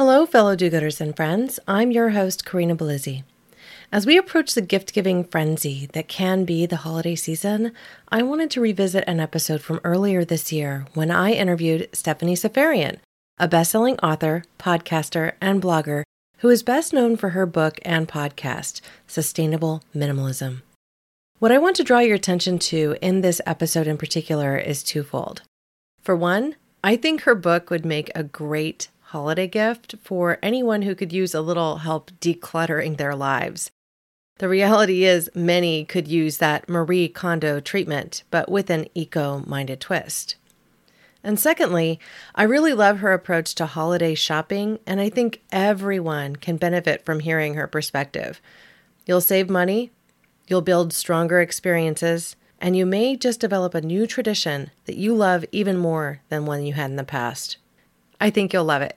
Hello, 0.00 0.24
fellow 0.24 0.56
do 0.56 0.70
gooders 0.70 0.98
and 0.98 1.14
friends. 1.14 1.60
I'm 1.68 1.90
your 1.90 2.08
host, 2.08 2.46
Karina 2.46 2.74
Bellizzi. 2.74 3.22
As 3.92 4.06
we 4.06 4.16
approach 4.16 4.54
the 4.54 4.62
gift 4.62 4.94
giving 4.94 5.24
frenzy 5.24 5.90
that 5.92 6.08
can 6.08 6.46
be 6.46 6.64
the 6.64 6.76
holiday 6.88 7.14
season, 7.14 7.72
I 8.08 8.22
wanted 8.22 8.50
to 8.52 8.62
revisit 8.62 9.04
an 9.06 9.20
episode 9.20 9.60
from 9.60 9.78
earlier 9.84 10.24
this 10.24 10.52
year 10.52 10.86
when 10.94 11.10
I 11.10 11.32
interviewed 11.32 11.90
Stephanie 11.92 12.34
Seferian, 12.34 12.96
a 13.36 13.46
best 13.46 13.72
selling 13.72 13.98
author, 13.98 14.44
podcaster, 14.58 15.34
and 15.38 15.60
blogger 15.60 16.04
who 16.38 16.48
is 16.48 16.62
best 16.62 16.94
known 16.94 17.18
for 17.18 17.28
her 17.36 17.44
book 17.44 17.78
and 17.84 18.08
podcast, 18.08 18.80
Sustainable 19.06 19.82
Minimalism. 19.94 20.62
What 21.40 21.52
I 21.52 21.58
want 21.58 21.76
to 21.76 21.84
draw 21.84 21.98
your 21.98 22.16
attention 22.16 22.58
to 22.70 22.96
in 23.02 23.20
this 23.20 23.42
episode 23.44 23.86
in 23.86 23.98
particular 23.98 24.56
is 24.56 24.82
twofold. 24.82 25.42
For 26.00 26.16
one, 26.16 26.56
I 26.82 26.96
think 26.96 27.20
her 27.24 27.34
book 27.34 27.68
would 27.68 27.84
make 27.84 28.10
a 28.14 28.22
great 28.22 28.88
holiday 29.10 29.48
gift 29.48 29.96
for 30.00 30.38
anyone 30.40 30.82
who 30.82 30.94
could 30.94 31.12
use 31.12 31.34
a 31.34 31.40
little 31.40 31.78
help 31.78 32.12
decluttering 32.20 32.96
their 32.96 33.16
lives. 33.16 33.68
The 34.38 34.48
reality 34.48 35.02
is, 35.02 35.28
many 35.34 35.84
could 35.84 36.06
use 36.06 36.38
that 36.38 36.68
Marie 36.68 37.08
Kondo 37.08 37.58
treatment, 37.58 38.22
but 38.30 38.48
with 38.48 38.70
an 38.70 38.86
eco 38.94 39.42
minded 39.48 39.80
twist. 39.80 40.36
And 41.24 41.40
secondly, 41.40 41.98
I 42.36 42.44
really 42.44 42.72
love 42.72 43.00
her 43.00 43.12
approach 43.12 43.56
to 43.56 43.66
holiday 43.66 44.14
shopping, 44.14 44.78
and 44.86 45.00
I 45.00 45.08
think 45.08 45.42
everyone 45.50 46.36
can 46.36 46.56
benefit 46.56 47.04
from 47.04 47.18
hearing 47.18 47.54
her 47.54 47.66
perspective. 47.66 48.40
You'll 49.06 49.20
save 49.20 49.50
money, 49.50 49.90
you'll 50.46 50.62
build 50.62 50.92
stronger 50.92 51.40
experiences, 51.40 52.36
and 52.60 52.76
you 52.76 52.86
may 52.86 53.16
just 53.16 53.40
develop 53.40 53.74
a 53.74 53.80
new 53.80 54.06
tradition 54.06 54.70
that 54.84 54.96
you 54.96 55.16
love 55.16 55.44
even 55.50 55.76
more 55.76 56.20
than 56.28 56.46
one 56.46 56.64
you 56.64 56.74
had 56.74 56.90
in 56.90 56.96
the 56.96 57.02
past. 57.02 57.56
I 58.20 58.30
think 58.30 58.52
you'll 58.52 58.64
love 58.64 58.82
it. 58.82 58.96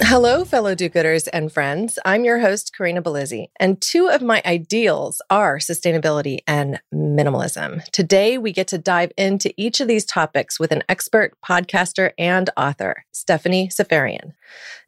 Hello, 0.00 0.44
fellow 0.44 0.74
do 0.74 0.90
gooders 0.90 1.26
and 1.32 1.50
friends. 1.50 1.98
I'm 2.04 2.24
your 2.24 2.38
host, 2.40 2.76
Karina 2.76 3.00
Bellizzi, 3.00 3.48
and 3.58 3.80
two 3.80 4.08
of 4.08 4.20
my 4.20 4.42
ideals 4.44 5.22
are 5.30 5.56
sustainability 5.56 6.40
and 6.46 6.80
minimalism. 6.92 7.82
Today, 7.92 8.36
we 8.36 8.52
get 8.52 8.68
to 8.68 8.78
dive 8.78 9.10
into 9.16 9.54
each 9.56 9.80
of 9.80 9.88
these 9.88 10.04
topics 10.04 10.60
with 10.60 10.70
an 10.70 10.84
expert 10.88 11.32
podcaster 11.44 12.12
and 12.18 12.50
author, 12.58 13.06
Stephanie 13.12 13.68
Seferian. 13.68 14.34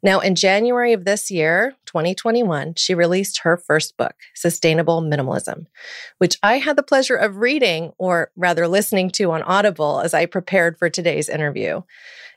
Now, 0.03 0.19
in 0.19 0.35
January 0.35 0.93
of 0.93 1.05
this 1.05 1.31
year, 1.31 1.75
2021, 1.89 2.75
she 2.75 2.93
released 2.93 3.39
her 3.39 3.57
first 3.57 3.97
book, 3.97 4.13
Sustainable 4.35 5.01
Minimalism, 5.01 5.65
which 6.19 6.37
I 6.43 6.59
had 6.59 6.75
the 6.75 6.83
pleasure 6.83 7.15
of 7.15 7.37
reading, 7.37 7.93
or 7.97 8.31
rather 8.35 8.67
listening 8.67 9.09
to 9.11 9.31
on 9.31 9.41
Audible 9.41 9.99
as 10.01 10.13
I 10.13 10.27
prepared 10.27 10.77
for 10.77 10.87
today's 10.87 11.27
interview. 11.27 11.81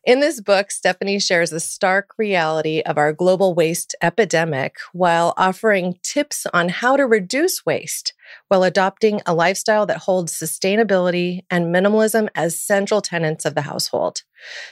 In 0.04 0.20
this 0.20 0.40
book, 0.40 0.70
Stephanie 0.70 1.20
shares 1.20 1.50
the 1.50 1.60
stark 1.60 2.14
reality 2.16 2.80
of 2.80 2.96
our 2.96 3.12
global 3.12 3.54
waste 3.54 3.94
epidemic 4.02 4.76
while 4.92 5.34
offering 5.36 5.98
tips 6.02 6.46
on 6.54 6.70
how 6.70 6.96
to 6.96 7.06
reduce 7.06 7.66
waste 7.66 8.14
while 8.48 8.64
adopting 8.64 9.20
a 9.26 9.34
lifestyle 9.34 9.84
that 9.84 9.98
holds 9.98 10.32
sustainability 10.32 11.44
and 11.50 11.66
minimalism 11.66 12.28
as 12.34 12.58
central 12.58 13.02
tenets 13.02 13.44
of 13.44 13.54
the 13.54 13.62
household. 13.62 14.22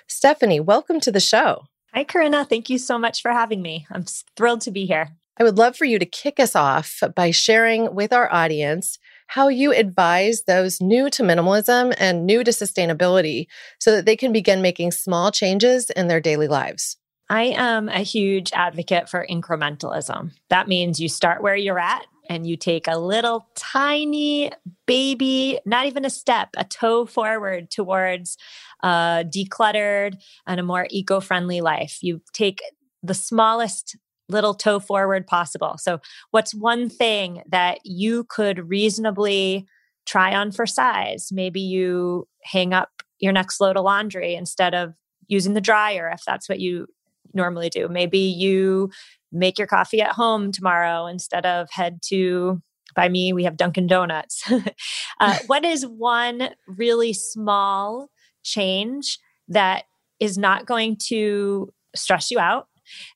Stephanie, 0.09 0.59
welcome 0.59 0.99
to 1.01 1.13
the 1.13 1.21
show. 1.21 1.67
Hi, 1.93 2.05
Karina. 2.05 2.45
Thank 2.45 2.71
you 2.71 2.79
so 2.79 2.99
much 2.99 3.21
for 3.21 3.33
having 3.33 3.63
me. 3.63 3.87
I'm 3.91 4.05
thrilled 4.37 4.61
to 4.63 4.71
be 4.71 4.87
here. 4.87 5.09
I 5.39 5.43
would 5.43 5.59
love 5.59 5.77
for 5.77 5.87
you 5.87 5.99
to 5.99 6.07
kick 6.07 6.39
us 6.39 6.55
off 6.55 7.01
by 7.17 7.31
sharing 7.31 7.95
with 7.95 8.13
our 8.13 8.33
audience 8.33 8.99
how 9.27 9.49
you 9.49 9.73
advise 9.73 10.43
those 10.43 10.81
new 10.81 11.09
to 11.11 11.23
minimalism 11.23 11.95
and 11.99 12.27
new 12.27 12.45
to 12.45 12.51
sustainability 12.51 13.47
so 13.79 13.91
that 13.93 14.07
they 14.07 14.17
can 14.17 14.33
begin 14.33 14.61
making 14.61 14.93
small 14.93 15.33
changes 15.33 15.91
in 15.91 16.09
their 16.09 16.21
daily 16.21 16.47
lives. 16.47 16.97
I 17.29 17.45
am 17.45 17.89
a 17.89 18.01
huge 18.01 18.51
advocate 18.53 19.09
for 19.09 19.27
incrementalism. 19.29 20.33
That 20.49 20.69
means 20.69 21.01
you 21.01 21.09
start 21.09 21.43
where 21.43 21.57
you're 21.57 21.79
at 21.79 22.05
and 22.29 22.47
you 22.47 22.57
take 22.57 22.87
a 22.87 22.99
little 22.99 23.49
tiny 23.55 24.53
baby, 24.87 25.59
not 25.65 25.87
even 25.87 26.05
a 26.05 26.11
step, 26.11 26.51
a 26.57 26.65
toe 26.65 27.07
forward 27.07 27.71
towards 27.71 28.37
a 28.83 29.25
decluttered 29.27 30.15
and 30.47 30.61
a 30.61 30.65
more 30.65 30.87
eco 30.91 31.21
friendly 31.21 31.61
life. 31.61 31.99
You 32.03 32.21
take 32.33 32.61
the 33.03 33.15
smallest 33.15 33.97
little 34.29 34.55
toe 34.55 34.79
forward 34.79 35.27
possible. 35.27 35.77
So, 35.79 36.01
what's 36.31 36.55
one 36.55 36.89
thing 36.89 37.43
that 37.49 37.79
you 37.85 38.25
could 38.25 38.69
reasonably 38.69 39.67
try 40.07 40.35
on 40.35 40.53
for 40.53 40.67
size? 40.67 41.29
Maybe 41.33 41.61
you 41.61 42.29
hang 42.45 42.73
up 42.73 42.91
your 43.19 43.33
next 43.33 43.61
load 43.61 43.77
of 43.77 43.85
laundry 43.85 44.35
instead 44.35 44.75
of 44.75 44.95
using 45.29 45.55
the 45.55 45.61
dryer 45.61 46.11
if 46.13 46.23
that's 46.27 46.49
what 46.49 46.61
you 46.61 46.87
normally 47.35 47.71
do. 47.71 47.89
Maybe 47.89 48.19
you 48.19 48.91
make 49.33 49.59
your 49.59 49.67
coffee 49.67 50.01
at 50.01 50.13
home 50.13 50.53
tomorrow 50.53 51.07
instead 51.07 51.47
of 51.47 51.69
head 51.71 52.01
to 52.03 52.61
by 52.97 53.09
me 53.09 53.33
we 53.33 53.45
have 53.45 53.57
Dunkin' 53.57 53.87
Donuts 53.87 54.43
uh, 55.21 55.39
what 55.47 55.65
is 55.65 55.87
one 55.87 56.51
really 56.67 57.13
small 57.13 58.09
change 58.43 59.19
that 59.49 59.85
is 60.19 60.37
not 60.37 60.67
going 60.67 60.97
to 61.09 61.73
stress 61.95 62.31
you 62.31 62.39
out 62.39 62.69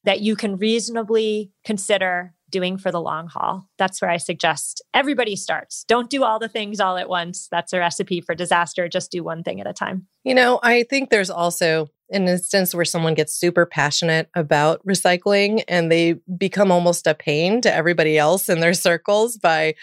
that 0.05 0.21
you 0.21 0.37
can 0.37 0.57
reasonably 0.57 1.51
consider 1.65 2.35
doing 2.51 2.79
for 2.79 2.93
the 2.93 3.01
long 3.01 3.27
haul. 3.27 3.69
That's 3.79 4.01
where 4.01 4.11
I 4.11 4.17
suggest 4.17 4.81
everybody 4.95 5.35
starts. 5.35 5.85
Don't 5.89 6.09
do 6.09 6.23
all 6.23 6.39
the 6.39 6.49
things 6.49 6.79
all 6.79 6.97
at 6.97 7.09
once. 7.09 7.49
That's 7.51 7.73
a 7.73 7.81
recipe 7.81 8.21
for 8.21 8.35
disaster. 8.35 8.89
Just 8.89 9.11
do 9.11 9.25
one 9.25 9.43
thing 9.43 9.61
at 9.61 9.67
a 9.67 9.73
time. 9.73 10.07
You 10.23 10.37
know, 10.37 10.61
I 10.63 10.85
think 10.85 11.11
there's 11.11 11.31
also 11.31 11.91
an 12.11 12.29
instance 12.29 12.73
where 12.73 12.85
someone 12.85 13.15
gets 13.15 13.35
super 13.35 13.67
passionate 13.67 14.29
about 14.37 14.87
recycling 14.87 15.65
and 15.67 15.91
they 15.91 16.15
become 16.37 16.71
almost 16.71 17.09
a 17.09 17.15
pain 17.15 17.61
to 17.63 17.75
everybody 17.75 18.17
else 18.17 18.49
in 18.49 18.61
their 18.61 18.75
circles 18.89 19.37
by 19.37 19.75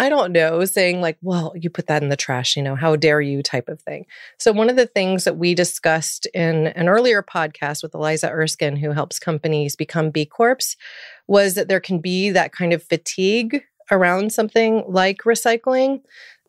I 0.00 0.08
don't 0.08 0.32
know, 0.32 0.64
saying 0.64 1.02
like, 1.02 1.18
well, 1.20 1.52
you 1.54 1.68
put 1.68 1.86
that 1.88 2.02
in 2.02 2.08
the 2.08 2.16
trash, 2.16 2.56
you 2.56 2.62
know, 2.62 2.74
how 2.74 2.96
dare 2.96 3.20
you 3.20 3.42
type 3.42 3.68
of 3.68 3.82
thing. 3.82 4.06
So, 4.38 4.50
one 4.50 4.70
of 4.70 4.76
the 4.76 4.86
things 4.86 5.24
that 5.24 5.36
we 5.36 5.54
discussed 5.54 6.24
in 6.32 6.68
an 6.68 6.88
earlier 6.88 7.22
podcast 7.22 7.82
with 7.82 7.94
Eliza 7.94 8.30
Erskine, 8.30 8.76
who 8.76 8.92
helps 8.92 9.18
companies 9.18 9.76
become 9.76 10.08
B 10.08 10.24
Corps, 10.24 10.74
was 11.26 11.52
that 11.52 11.68
there 11.68 11.80
can 11.80 11.98
be 11.98 12.30
that 12.30 12.50
kind 12.50 12.72
of 12.72 12.82
fatigue 12.82 13.62
around 13.90 14.32
something 14.32 14.84
like 14.88 15.18
recycling. 15.24 16.00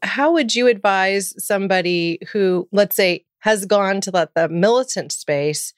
How 0.02 0.32
would 0.32 0.56
you 0.56 0.68
advise 0.68 1.34
somebody 1.38 2.20
who, 2.32 2.70
let's 2.72 2.96
say, 2.96 3.26
has 3.40 3.66
gone 3.66 4.00
to 4.00 4.12
let 4.12 4.34
the 4.34 4.48
militant 4.48 5.12
space 5.12 5.74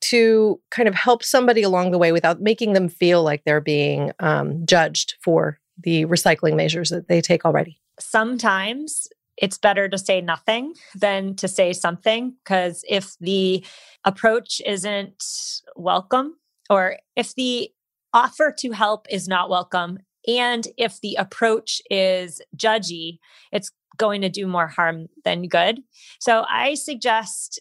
to 0.00 0.58
kind 0.70 0.88
of 0.88 0.94
help 0.94 1.22
somebody 1.22 1.62
along 1.62 1.90
the 1.90 1.98
way 1.98 2.12
without 2.12 2.40
making 2.40 2.72
them 2.72 2.88
feel 2.88 3.22
like 3.22 3.44
they're 3.44 3.60
being 3.60 4.10
um, 4.20 4.64
judged 4.64 5.16
for 5.22 5.60
the 5.78 6.06
recycling 6.06 6.56
measures 6.56 6.90
that 6.90 7.08
they 7.08 7.20
take 7.20 7.44
already? 7.44 7.80
Sometimes 7.98 9.08
it's 9.36 9.58
better 9.58 9.88
to 9.88 9.98
say 9.98 10.20
nothing 10.20 10.74
than 10.94 11.34
to 11.36 11.48
say 11.48 11.72
something 11.72 12.34
because 12.44 12.84
if 12.88 13.16
the 13.20 13.64
approach 14.04 14.60
isn't 14.64 15.22
welcome 15.76 16.36
or 16.70 16.98
if 17.16 17.34
the 17.34 17.70
offer 18.12 18.54
to 18.58 18.70
help 18.70 19.06
is 19.10 19.26
not 19.26 19.50
welcome 19.50 19.98
and 20.26 20.68
if 20.78 21.00
the 21.00 21.16
approach 21.16 21.82
is 21.90 22.40
judgy, 22.56 23.18
it's 23.52 23.70
going 23.96 24.22
to 24.22 24.28
do 24.28 24.46
more 24.46 24.68
harm 24.68 25.08
than 25.24 25.48
good. 25.48 25.80
So 26.20 26.44
I 26.48 26.74
suggest 26.74 27.60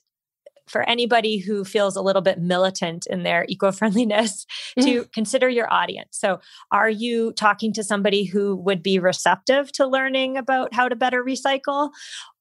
for 0.67 0.87
anybody 0.89 1.37
who 1.37 1.63
feels 1.63 1.95
a 1.95 2.01
little 2.01 2.21
bit 2.21 2.39
militant 2.39 3.05
in 3.07 3.23
their 3.23 3.45
eco 3.49 3.71
friendliness 3.71 4.45
to 4.79 5.03
mm. 5.03 5.11
consider 5.11 5.49
your 5.49 5.71
audience. 5.71 6.17
So, 6.17 6.39
are 6.71 6.89
you 6.89 7.33
talking 7.33 7.73
to 7.73 7.83
somebody 7.83 8.25
who 8.25 8.55
would 8.55 8.83
be 8.83 8.99
receptive 8.99 9.71
to 9.73 9.87
learning 9.87 10.37
about 10.37 10.73
how 10.73 10.89
to 10.89 10.95
better 10.95 11.23
recycle? 11.23 11.91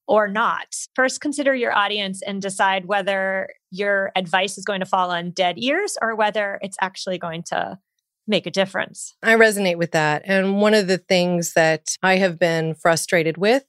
Or 0.08 0.26
not. 0.26 0.66
First, 0.96 1.20
consider 1.20 1.54
your 1.54 1.72
audience 1.72 2.22
and 2.22 2.42
decide 2.42 2.86
whether 2.86 3.48
your 3.70 4.10
advice 4.16 4.58
is 4.58 4.64
going 4.64 4.80
to 4.80 4.86
fall 4.86 5.12
on 5.12 5.30
dead 5.30 5.54
ears 5.58 5.96
or 6.02 6.16
whether 6.16 6.58
it's 6.60 6.76
actually 6.82 7.18
going 7.18 7.44
to 7.44 7.78
make 8.26 8.46
a 8.46 8.50
difference. 8.50 9.14
I 9.22 9.34
resonate 9.34 9.78
with 9.78 9.92
that. 9.92 10.22
And 10.24 10.60
one 10.60 10.74
of 10.74 10.86
the 10.86 10.98
things 10.98 11.54
that 11.54 11.96
I 12.02 12.16
have 12.16 12.38
been 12.38 12.74
frustrated 12.74 13.36
with 13.36 13.64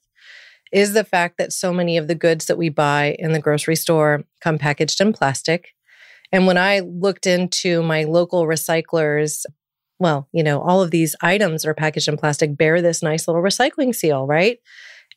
is 0.74 0.92
the 0.92 1.04
fact 1.04 1.38
that 1.38 1.52
so 1.52 1.72
many 1.72 1.96
of 1.96 2.08
the 2.08 2.16
goods 2.16 2.46
that 2.46 2.58
we 2.58 2.68
buy 2.68 3.14
in 3.20 3.32
the 3.32 3.40
grocery 3.40 3.76
store 3.76 4.24
come 4.40 4.58
packaged 4.58 5.00
in 5.00 5.12
plastic. 5.12 5.68
And 6.32 6.48
when 6.48 6.58
I 6.58 6.80
looked 6.80 7.28
into 7.28 7.80
my 7.80 8.02
local 8.02 8.44
recyclers, 8.44 9.44
well, 10.00 10.28
you 10.32 10.42
know, 10.42 10.60
all 10.60 10.82
of 10.82 10.90
these 10.90 11.14
items 11.22 11.64
are 11.64 11.74
packaged 11.74 12.08
in 12.08 12.16
plastic 12.16 12.56
bear 12.56 12.82
this 12.82 13.04
nice 13.04 13.28
little 13.28 13.40
recycling 13.40 13.94
seal, 13.94 14.26
right? 14.26 14.58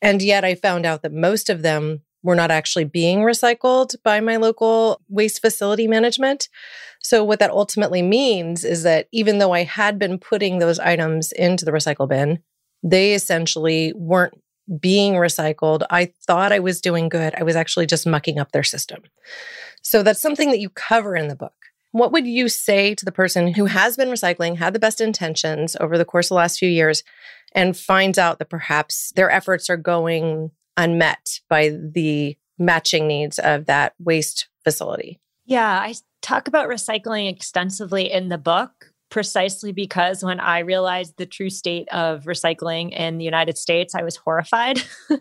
And 0.00 0.22
yet 0.22 0.44
I 0.44 0.54
found 0.54 0.86
out 0.86 1.02
that 1.02 1.12
most 1.12 1.50
of 1.50 1.62
them 1.62 2.02
were 2.22 2.36
not 2.36 2.52
actually 2.52 2.84
being 2.84 3.18
recycled 3.18 3.96
by 4.04 4.20
my 4.20 4.36
local 4.36 5.00
waste 5.08 5.40
facility 5.40 5.88
management. 5.88 6.48
So, 7.00 7.24
what 7.24 7.40
that 7.40 7.50
ultimately 7.50 8.02
means 8.02 8.64
is 8.64 8.84
that 8.84 9.08
even 9.10 9.38
though 9.38 9.52
I 9.52 9.64
had 9.64 9.98
been 9.98 10.18
putting 10.18 10.58
those 10.58 10.78
items 10.78 11.32
into 11.32 11.64
the 11.64 11.72
recycle 11.72 12.08
bin, 12.08 12.40
they 12.82 13.14
essentially 13.14 13.92
weren't 13.96 14.34
being 14.80 15.14
recycled. 15.14 15.84
I 15.90 16.12
thought 16.26 16.52
I 16.52 16.58
was 16.58 16.80
doing 16.80 17.08
good. 17.08 17.34
I 17.36 17.42
was 17.42 17.56
actually 17.56 17.86
just 17.86 18.06
mucking 18.06 18.38
up 18.38 18.52
their 18.52 18.64
system. 18.64 19.02
So, 19.82 20.02
that's 20.02 20.20
something 20.20 20.50
that 20.50 20.60
you 20.60 20.70
cover 20.70 21.16
in 21.16 21.28
the 21.28 21.36
book. 21.36 21.54
What 21.92 22.12
would 22.12 22.26
you 22.26 22.48
say 22.48 22.94
to 22.94 23.04
the 23.04 23.12
person 23.12 23.54
who 23.54 23.64
has 23.64 23.96
been 23.96 24.08
recycling, 24.08 24.58
had 24.58 24.74
the 24.74 24.78
best 24.78 25.00
intentions 25.00 25.76
over 25.80 25.96
the 25.96 26.04
course 26.04 26.26
of 26.26 26.30
the 26.30 26.34
last 26.34 26.58
few 26.58 26.68
years, 26.68 27.02
and 27.54 27.76
finds 27.76 28.18
out 28.18 28.38
that 28.38 28.50
perhaps 28.50 29.12
their 29.16 29.30
efforts 29.30 29.70
are 29.70 29.76
going 29.76 30.50
unmet 30.76 31.40
by 31.48 31.70
the 31.70 32.36
matching 32.58 33.06
needs 33.06 33.38
of 33.38 33.66
that 33.66 33.94
waste 33.98 34.48
facility? 34.64 35.18
Yeah, 35.46 35.80
I 35.80 35.94
talk 36.20 36.48
about 36.48 36.68
recycling 36.68 37.30
extensively 37.30 38.10
in 38.12 38.28
the 38.28 38.38
book 38.38 38.92
precisely 39.10 39.72
because 39.72 40.22
when 40.22 40.40
I 40.40 40.60
realized 40.60 41.14
the 41.16 41.26
true 41.26 41.50
state 41.50 41.88
of 41.88 42.24
recycling 42.24 42.92
in 42.92 43.18
the 43.18 43.24
United 43.24 43.56
States, 43.56 43.94
I 43.94 44.02
was 44.02 44.16
horrified. 44.16 44.82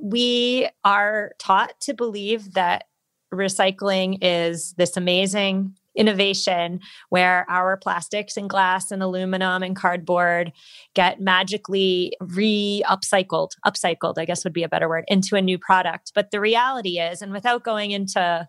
we 0.00 0.68
are 0.84 1.32
taught 1.38 1.80
to 1.82 1.94
believe 1.94 2.54
that 2.54 2.84
recycling 3.32 4.18
is 4.22 4.72
this 4.74 4.96
amazing 4.96 5.74
innovation 5.98 6.80
where 7.08 7.44
our 7.50 7.76
plastics 7.76 8.36
and 8.36 8.48
glass 8.48 8.90
and 8.90 9.02
aluminum 9.02 9.62
and 9.62 9.74
cardboard 9.74 10.52
get 10.94 11.20
magically 11.20 12.12
re 12.20 12.82
upcycled, 12.86 13.50
upcycled, 13.66 14.14
I 14.16 14.24
guess 14.24 14.44
would 14.44 14.52
be 14.52 14.62
a 14.62 14.68
better 14.68 14.88
word, 14.88 15.04
into 15.08 15.34
a 15.34 15.42
new 15.42 15.58
product. 15.58 16.12
But 16.14 16.30
the 16.30 16.40
reality 16.40 17.00
is, 17.00 17.20
and 17.20 17.32
without 17.32 17.64
going 17.64 17.90
into 17.90 18.48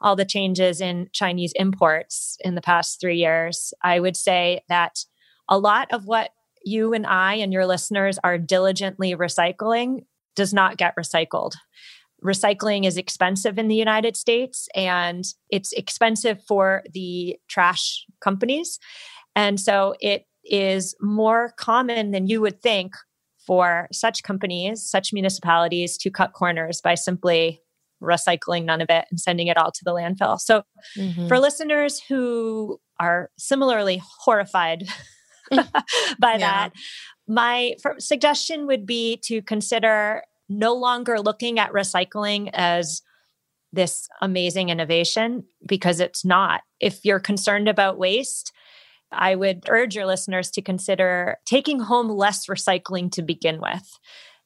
all 0.00 0.16
the 0.16 0.24
changes 0.24 0.80
in 0.80 1.08
Chinese 1.12 1.52
imports 1.56 2.36
in 2.40 2.54
the 2.54 2.62
past 2.62 3.00
three 3.00 3.18
years, 3.18 3.72
I 3.82 4.00
would 4.00 4.16
say 4.16 4.62
that 4.68 5.04
a 5.48 5.58
lot 5.58 5.88
of 5.92 6.06
what 6.06 6.30
you 6.64 6.92
and 6.92 7.06
I 7.06 7.34
and 7.34 7.52
your 7.52 7.66
listeners 7.66 8.18
are 8.22 8.38
diligently 8.38 9.14
recycling 9.14 10.04
does 10.36 10.52
not 10.54 10.76
get 10.76 10.94
recycled 10.96 11.54
recycling 12.24 12.86
is 12.86 12.96
expensive 12.96 13.58
in 13.58 13.68
the 13.68 13.76
United 13.76 14.16
States 14.16 14.68
and 14.74 15.24
it's 15.48 15.72
expensive 15.72 16.42
for 16.46 16.82
the 16.92 17.36
trash 17.48 18.04
companies. 18.20 18.78
And 19.34 19.58
so 19.58 19.94
it 20.00 20.26
is 20.44 20.94
more 21.00 21.52
common 21.56 22.10
than 22.10 22.26
you 22.26 22.40
would 22.40 22.62
think 22.62 22.94
for 23.46 23.88
such 23.92 24.22
companies, 24.22 24.88
such 24.88 25.12
municipalities 25.12 25.96
to 25.98 26.10
cut 26.10 26.32
corners 26.32 26.80
by 26.80 26.94
simply 26.94 27.60
recycling 28.02 28.64
none 28.64 28.80
of 28.80 28.88
it 28.90 29.06
and 29.10 29.20
sending 29.20 29.46
it 29.46 29.56
all 29.56 29.70
to 29.72 29.84
the 29.84 29.92
landfill. 29.92 30.40
So 30.40 30.62
mm-hmm. 30.96 31.28
for 31.28 31.38
listeners 31.38 32.00
who 32.08 32.80
are 32.98 33.30
similarly 33.38 34.02
horrified 34.20 34.86
by 35.50 36.32
yeah. 36.32 36.38
that, 36.38 36.70
my 37.26 37.74
suggestion 37.98 38.66
would 38.66 38.86
be 38.86 39.20
to 39.24 39.42
consider 39.42 40.22
no 40.48 40.74
longer 40.74 41.20
looking 41.20 41.58
at 41.58 41.72
recycling 41.72 42.50
as 42.52 43.02
this 43.72 44.08
amazing 44.20 44.68
innovation 44.68 45.44
because 45.66 46.00
it's 46.00 46.24
not. 46.24 46.62
If 46.80 47.04
you're 47.04 47.20
concerned 47.20 47.68
about 47.68 47.98
waste, 47.98 48.52
I 49.12 49.34
would 49.34 49.64
urge 49.68 49.94
your 49.94 50.06
listeners 50.06 50.50
to 50.52 50.62
consider 50.62 51.38
taking 51.46 51.80
home 51.80 52.08
less 52.08 52.46
recycling 52.46 53.10
to 53.12 53.22
begin 53.22 53.60
with. 53.60 53.98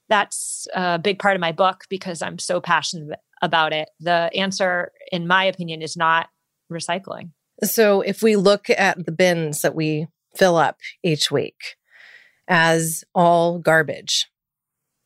That's 0.08 0.66
a 0.74 0.98
big 0.98 1.18
part 1.18 1.34
of 1.34 1.40
my 1.40 1.52
book 1.52 1.84
because 1.88 2.22
I'm 2.22 2.38
so 2.38 2.60
passionate 2.60 3.18
about 3.44 3.73
it. 3.73 3.88
The 4.00 4.31
answer, 4.35 4.91
in 5.12 5.26
my 5.26 5.44
opinion, 5.44 5.82
is 5.82 5.96
not 5.96 6.29
recycling. 6.73 7.31
So, 7.62 8.00
if 8.00 8.23
we 8.23 8.37
look 8.37 8.69
at 8.70 9.05
the 9.05 9.12
bins 9.12 9.62
that 9.62 9.75
we 9.75 10.08
fill 10.35 10.56
up 10.56 10.79
each 11.02 11.31
week 11.31 11.76
as 12.49 13.05
all 13.14 13.58
garbage, 13.58 14.26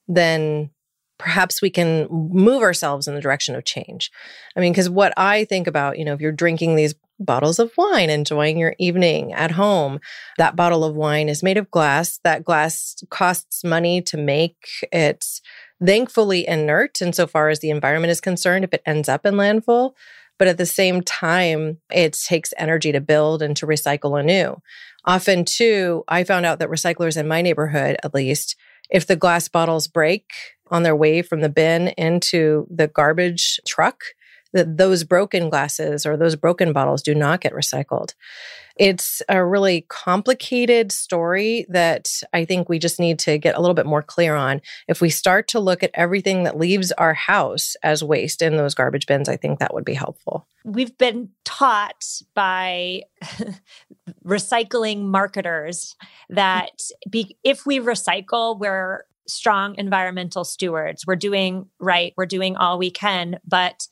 then 0.07 0.71
perhaps 1.19 1.61
we 1.61 1.69
can 1.69 2.07
move 2.11 2.63
ourselves 2.63 3.07
in 3.09 3.15
the 3.15 3.21
direction 3.21 3.55
of 3.55 3.65
change. 3.65 4.11
I 4.57 4.61
mean, 4.61 4.73
because 4.73 4.89
what 4.89 5.13
I 5.17 5.45
think 5.45 5.67
about, 5.67 5.99
you 5.99 6.05
know, 6.05 6.15
if 6.15 6.21
you're 6.21 6.33
drinking 6.33 6.77
these 6.77 6.95
bottles 7.19 7.59
of 7.59 7.73
wine, 7.77 8.11
enjoying 8.11 8.59
your 8.59 8.75
evening 8.79 9.33
at 9.33 9.51
home, 9.51 9.99
that 10.39 10.57
bottle 10.57 10.85
of 10.85 10.95
wine 10.95 11.29
is 11.29 11.43
made 11.43 11.59
of 11.59 11.71
glass. 11.71 12.21
That 12.23 12.45
glass 12.45 12.97
costs 13.11 13.65
money 13.65 14.01
to 14.03 14.17
make. 14.17 14.57
It's 14.93 15.41
thankfully 15.85 16.47
inert 16.47 17.01
insofar 17.01 17.49
as 17.49 17.61
the 17.61 17.71
environment 17.71 18.11
is 18.11 18.21
concerned 18.21 18.65
if 18.65 18.73
it 18.73 18.83
ends 18.87 19.09
up 19.09 19.25
in 19.25 19.35
landfill. 19.35 19.95
But 20.39 20.49
at 20.49 20.59
the 20.59 20.67
same 20.67 21.03
time, 21.03 21.79
it 21.91 22.13
takes 22.13 22.55
energy 22.57 22.93
to 22.93 23.01
build 23.01 23.43
and 23.43 23.57
to 23.57 23.67
recycle 23.67 24.19
anew. 24.19 24.61
Often, 25.05 25.47
too, 25.47 26.05
I 26.07 26.23
found 26.23 26.47
out 26.47 26.61
that 26.61 26.69
recyclers 26.69 27.17
in 27.17 27.27
my 27.27 27.43
neighborhood, 27.43 27.97
at 28.05 28.15
least, 28.15 28.55
if 28.89 29.07
the 29.07 29.17
glass 29.17 29.49
bottles 29.49 29.89
break, 29.89 30.31
on 30.71 30.83
their 30.83 30.97
way 30.97 31.23
from 31.23 31.41
the 31.41 31.49
bin 31.49 31.89
into 31.97 32.67
the 32.71 32.89
garbage 32.89 33.61
truck, 33.67 34.03
that 34.53 34.77
those 34.77 35.05
broken 35.05 35.51
glasses 35.51 36.07
or 36.07 36.17
those 36.17 36.37
broken 36.37 36.73
bottles 36.73 37.03
do 37.03 37.15
not 37.15 37.41
get 37.41 37.53
recycled. 37.53 38.15
It's 38.77 39.23
a 39.29 39.45
really 39.45 39.85
complicated 39.89 40.93
story 40.93 41.67
that 41.69 42.09
I 42.33 42.45
think 42.45 42.69
we 42.69 42.79
just 42.79 43.01
need 43.01 43.19
to 43.21 43.37
get 43.37 43.57
a 43.57 43.61
little 43.61 43.75
bit 43.75 43.87
more 43.87 44.03
clear 44.03 44.37
on. 44.37 44.61
If 44.87 45.01
we 45.01 45.11
start 45.11 45.49
to 45.49 45.61
look 45.61 45.83
at 45.83 45.91
everything 45.95 46.45
that 46.45 46.57
leaves 46.57 46.93
our 46.93 47.13
house 47.13 47.77
as 47.83 48.05
waste 48.05 48.41
in 48.41 48.57
those 48.57 48.75
garbage 48.75 49.07
bins, 49.07 49.29
I 49.29 49.37
think 49.37 49.59
that 49.59 49.75
would 49.75 49.85
be 49.85 49.95
helpful. 49.95 50.47
We've 50.65 50.97
been 50.97 51.31
taught 51.45 52.05
by 52.35 53.03
recycling 54.25 55.03
marketers 55.07 55.97
that 56.29 56.71
be, 57.11 57.37
if 57.43 57.67
we 57.67 57.81
recycle, 57.81 58.59
we're 58.61 59.05
strong 59.27 59.75
environmental 59.77 60.45
stewards. 60.45 61.05
We're 61.05 61.17
doing 61.17 61.67
right, 61.81 62.15
we're 62.17 62.27
doing 62.27 62.57
all 62.57 62.79
we 62.79 62.91
can. 62.91 63.41
But 63.45 63.89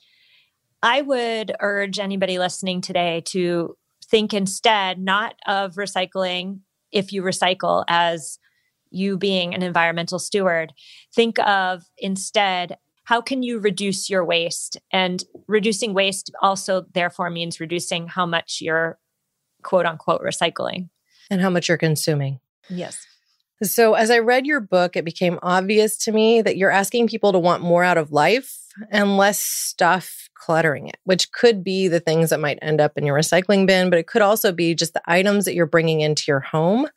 I 0.87 1.03
would 1.03 1.51
urge 1.59 1.99
anybody 1.99 2.39
listening 2.39 2.81
today 2.81 3.21
to 3.27 3.77
think 4.05 4.33
instead 4.33 5.01
not 5.01 5.35
of 5.45 5.75
recycling 5.75 6.61
if 6.93 7.13
you 7.13 7.23
recycle 7.23 7.83
as 7.89 8.39
you 8.91 9.19
being 9.19 9.53
an 9.53 9.65
environmental 9.65 10.21
steward. 10.21 10.73
Think 11.13 11.41
of 11.41 11.83
instead 11.99 12.79
how 13.03 13.21
can 13.21 13.43
you 13.43 13.59
reduce 13.59 14.09
your 14.09 14.25
waste? 14.25 14.77
And 14.93 15.25
reducing 15.49 15.93
waste 15.93 16.31
also, 16.41 16.87
therefore, 16.95 17.31
means 17.31 17.59
reducing 17.59 18.07
how 18.07 18.25
much 18.25 18.59
you're 18.61 19.01
quote 19.65 19.87
unquote 19.87 20.23
recycling 20.23 20.91
and 21.31 21.41
how 21.41 21.51
much 21.51 21.69
you're 21.69 21.79
consuming. 21.79 22.39
Yes. 22.69 23.05
So, 23.61 23.95
as 23.95 24.13
I 24.13 24.21
read 24.21 24.47
your 24.47 24.61
book, 24.61 24.95
it 24.95 25.05
became 25.05 25.41
obvious 25.43 25.97
to 26.05 26.13
me 26.13 26.43
that 26.43 26.57
you're 26.57 26.71
asking 26.71 27.09
people 27.09 27.33
to 27.33 27.41
want 27.41 27.63
more 27.63 27.83
out 27.83 27.99
of 27.99 28.13
life 28.13 28.66
and 28.91 29.17
less 29.17 29.41
stuff 29.41 30.29
cluttering 30.35 30.89
it, 30.89 30.99
which 31.05 31.33
could 31.33 31.65
be 31.65 31.89
the 31.89 32.01
things 32.01 32.31
that 32.31 32.41
might 32.41 32.59
end 32.63 32.81
up 32.81 32.93
in 32.97 33.07
your 33.07 33.19
recycling 33.19 33.67
bin, 33.67 33.91
but 33.91 33.99
it 33.99 34.07
could 34.07 34.23
also 34.23 34.53
be 34.53 34.75
just 34.75 34.95
the 34.95 35.03
items 35.07 35.45
that 35.45 35.55
you're 35.55 35.67
bringing 35.67 36.01
into 36.01 36.25
your 36.29 36.41
home. 36.41 36.89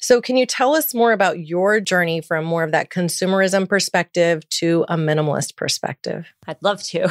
So, 0.00 0.20
can 0.20 0.36
you 0.36 0.46
tell 0.46 0.76
us 0.76 0.94
more 0.94 1.12
about 1.12 1.40
your 1.40 1.80
journey 1.80 2.20
from 2.20 2.44
more 2.44 2.62
of 2.62 2.70
that 2.70 2.90
consumerism 2.90 3.68
perspective 3.68 4.48
to 4.50 4.84
a 4.88 4.96
minimalist 4.96 5.56
perspective? 5.56 6.32
I'd 6.46 6.62
love 6.62 6.82
to. 6.84 7.08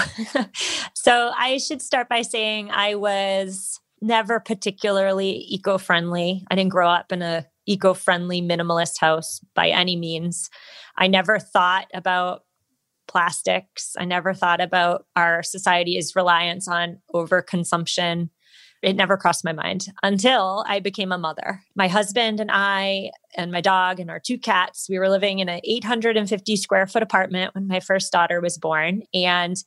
so, 0.94 1.32
I 1.38 1.58
should 1.58 1.82
start 1.82 2.08
by 2.08 2.22
saying 2.22 2.72
I 2.72 2.96
was 2.96 3.82
never 4.02 4.40
particularly 4.40 5.46
eco 5.50 5.78
friendly. 5.78 6.46
I 6.50 6.56
didn't 6.56 6.72
grow 6.72 6.90
up 6.90 7.12
in 7.12 7.22
a 7.22 7.46
eco-friendly 7.68 8.42
minimalist 8.42 9.00
house 9.00 9.42
by 9.54 9.70
any 9.70 9.96
means. 9.96 10.50
I 10.98 11.08
never 11.08 11.38
thought 11.38 11.88
about 11.94 12.44
plastics. 13.08 13.94
I 13.98 14.06
never 14.06 14.34
thought 14.34 14.62
about 14.62 15.06
our 15.16 15.44
society's 15.44 16.16
reliance 16.16 16.68
on 16.68 17.00
overconsumption. 17.14 18.30
It 18.84 18.96
never 18.96 19.18
crossed 19.18 19.44
my 19.44 19.54
mind 19.54 19.88
until 20.04 20.64
I 20.68 20.80
became 20.80 21.12
a 21.12 21.18
mother. 21.18 21.62
My 21.76 21.88
husband 21.88 22.40
and 22.40 22.52
I, 22.54 23.10
and 23.36 23.52
my 23.52 23.62
dog, 23.62 24.00
and 24.00 24.10
our 24.10 24.20
two 24.20 24.38
cats, 24.38 24.88
we 24.88 25.00
were 25.00 25.10
living 25.10 25.40
in 25.40 25.50
an 25.50 25.62
850 25.64 26.56
square 26.58 26.86
foot 26.86 27.02
apartment 27.02 27.56
when 27.56 27.68
my 27.68 27.80
first 27.80 28.12
daughter 28.12 28.40
was 28.40 28.58
born. 28.58 29.02
And 29.14 29.58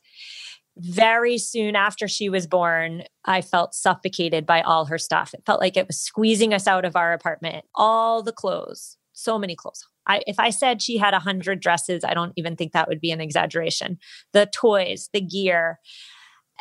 very 0.77 1.37
soon 1.37 1.75
after 1.75 2.07
she 2.07 2.29
was 2.29 2.47
born, 2.47 3.03
I 3.25 3.41
felt 3.41 3.75
suffocated 3.75 4.45
by 4.45 4.61
all 4.61 4.85
her 4.85 4.97
stuff. 4.97 5.33
It 5.33 5.43
felt 5.45 5.59
like 5.59 5.75
it 5.75 5.87
was 5.87 5.99
squeezing 5.99 6.53
us 6.53 6.65
out 6.65 6.85
of 6.85 6.95
our 6.95 7.11
apartment. 7.11 7.65
All 7.75 8.23
the 8.23 8.31
clothes, 8.31 8.97
so 9.11 9.37
many 9.37 9.55
clothes. 9.55 9.85
I, 10.07 10.21
if 10.27 10.39
I 10.39 10.49
said 10.49 10.81
she 10.81 10.97
had 10.97 11.13
a 11.13 11.19
hundred 11.19 11.59
dresses, 11.59 12.03
I 12.03 12.13
don't 12.13 12.33
even 12.35 12.55
think 12.55 12.73
that 12.73 12.87
would 12.87 12.99
be 12.99 13.11
an 13.11 13.21
exaggeration. 13.21 13.99
The 14.33 14.47
toys, 14.53 15.09
the 15.13 15.21
gear. 15.21 15.79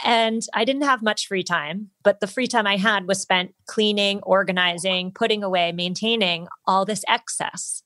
And 0.04 0.42
I 0.54 0.64
didn't 0.64 0.82
have 0.82 1.02
much 1.02 1.26
free 1.26 1.42
time, 1.42 1.90
but 2.02 2.20
the 2.20 2.26
free 2.26 2.46
time 2.46 2.66
I 2.66 2.76
had 2.76 3.06
was 3.06 3.20
spent 3.20 3.54
cleaning, 3.66 4.20
organizing, 4.22 5.12
putting 5.12 5.42
away, 5.42 5.72
maintaining 5.72 6.46
all 6.66 6.84
this 6.84 7.04
excess. 7.08 7.82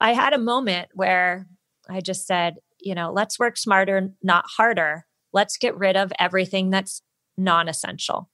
I 0.00 0.14
had 0.14 0.32
a 0.32 0.38
moment 0.38 0.88
where 0.94 1.46
I 1.88 2.00
just 2.00 2.26
said, 2.26 2.56
you 2.80 2.94
know, 2.94 3.12
let's 3.12 3.38
work 3.38 3.56
smarter, 3.56 4.10
not 4.22 4.44
harder. 4.56 5.06
Let's 5.32 5.56
get 5.56 5.76
rid 5.76 5.96
of 5.96 6.12
everything 6.18 6.70
that's 6.70 7.02
non 7.36 7.68
essential. 7.68 8.30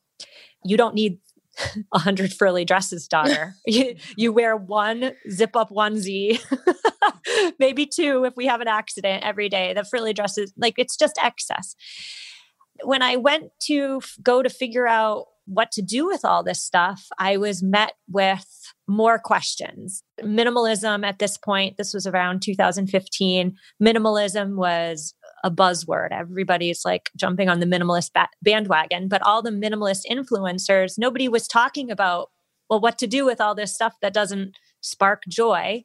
You 0.65 0.77
don't 0.77 0.95
need 0.95 1.19
a 1.93 1.99
hundred 1.99 2.33
frilly 2.33 2.65
dresses, 2.65 3.09
daughter. 3.09 3.55
you, 3.67 3.97
you 4.17 4.33
wear 4.33 4.57
one 4.57 5.13
zip 5.31 5.57
up 5.57 5.71
onesie, 5.71 6.41
maybe 7.59 7.87
two 7.87 8.25
if 8.25 8.35
we 8.37 8.47
have 8.47 8.61
an 8.61 8.69
accident 8.69 9.25
every 9.25 9.49
day. 9.49 9.73
The 9.73 9.85
frilly 9.85 10.13
dresses, 10.13 10.53
like 10.57 10.75
it's 10.79 10.97
just 10.97 11.19
excess. 11.23 11.75
When 12.85 13.03
I 13.03 13.17
went 13.17 13.51
to 13.63 14.01
f- 14.03 14.17
go 14.23 14.43
to 14.43 14.49
figure 14.49 14.87
out 14.87 15.27
what 15.47 15.73
to 15.73 15.83
do 15.83 16.07
with 16.07 16.25
all 16.25 16.45
this 16.45 16.63
stuff, 16.63 17.07
I 17.19 17.39
was 17.39 17.63
met 17.63 17.95
with 18.07 18.47
more 18.87 19.19
questions. 19.19 20.03
Minimalism 20.23 21.05
at 21.05 21.19
this 21.19 21.37
point, 21.39 21.77
this 21.77 21.95
was 21.95 22.07
around 22.07 22.43
2015, 22.43 23.57
minimalism 23.83 24.57
was 24.57 25.15
a 25.45 25.51
buzzword. 25.51 26.13
Everybody's 26.13 26.85
like 26.85 27.11
jumping 27.17 27.49
on 27.49 27.61
the 27.61 27.67
minimalist 27.67 28.13
ba- 28.13 28.29
bandwagon, 28.43 29.09
but 29.09 29.23
all 29.23 29.43
the 29.43 29.51
minimalist 29.51 30.03
influencers, 30.11 30.99
nobody 30.99 31.29
was 31.29 31.47
talking 31.47 31.91
about, 31.91 32.31
well, 32.69 32.81
what 32.81 32.99
to 32.99 33.07
do 33.07 33.25
with 33.25 33.41
all 33.41 33.55
this 33.55 33.75
stuff 33.75 33.95
that 34.03 34.15
doesn't 34.15 34.57
spark 34.81 35.23
joy. 35.29 35.85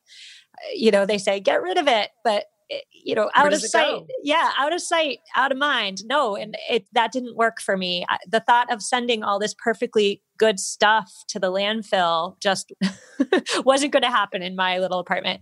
You 0.73 0.91
know, 0.91 1.05
they 1.05 1.17
say, 1.17 1.39
get 1.39 1.61
rid 1.61 1.77
of 1.77 1.87
it, 1.87 2.09
but 2.23 2.45
eh, 2.71 2.79
you 2.91 3.15
know 3.15 3.29
out 3.35 3.51
of 3.51 3.61
sight 3.61 3.91
go? 3.91 4.07
yeah 4.23 4.51
out 4.57 4.73
of 4.73 4.79
sight 4.79 5.19
out 5.35 5.51
of 5.51 5.57
mind 5.57 5.97
no 6.05 6.37
and 6.37 6.55
it 6.69 6.85
that 6.93 7.11
didn't 7.11 7.35
work 7.35 7.59
for 7.59 7.75
me 7.75 8.05
the 8.25 8.39
thought 8.39 8.71
of 8.71 8.81
sending 8.81 9.21
all 9.21 9.37
this 9.37 9.53
perfectly 9.53 10.21
good 10.37 10.57
stuff 10.57 11.11
to 11.27 11.39
the 11.39 11.51
landfill 11.51 12.39
just 12.39 12.71
wasn't 13.65 13.91
going 13.91 14.03
to 14.03 14.09
happen 14.09 14.41
in 14.41 14.55
my 14.55 14.79
little 14.79 14.99
apartment 14.99 15.41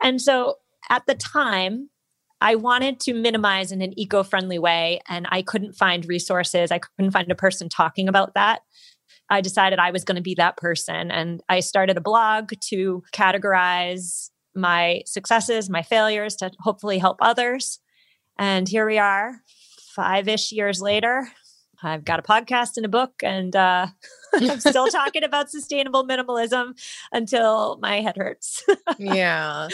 and 0.00 0.20
so 0.20 0.58
at 0.88 1.04
the 1.06 1.16
time 1.16 1.88
I 2.42 2.56
wanted 2.56 2.98
to 3.00 3.14
minimize 3.14 3.70
in 3.70 3.82
an 3.82 3.96
eco 3.96 4.24
friendly 4.24 4.58
way, 4.58 5.00
and 5.08 5.28
I 5.30 5.42
couldn't 5.42 5.74
find 5.74 6.04
resources. 6.04 6.72
I 6.72 6.80
couldn't 6.80 7.12
find 7.12 7.30
a 7.30 7.36
person 7.36 7.68
talking 7.68 8.08
about 8.08 8.34
that. 8.34 8.62
I 9.30 9.40
decided 9.40 9.78
I 9.78 9.92
was 9.92 10.02
going 10.02 10.16
to 10.16 10.22
be 10.22 10.34
that 10.34 10.56
person. 10.56 11.12
And 11.12 11.40
I 11.48 11.60
started 11.60 11.96
a 11.96 12.00
blog 12.00 12.50
to 12.68 13.04
categorize 13.12 14.30
my 14.56 15.02
successes, 15.06 15.70
my 15.70 15.82
failures 15.82 16.34
to 16.36 16.50
hopefully 16.58 16.98
help 16.98 17.18
others. 17.20 17.78
And 18.36 18.68
here 18.68 18.86
we 18.86 18.98
are, 18.98 19.36
five 19.94 20.26
ish 20.26 20.50
years 20.50 20.82
later. 20.82 21.28
I've 21.80 22.04
got 22.04 22.18
a 22.18 22.22
podcast 22.22 22.76
and 22.76 22.86
a 22.86 22.88
book, 22.88 23.14
and 23.22 23.54
uh, 23.54 23.86
I'm 24.34 24.60
still 24.60 24.88
talking 24.88 25.22
about 25.22 25.50
sustainable 25.50 26.06
minimalism 26.06 26.74
until 27.12 27.78
my 27.80 28.00
head 28.00 28.16
hurts. 28.16 28.64
yeah. 28.98 29.68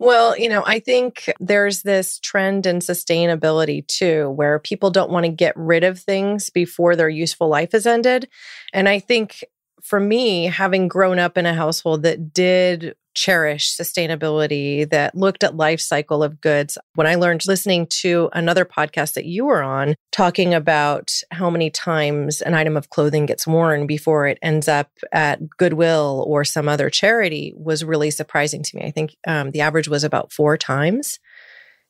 Well, 0.00 0.34
you 0.38 0.48
know, 0.48 0.62
I 0.66 0.80
think 0.80 1.30
there's 1.40 1.82
this 1.82 2.18
trend 2.20 2.64
in 2.64 2.78
sustainability 2.78 3.86
too, 3.86 4.30
where 4.30 4.58
people 4.58 4.90
don't 4.90 5.10
want 5.10 5.26
to 5.26 5.30
get 5.30 5.54
rid 5.58 5.84
of 5.84 6.00
things 6.00 6.48
before 6.48 6.96
their 6.96 7.10
useful 7.10 7.48
life 7.48 7.74
is 7.74 7.86
ended. 7.86 8.26
And 8.72 8.88
I 8.88 8.98
think 8.98 9.44
for 9.82 10.00
me, 10.00 10.46
having 10.46 10.88
grown 10.88 11.18
up 11.18 11.36
in 11.36 11.46
a 11.46 11.54
household 11.54 12.02
that 12.02 12.32
did 12.32 12.94
cherish 13.14 13.76
sustainability, 13.76 14.88
that 14.88 15.14
looked 15.14 15.42
at 15.42 15.56
life 15.56 15.80
cycle 15.80 16.22
of 16.22 16.40
goods, 16.40 16.78
when 16.94 17.06
I 17.06 17.16
learned 17.16 17.46
listening 17.46 17.86
to 18.00 18.28
another 18.32 18.64
podcast 18.64 19.14
that 19.14 19.24
you 19.24 19.46
were 19.46 19.62
on, 19.62 19.96
talking 20.12 20.54
about 20.54 21.10
how 21.32 21.50
many 21.50 21.70
times 21.70 22.40
an 22.40 22.54
item 22.54 22.76
of 22.76 22.90
clothing 22.90 23.26
gets 23.26 23.46
worn 23.46 23.86
before 23.86 24.26
it 24.26 24.38
ends 24.42 24.68
up 24.68 24.90
at 25.12 25.40
Goodwill 25.58 26.24
or 26.28 26.44
some 26.44 26.68
other 26.68 26.88
charity 26.88 27.52
was 27.56 27.84
really 27.84 28.10
surprising 28.10 28.62
to 28.62 28.76
me. 28.76 28.84
I 28.84 28.90
think 28.90 29.16
um, 29.26 29.50
the 29.50 29.60
average 29.60 29.88
was 29.88 30.04
about 30.04 30.32
four 30.32 30.56
times. 30.56 31.18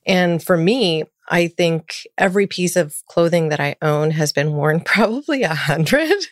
And 0.06 0.42
for 0.42 0.56
me, 0.56 1.04
I 1.28 1.46
think 1.46 2.06
every 2.18 2.46
piece 2.46 2.76
of 2.76 2.94
clothing 3.06 3.50
that 3.50 3.60
I 3.60 3.76
own 3.80 4.10
has 4.10 4.32
been 4.32 4.52
worn 4.54 4.80
probably 4.84 5.42
a 5.42 5.54
hundred 5.54 6.26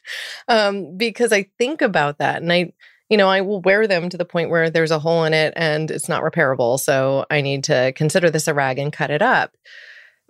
um, 0.48 0.96
because 0.96 1.32
I 1.32 1.44
think 1.56 1.80
about 1.80 2.18
that 2.18 2.42
and 2.42 2.52
I, 2.52 2.72
you 3.08 3.16
know, 3.16 3.28
I 3.28 3.40
will 3.40 3.62
wear 3.62 3.86
them 3.86 4.10
to 4.10 4.18
the 4.18 4.24
point 4.24 4.50
where 4.50 4.68
there's 4.68 4.90
a 4.90 4.98
hole 4.98 5.24
in 5.24 5.32
it 5.32 5.54
and 5.56 5.90
it's 5.90 6.08
not 6.08 6.22
repairable. 6.22 6.78
So 6.78 7.24
I 7.30 7.40
need 7.40 7.64
to 7.64 7.92
consider 7.92 8.28
this 8.28 8.48
a 8.48 8.54
rag 8.54 8.78
and 8.78 8.92
cut 8.92 9.10
it 9.10 9.22
up. 9.22 9.56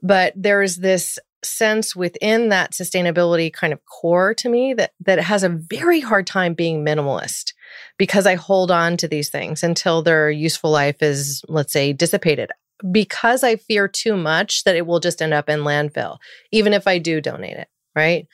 But 0.01 0.33
there's 0.37 0.77
this 0.77 1.19
sense 1.43 1.97
within 1.97 2.51
that 2.51 2.73
sustainability 2.73 3.53
kind 3.53 3.73
of 3.73 3.85
core 3.87 4.35
to 4.35 4.49
me 4.49 4.75
that 4.75 4.93
that 5.01 5.21
has 5.21 5.43
a 5.43 5.49
very 5.49 6.01
hard 6.01 6.27
time 6.27 6.53
being 6.53 6.85
minimalist 6.85 7.53
because 7.97 8.27
I 8.27 8.35
hold 8.35 8.71
on 8.71 8.97
to 8.99 9.09
these 9.09 9.29
things 9.29 9.63
until 9.63 10.03
their 10.03 10.31
useful 10.31 10.71
life 10.71 11.01
is 11.01 11.45
let's 11.49 11.73
say 11.73 11.93
dissipated 11.93 12.51
because 12.91 13.43
I 13.43 13.57
fear 13.57 13.89
too 13.89 14.17
much 14.17 14.65
that 14.65 14.77
it 14.77 14.87
will 14.87 15.01
just 15.01 15.21
end 15.21 15.35
up 15.35 15.49
in 15.49 15.61
landfill, 15.61 16.19
even 16.53 16.73
if 16.73 16.87
I 16.87 16.99
do 16.99 17.21
donate 17.21 17.57
it, 17.57 17.69
right? 17.95 18.27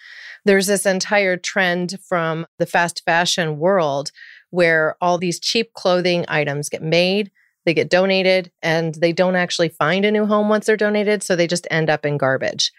There's 0.45 0.67
this 0.67 0.87
entire 0.87 1.37
trend 1.37 1.99
from 2.07 2.47
the 2.59 2.67
fast 2.67 3.03
fashion 3.05 3.59
world 3.59 4.11
where 4.51 4.97
all 5.01 5.19
these 5.19 5.41
cheap 5.41 5.73
clothing 5.73 6.25
items 6.29 6.69
get 6.69 6.83
made, 6.83 7.31
they 7.65 7.75
get 7.75 7.91
donated, 7.91 8.53
and 8.63 8.95
they 8.95 9.13
don't 9.13 9.37
actually 9.37 9.71
find 9.71 10.05
a 10.05 10.11
new 10.11 10.27
home 10.27 10.49
once 10.49 10.67
they're 10.67 10.77
donated. 10.77 11.23
So 11.23 11.35
they 11.35 11.47
just 11.47 11.67
end 11.71 11.89
up 11.89 12.05
in 12.05 12.19
garbage. 12.19 12.71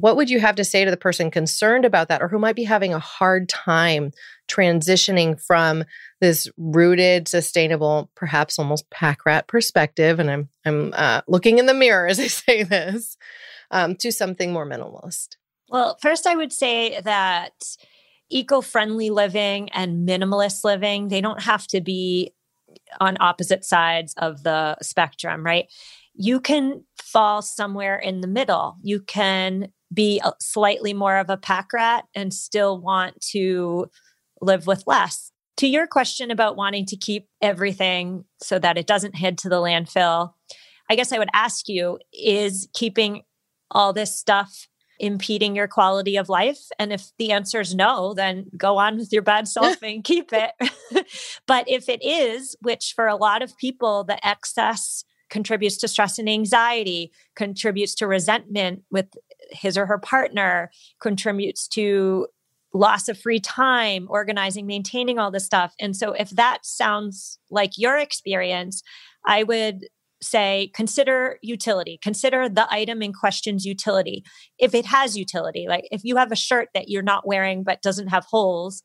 What 0.00 0.16
would 0.16 0.30
you 0.30 0.40
have 0.40 0.56
to 0.56 0.64
say 0.64 0.84
to 0.84 0.90
the 0.90 0.96
person 0.96 1.30
concerned 1.30 1.84
about 1.84 2.08
that 2.08 2.22
or 2.22 2.28
who 2.28 2.38
might 2.38 2.56
be 2.56 2.64
having 2.64 2.92
a 2.92 2.98
hard 2.98 3.48
time 3.48 4.10
transitioning 4.50 5.40
from 5.40 5.84
this 6.20 6.48
rooted, 6.56 7.28
sustainable, 7.28 8.10
perhaps 8.16 8.58
almost 8.58 8.90
pack 8.90 9.24
rat 9.24 9.46
perspective? 9.46 10.18
And 10.18 10.30
I'm 10.30 10.48
I'm 10.64 10.92
uh, 10.94 11.22
looking 11.26 11.58
in 11.58 11.66
the 11.66 11.74
mirror 11.74 12.06
as 12.06 12.20
I 12.20 12.26
say 12.28 12.62
this 12.62 13.16
um, 13.70 13.96
to 13.96 14.12
something 14.12 14.52
more 14.52 14.66
minimalist. 14.66 15.36
Well, 15.68 15.98
first, 16.02 16.26
I 16.26 16.36
would 16.36 16.52
say 16.52 17.00
that 17.00 17.54
eco-friendly 18.28 19.10
living 19.10 19.68
and 19.70 20.08
minimalist 20.08 20.64
living 20.64 21.08
they 21.08 21.20
don't 21.20 21.42
have 21.42 21.66
to 21.66 21.80
be 21.82 22.32
on 23.00 23.16
opposite 23.20 23.64
sides 23.64 24.14
of 24.16 24.42
the 24.42 24.76
spectrum, 24.80 25.44
right? 25.44 25.66
You 26.14 26.40
can 26.40 26.84
fall 27.02 27.42
somewhere 27.42 27.98
in 27.98 28.20
the 28.20 28.28
middle. 28.28 28.76
You 28.82 29.00
can 29.00 29.72
be 29.92 30.20
slightly 30.40 30.94
more 30.94 31.18
of 31.18 31.30
a 31.30 31.36
pack 31.36 31.72
rat 31.72 32.04
and 32.14 32.32
still 32.32 32.80
want 32.80 33.20
to 33.32 33.90
live 34.40 34.66
with 34.66 34.84
less. 34.86 35.31
To 35.62 35.68
your 35.68 35.86
question 35.86 36.32
about 36.32 36.56
wanting 36.56 36.86
to 36.86 36.96
keep 36.96 37.28
everything 37.40 38.24
so 38.42 38.58
that 38.58 38.76
it 38.76 38.88
doesn't 38.88 39.14
head 39.14 39.38
to 39.38 39.48
the 39.48 39.60
landfill, 39.60 40.32
I 40.90 40.96
guess 40.96 41.12
I 41.12 41.18
would 41.18 41.28
ask 41.34 41.68
you 41.68 42.00
is 42.12 42.68
keeping 42.74 43.22
all 43.70 43.92
this 43.92 44.18
stuff 44.18 44.66
impeding 44.98 45.54
your 45.54 45.68
quality 45.68 46.16
of 46.16 46.28
life? 46.28 46.58
And 46.80 46.92
if 46.92 47.12
the 47.16 47.30
answer 47.30 47.60
is 47.60 47.76
no, 47.76 48.12
then 48.12 48.46
go 48.56 48.76
on 48.76 48.98
with 48.98 49.12
your 49.12 49.22
bad 49.22 49.46
self 49.46 49.80
and 49.84 50.02
keep 50.02 50.32
it. 50.32 50.50
but 51.46 51.68
if 51.68 51.88
it 51.88 52.04
is, 52.04 52.56
which 52.62 52.92
for 52.96 53.06
a 53.06 53.14
lot 53.14 53.40
of 53.40 53.56
people, 53.56 54.02
the 54.02 54.26
excess 54.26 55.04
contributes 55.30 55.76
to 55.76 55.86
stress 55.86 56.18
and 56.18 56.28
anxiety, 56.28 57.12
contributes 57.36 57.94
to 57.94 58.08
resentment 58.08 58.82
with 58.90 59.06
his 59.52 59.78
or 59.78 59.86
her 59.86 59.98
partner, 59.98 60.72
contributes 61.00 61.68
to 61.68 62.26
loss 62.74 63.08
of 63.08 63.18
free 63.18 63.40
time, 63.40 64.06
organizing, 64.08 64.66
maintaining 64.66 65.18
all 65.18 65.30
this 65.30 65.44
stuff. 65.44 65.74
And 65.80 65.96
so, 65.96 66.12
if 66.12 66.30
that 66.30 66.64
sounds 66.64 67.38
like 67.50 67.72
your 67.76 67.98
experience, 67.98 68.82
I 69.26 69.42
would 69.42 69.86
say 70.22 70.70
consider 70.74 71.38
utility, 71.42 71.98
consider 72.02 72.48
the 72.48 72.66
item 72.72 73.02
in 73.02 73.12
question's 73.12 73.64
utility. 73.64 74.24
If 74.58 74.74
it 74.74 74.86
has 74.86 75.16
utility, 75.16 75.66
like 75.68 75.88
if 75.90 76.04
you 76.04 76.16
have 76.16 76.32
a 76.32 76.36
shirt 76.36 76.68
that 76.74 76.88
you're 76.88 77.02
not 77.02 77.26
wearing 77.26 77.64
but 77.64 77.82
doesn't 77.82 78.08
have 78.08 78.24
holes, 78.30 78.82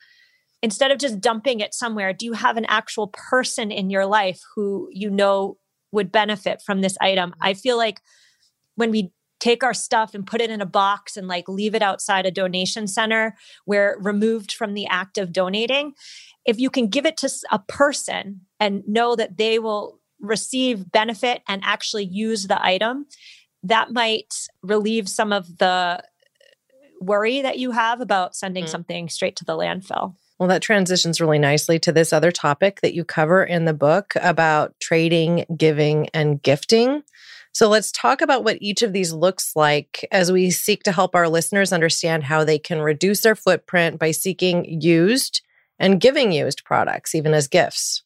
instead 0.62 0.92
of 0.92 0.98
just 0.98 1.22
dumping 1.22 1.60
it 1.60 1.74
somewhere, 1.74 2.14
do 2.14 2.26
you 2.26 2.34
have 2.34 2.58
an 2.58 2.66
actual 2.68 3.08
person 3.08 3.72
in 3.72 3.90
your 3.90 4.06
life 4.06 4.40
who 4.56 4.90
you 4.92 5.10
know 5.10 5.58
would 5.92 6.12
benefit 6.12 6.62
from 6.66 6.82
this 6.82 6.98
item? 7.00 7.34
I 7.40 7.54
feel 7.54 7.78
like 7.78 8.02
when 8.76 8.92
we 8.92 9.12
take 9.40 9.64
our 9.64 9.74
stuff 9.74 10.14
and 10.14 10.26
put 10.26 10.42
it 10.42 10.50
in 10.50 10.62
a 10.62 10.66
box 10.66 11.18
and 11.18 11.28
like 11.28 11.48
leave 11.48 11.76
it 11.76 11.82
outside 11.82 12.26
a 12.26 12.32
donation 12.32 12.88
center 12.88 13.36
where 13.66 13.98
removed 14.00 14.52
from 14.52 14.74
the 14.74 14.88
act 14.88 15.18
of 15.18 15.32
donating 15.32 15.94
if 16.46 16.60
you 16.60 16.70
can 16.70 16.88
give 16.88 17.06
it 17.06 17.18
to 17.18 17.30
a 17.52 17.60
person 17.60 18.42
and 18.60 18.88
know 18.88 19.16
that 19.16 19.38
they 19.38 19.60
will 19.60 20.00
receive 20.20 20.92
benefit 20.92 21.44
and 21.48 21.62
actually 21.64 22.06
use 22.06 22.48
the 22.48 22.64
item 22.64 23.06
that 23.64 23.92
might 23.92 24.48
relieve 24.64 25.10
some 25.10 25.32
of 25.32 25.58
the 25.58 26.02
worry 27.00 27.42
that 27.42 27.60
you 27.60 27.72
have 27.72 28.02
about 28.02 28.36
sending 28.36 28.64
mm. 28.64 28.70
something 28.70 29.10
straight 29.10 29.36
to 29.36 29.46
the 29.46 29.56
landfill 29.56 30.16
well, 30.40 30.50
that 30.50 30.62
transitions 30.62 31.20
really 31.20 31.40
nicely 31.40 31.80
to 31.80 31.92
this 31.92 32.14
other 32.14 32.32
topic 32.32 32.82
that 32.82 32.94
you 32.94 33.04
cover 33.04 33.44
in 33.44 33.66
the 33.66 33.74
book 33.74 34.14
about 34.22 34.80
trading, 34.80 35.46
giving, 35.56 36.10
and 36.10 36.42
gifting. 36.42 37.02
So 37.58 37.68
let's 37.70 37.92
talk 37.92 38.22
about 38.22 38.44
what 38.44 38.60
each 38.62 38.84
of 38.84 38.94
these 38.94 39.12
looks 39.12 39.56
like 39.56 40.08
as 40.12 40.32
we 40.32 40.52
seek 40.52 40.84
to 40.84 40.92
help 40.92 41.16
our 41.16 41.28
listeners 41.28 41.74
understand 41.74 42.24
how 42.24 42.44
they 42.44 42.60
can 42.60 42.82
reduce 42.82 43.22
their 43.22 43.34
footprint 43.34 43.98
by 43.98 44.12
seeking 44.12 44.80
used 44.80 45.42
and 45.80 46.00
giving 46.00 46.32
used 46.32 46.64
products, 46.66 47.16
even 47.16 47.34
as 47.34 47.48
gifts. 47.48 48.04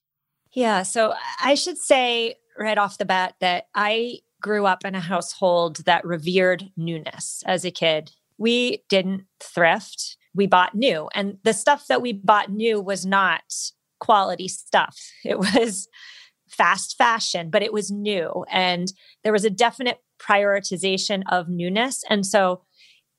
Yeah. 0.53 0.83
So 0.83 1.15
I 1.43 1.55
should 1.55 1.77
say 1.77 2.35
right 2.57 2.77
off 2.77 2.97
the 2.97 3.03
bat 3.03 3.35
that 3.41 3.65
I 3.75 4.19
grew 4.41 4.65
up 4.65 4.85
in 4.85 4.95
a 4.95 5.01
household 5.01 5.83
that 5.83 6.05
revered 6.05 6.71
newness 6.77 7.43
as 7.45 7.65
a 7.65 7.71
kid. 7.71 8.13
We 8.37 8.85
didn't 8.87 9.25
thrift, 9.41 10.15
we 10.33 10.47
bought 10.47 10.75
new. 10.75 11.09
And 11.13 11.39
the 11.43 11.51
stuff 11.51 11.87
that 11.87 12.01
we 12.01 12.13
bought 12.13 12.49
new 12.49 12.79
was 12.79 13.05
not 13.05 13.43
quality 13.99 14.47
stuff. 14.47 14.97
It 15.25 15.39
was 15.39 15.89
fast 16.61 16.95
fashion, 16.95 17.49
but 17.49 17.63
it 17.63 17.73
was 17.73 17.89
new. 17.89 18.45
And 18.51 18.93
there 19.23 19.33
was 19.33 19.43
a 19.43 19.49
definite 19.49 19.97
prioritization 20.19 21.23
of 21.27 21.49
newness. 21.49 22.03
And 22.07 22.23
so, 22.23 22.61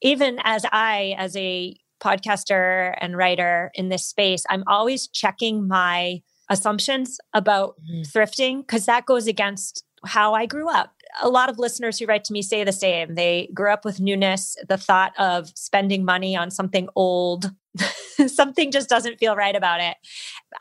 even 0.01 0.39
as 0.45 0.65
I, 0.71 1.17
as 1.19 1.37
a 1.37 1.77
podcaster 2.01 2.95
and 3.01 3.17
writer 3.17 3.73
in 3.75 3.89
this 3.89 4.07
space, 4.07 4.45
I'm 4.49 4.63
always 4.69 5.09
checking 5.09 5.67
my 5.67 6.23
assumptions 6.51 7.19
about 7.35 7.75
mm-hmm. 7.81 8.03
thrifting 8.03 8.61
because 8.61 8.87
that 8.87 9.07
goes 9.07 9.27
against 9.27 9.85
how 10.05 10.35
I 10.35 10.47
grew 10.47 10.69
up. 10.69 10.93
A 11.21 11.29
lot 11.29 11.49
of 11.49 11.59
listeners 11.59 11.99
who 11.99 12.07
write 12.07 12.25
to 12.25 12.33
me 12.33 12.43
say 12.43 12.63
the 12.63 12.73
same. 12.73 13.15
They 13.17 13.49
grew 13.53 13.73
up 13.73 13.85
with 13.85 14.01
newness, 14.01 14.57
the 14.69 14.79
thought 14.79 15.13
of 15.19 15.53
spending 15.57 16.05
money 16.05 16.37
on 16.37 16.51
something 16.51 16.89
old, 16.95 17.51
something 18.27 18.71
just 18.71 18.89
doesn't 18.89 19.19
feel 19.19 19.37
right 19.37 19.55
about 19.55 19.81
it. 19.81 19.97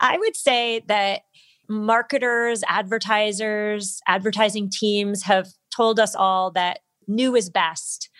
I 0.00 0.18
would 0.18 0.36
say 0.36 0.82
that 0.88 1.22
marketers, 1.72 2.62
advertisers, 2.68 4.00
advertising 4.06 4.70
teams 4.70 5.22
have 5.22 5.48
told 5.74 5.98
us 5.98 6.14
all 6.14 6.50
that 6.52 6.80
new 7.08 7.34
is 7.34 7.50
best. 7.50 8.10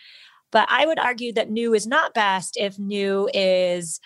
But 0.50 0.68
I 0.70 0.86
would 0.86 0.98
argue 0.98 1.32
that 1.34 1.50
new 1.50 1.74
is 1.74 1.86
not 1.86 2.14
best 2.14 2.56
if 2.58 2.78
new 2.78 3.28
is 3.32 4.00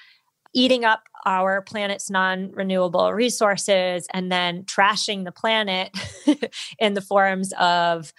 eating 0.54 0.84
up 0.84 1.02
our 1.24 1.60
planet's 1.62 2.10
non 2.10 2.50
renewable 2.52 3.12
resources 3.12 4.06
and 4.12 4.30
then 4.30 4.64
trashing 4.64 5.24
the 5.24 5.32
planet 5.32 5.90
in 6.78 6.94
the 6.94 7.00
forms 7.00 7.52
of 7.58 8.12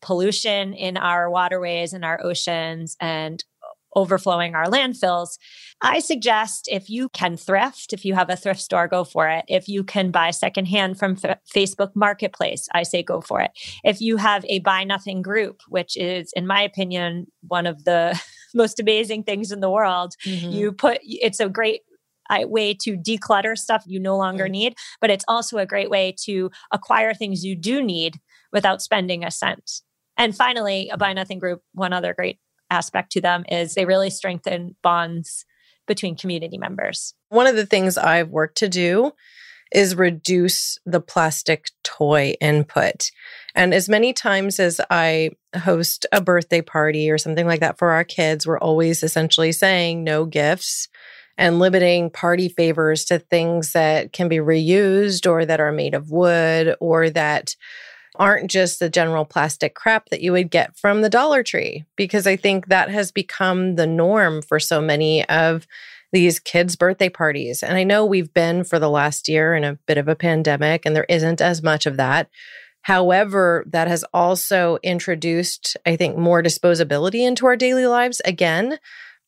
pollution 0.00 0.74
in 0.74 0.96
our 0.96 1.30
waterways 1.30 1.92
and 1.92 2.04
our 2.04 2.24
oceans 2.24 2.96
and 3.00 3.44
overflowing 3.94 4.54
our 4.54 4.66
landfills. 4.66 5.38
I 5.80 6.00
suggest 6.00 6.68
if 6.70 6.90
you 6.90 7.08
can 7.10 7.36
thrift, 7.36 7.92
if 7.92 8.04
you 8.04 8.14
have 8.14 8.30
a 8.30 8.36
thrift 8.36 8.60
store, 8.60 8.88
go 8.88 9.04
for 9.04 9.28
it. 9.28 9.44
If 9.48 9.68
you 9.68 9.84
can 9.84 10.10
buy 10.10 10.30
secondhand 10.30 10.98
from 10.98 11.16
F- 11.22 11.38
Facebook 11.54 11.94
Marketplace, 11.94 12.68
I 12.74 12.82
say 12.82 13.02
go 13.02 13.20
for 13.20 13.40
it. 13.40 13.52
If 13.84 14.00
you 14.00 14.16
have 14.16 14.44
a 14.46 14.58
buy 14.60 14.84
nothing 14.84 15.22
group, 15.22 15.60
which 15.68 15.96
is, 15.96 16.32
in 16.34 16.46
my 16.46 16.62
opinion, 16.62 17.26
one 17.46 17.66
of 17.66 17.84
the 17.84 18.20
most 18.54 18.80
amazing 18.80 19.24
things 19.24 19.52
in 19.52 19.60
the 19.60 19.70
world, 19.70 20.14
mm-hmm. 20.24 20.50
you 20.50 20.72
put 20.72 20.98
it's 21.02 21.40
a 21.40 21.48
great 21.48 21.82
way 22.30 22.74
to 22.74 22.96
declutter 22.96 23.56
stuff 23.56 23.84
you 23.86 23.98
no 23.98 24.16
longer 24.16 24.44
mm-hmm. 24.44 24.52
need, 24.52 24.74
but 25.00 25.10
it's 25.10 25.24
also 25.28 25.58
a 25.58 25.66
great 25.66 25.90
way 25.90 26.14
to 26.24 26.50
acquire 26.72 27.14
things 27.14 27.44
you 27.44 27.56
do 27.56 27.82
need 27.82 28.20
without 28.52 28.82
spending 28.82 29.24
a 29.24 29.30
cent. 29.30 29.80
And 30.16 30.36
finally, 30.36 30.90
a 30.90 30.98
buy 30.98 31.12
nothing 31.12 31.38
group, 31.38 31.62
one 31.72 31.92
other 31.92 32.12
great 32.12 32.38
aspect 32.70 33.12
to 33.12 33.20
them 33.20 33.44
is 33.48 33.74
they 33.74 33.84
really 33.84 34.10
strengthen 34.10 34.76
bonds 34.82 35.44
between 35.86 36.16
community 36.16 36.58
members. 36.58 37.14
One 37.30 37.46
of 37.46 37.56
the 37.56 37.66
things 37.66 37.98
I've 37.98 38.28
worked 38.28 38.58
to 38.58 38.68
do 38.68 39.12
is 39.72 39.94
reduce 39.94 40.78
the 40.86 41.00
plastic 41.00 41.70
toy 41.84 42.34
input. 42.40 43.10
And 43.54 43.74
as 43.74 43.88
many 43.88 44.12
times 44.12 44.60
as 44.60 44.80
I 44.90 45.30
host 45.56 46.06
a 46.12 46.20
birthday 46.20 46.62
party 46.62 47.10
or 47.10 47.18
something 47.18 47.46
like 47.46 47.60
that 47.60 47.78
for 47.78 47.90
our 47.90 48.04
kids, 48.04 48.46
we're 48.46 48.58
always 48.58 49.02
essentially 49.02 49.52
saying 49.52 50.04
no 50.04 50.24
gifts 50.24 50.88
and 51.36 51.58
limiting 51.58 52.10
party 52.10 52.48
favors 52.48 53.04
to 53.06 53.18
things 53.18 53.72
that 53.72 54.12
can 54.12 54.28
be 54.28 54.38
reused 54.38 55.30
or 55.30 55.44
that 55.44 55.60
are 55.60 55.72
made 55.72 55.94
of 55.94 56.10
wood 56.10 56.74
or 56.80 57.10
that 57.10 57.54
aren't 58.18 58.50
just 58.50 58.80
the 58.80 58.90
general 58.90 59.24
plastic 59.24 59.74
crap 59.74 60.08
that 60.10 60.20
you 60.20 60.32
would 60.32 60.50
get 60.50 60.76
from 60.76 61.02
the 61.02 61.10
Dollar 61.10 61.42
Tree, 61.42 61.84
because 61.96 62.26
I 62.26 62.36
think 62.36 62.66
that 62.66 62.90
has 62.90 63.12
become 63.12 63.76
the 63.76 63.86
norm 63.86 64.42
for 64.42 64.58
so 64.58 64.80
many 64.80 65.28
of 65.28 65.66
these 66.12 66.40
kids' 66.40 66.74
birthday 66.74 67.08
parties. 67.08 67.62
And 67.62 67.76
I 67.76 67.84
know 67.84 68.04
we've 68.04 68.32
been 68.32 68.64
for 68.64 68.78
the 68.78 68.90
last 68.90 69.28
year 69.28 69.54
in 69.54 69.62
a 69.64 69.78
bit 69.86 69.98
of 69.98 70.08
a 70.08 70.16
pandemic, 70.16 70.86
and 70.86 70.96
there 70.96 71.06
isn't 71.08 71.40
as 71.40 71.62
much 71.62 71.86
of 71.86 71.96
that. 71.98 72.30
However, 72.82 73.64
that 73.68 73.88
has 73.88 74.04
also 74.14 74.78
introduced, 74.82 75.76
I 75.84 75.96
think, 75.96 76.16
more 76.16 76.42
disposability 76.42 77.26
into 77.26 77.46
our 77.46 77.56
daily 77.56 77.86
lives 77.86 78.22
again, 78.24 78.78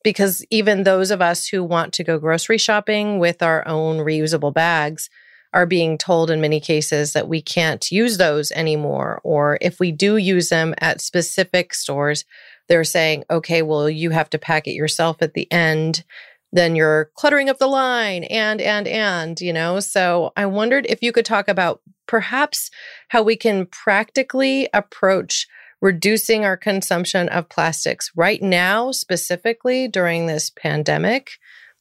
because 0.02 0.44
even 0.50 0.84
those 0.84 1.10
of 1.10 1.20
us 1.20 1.46
who 1.48 1.62
want 1.62 1.92
to 1.92 2.04
go 2.04 2.18
grocery 2.18 2.56
shopping 2.56 3.18
with 3.18 3.42
our 3.42 3.66
own 3.68 3.98
reusable 3.98 4.54
bags, 4.54 5.10
are 5.52 5.66
being 5.66 5.98
told 5.98 6.30
in 6.30 6.40
many 6.40 6.60
cases 6.60 7.12
that 7.12 7.28
we 7.28 7.42
can't 7.42 7.90
use 7.90 8.18
those 8.18 8.52
anymore. 8.52 9.20
Or 9.24 9.58
if 9.60 9.80
we 9.80 9.90
do 9.92 10.16
use 10.16 10.48
them 10.48 10.74
at 10.78 11.00
specific 11.00 11.74
stores, 11.74 12.24
they're 12.68 12.84
saying, 12.84 13.24
okay, 13.30 13.62
well, 13.62 13.90
you 13.90 14.10
have 14.10 14.30
to 14.30 14.38
pack 14.38 14.66
it 14.66 14.74
yourself 14.74 15.22
at 15.22 15.34
the 15.34 15.50
end. 15.50 16.04
Then 16.52 16.76
you're 16.76 17.10
cluttering 17.16 17.48
up 17.48 17.58
the 17.58 17.66
line 17.66 18.24
and, 18.24 18.60
and, 18.60 18.86
and, 18.86 19.40
you 19.40 19.52
know. 19.52 19.80
So 19.80 20.32
I 20.36 20.46
wondered 20.46 20.86
if 20.88 21.02
you 21.02 21.12
could 21.12 21.24
talk 21.24 21.48
about 21.48 21.80
perhaps 22.06 22.70
how 23.08 23.22
we 23.22 23.36
can 23.36 23.66
practically 23.66 24.68
approach 24.72 25.46
reducing 25.80 26.44
our 26.44 26.56
consumption 26.56 27.28
of 27.28 27.48
plastics 27.48 28.10
right 28.14 28.42
now, 28.42 28.92
specifically 28.92 29.88
during 29.88 30.26
this 30.26 30.50
pandemic. 30.50 31.32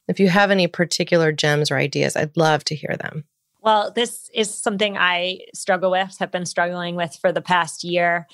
If 0.07 0.19
you 0.19 0.29
have 0.29 0.51
any 0.51 0.67
particular 0.67 1.31
gems 1.31 1.69
or 1.69 1.77
ideas, 1.77 2.15
I'd 2.15 2.37
love 2.37 2.63
to 2.65 2.75
hear 2.75 2.95
them. 2.95 3.25
Well, 3.61 3.91
this 3.93 4.29
is 4.33 4.53
something 4.53 4.97
I 4.97 5.39
struggle 5.53 5.91
with, 5.91 6.15
have 6.19 6.31
been 6.31 6.45
struggling 6.45 6.95
with 6.95 7.17
for 7.19 7.31
the 7.31 7.41
past 7.41 7.83
year. 7.83 8.27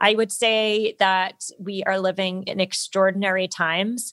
I 0.00 0.14
would 0.14 0.32
say 0.32 0.96
that 0.98 1.44
we 1.58 1.84
are 1.84 1.98
living 1.98 2.44
in 2.44 2.58
extraordinary 2.58 3.46
times 3.46 4.12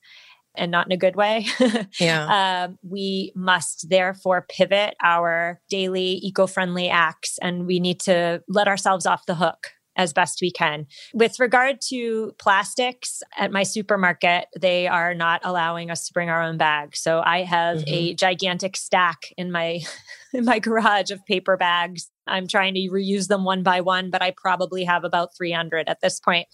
and 0.55 0.71
not 0.71 0.85
in 0.85 0.91
a 0.91 0.97
good 0.97 1.15
way. 1.15 1.47
yeah. 1.99 2.65
Um, 2.67 2.77
we 2.83 3.31
must 3.35 3.89
therefore 3.89 4.45
pivot 4.49 4.95
our 5.03 5.59
daily 5.69 6.19
eco 6.21 6.45
friendly 6.47 6.89
acts 6.89 7.39
and 7.41 7.65
we 7.65 7.79
need 7.79 7.99
to 8.01 8.43
let 8.47 8.67
ourselves 8.67 9.05
off 9.05 9.25
the 9.25 9.35
hook 9.35 9.71
as 9.99 10.13
best 10.13 10.39
we 10.41 10.49
can. 10.49 10.87
With 11.13 11.41
regard 11.41 11.81
to 11.89 12.31
plastics 12.39 13.21
at 13.37 13.51
my 13.51 13.63
supermarket, 13.63 14.45
they 14.57 14.87
are 14.87 15.13
not 15.13 15.41
allowing 15.43 15.91
us 15.91 16.07
to 16.07 16.13
bring 16.13 16.29
our 16.29 16.41
own 16.41 16.57
bags. 16.57 17.01
So 17.01 17.21
I 17.23 17.43
have 17.43 17.79
mm-hmm. 17.79 17.93
a 17.93 18.13
gigantic 18.13 18.77
stack 18.77 19.33
in 19.37 19.51
my 19.51 19.81
in 20.33 20.45
my 20.45 20.59
garage 20.59 21.11
of 21.11 21.25
paper 21.25 21.57
bags. 21.57 22.09
I'm 22.27 22.47
trying 22.47 22.75
to 22.75 22.89
reuse 22.91 23.27
them 23.27 23.43
one 23.43 23.61
by 23.61 23.81
one, 23.81 24.09
but 24.09 24.21
I 24.21 24.31
probably 24.37 24.85
have 24.85 25.03
about 25.03 25.35
300 25.35 25.89
at 25.89 25.99
this 26.01 26.19
point. 26.19 26.47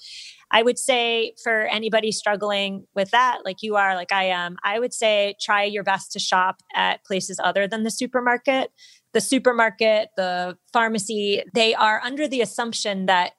I 0.49 0.63
would 0.63 0.79
say 0.79 1.33
for 1.43 1.63
anybody 1.63 2.11
struggling 2.11 2.85
with 2.95 3.11
that, 3.11 3.39
like 3.43 3.61
you 3.61 3.75
are, 3.75 3.93
like 3.95 4.13
I 4.13 4.25
am, 4.25 4.57
I 4.63 4.79
would 4.79 4.93
say 4.93 5.35
try 5.41 5.65
your 5.65 5.83
best 5.83 6.13
to 6.13 6.19
shop 6.19 6.61
at 6.73 7.03
places 7.03 7.39
other 7.43 7.67
than 7.67 7.83
the 7.83 7.91
supermarket 7.91 8.71
the 9.15 9.21
supermarket, 9.21 10.09
the 10.17 10.57
pharmacy, 10.73 11.41
they 11.53 11.73
are 11.73 12.01
under 12.03 12.27
the 12.27 12.41
assumption 12.41 13.05
that 13.05 13.31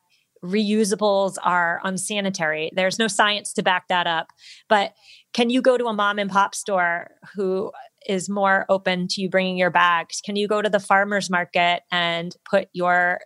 reusables 0.43 1.37
are 1.43 1.83
unsanitary. 1.85 2.71
There's 2.75 2.99
no 2.99 3.09
science 3.09 3.53
to 3.53 3.63
back 3.63 3.89
that 3.89 4.07
up. 4.07 4.29
But 4.71 4.95
can 5.35 5.51
you 5.51 5.61
go 5.61 5.77
to 5.77 5.85
a 5.85 5.93
mom 5.93 6.19
and 6.19 6.31
pop 6.31 6.55
store 6.55 7.11
who 7.35 7.73
is 8.09 8.31
more 8.31 8.65
open 8.71 9.07
to 9.09 9.21
you 9.21 9.29
bringing 9.29 9.59
your 9.59 9.71
bags? 9.71 10.23
Can 10.25 10.35
you 10.35 10.49
go 10.49 10.63
to 10.63 10.71
the 10.71 10.81
farmer's 10.81 11.29
market 11.29 11.83
and 11.93 12.35
put 12.49 12.69
your 12.73 13.21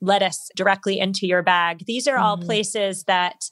lettuce 0.00 0.48
directly 0.54 1.00
into 1.00 1.26
your 1.26 1.42
bag? 1.42 1.86
These 1.86 2.06
are 2.06 2.14
mm-hmm. 2.14 2.24
all 2.24 2.38
places 2.38 3.02
that 3.04 3.50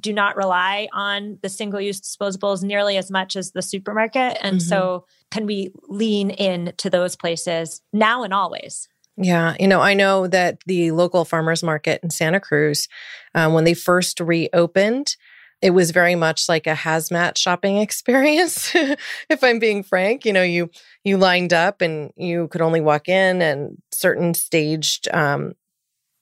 do 0.00 0.14
not 0.14 0.36
rely 0.36 0.88
on 0.94 1.38
the 1.42 1.50
single 1.50 1.80
use 1.80 2.00
disposables 2.00 2.62
nearly 2.62 2.96
as 2.96 3.10
much 3.10 3.36
as 3.36 3.52
the 3.52 3.62
supermarket. 3.62 4.38
And 4.40 4.60
mm-hmm. 4.60 4.68
so, 4.68 5.06
can 5.30 5.46
we 5.46 5.70
lean 5.88 6.30
in 6.30 6.72
to 6.78 6.90
those 6.90 7.16
places 7.16 7.82
now 7.92 8.22
and 8.22 8.32
always? 8.32 8.88
Yeah, 9.16 9.56
you 9.58 9.66
know, 9.66 9.80
I 9.80 9.94
know 9.94 10.26
that 10.26 10.58
the 10.66 10.90
local 10.90 11.24
farmers 11.24 11.62
market 11.62 12.00
in 12.02 12.10
Santa 12.10 12.38
Cruz, 12.38 12.86
um, 13.34 13.54
when 13.54 13.64
they 13.64 13.74
first 13.74 14.20
reopened, 14.20 15.16
it 15.62 15.70
was 15.70 15.90
very 15.90 16.14
much 16.14 16.48
like 16.48 16.66
a 16.66 16.74
hazmat 16.74 17.38
shopping 17.38 17.78
experience. 17.78 18.74
if 18.74 19.42
I'm 19.42 19.58
being 19.58 19.82
frank, 19.82 20.24
you 20.24 20.32
know, 20.32 20.42
you 20.42 20.70
you 21.02 21.16
lined 21.16 21.52
up 21.52 21.80
and 21.80 22.12
you 22.16 22.48
could 22.48 22.60
only 22.60 22.80
walk 22.80 23.08
in 23.08 23.40
and 23.40 23.80
certain 23.90 24.34
staged 24.34 25.08
um, 25.14 25.54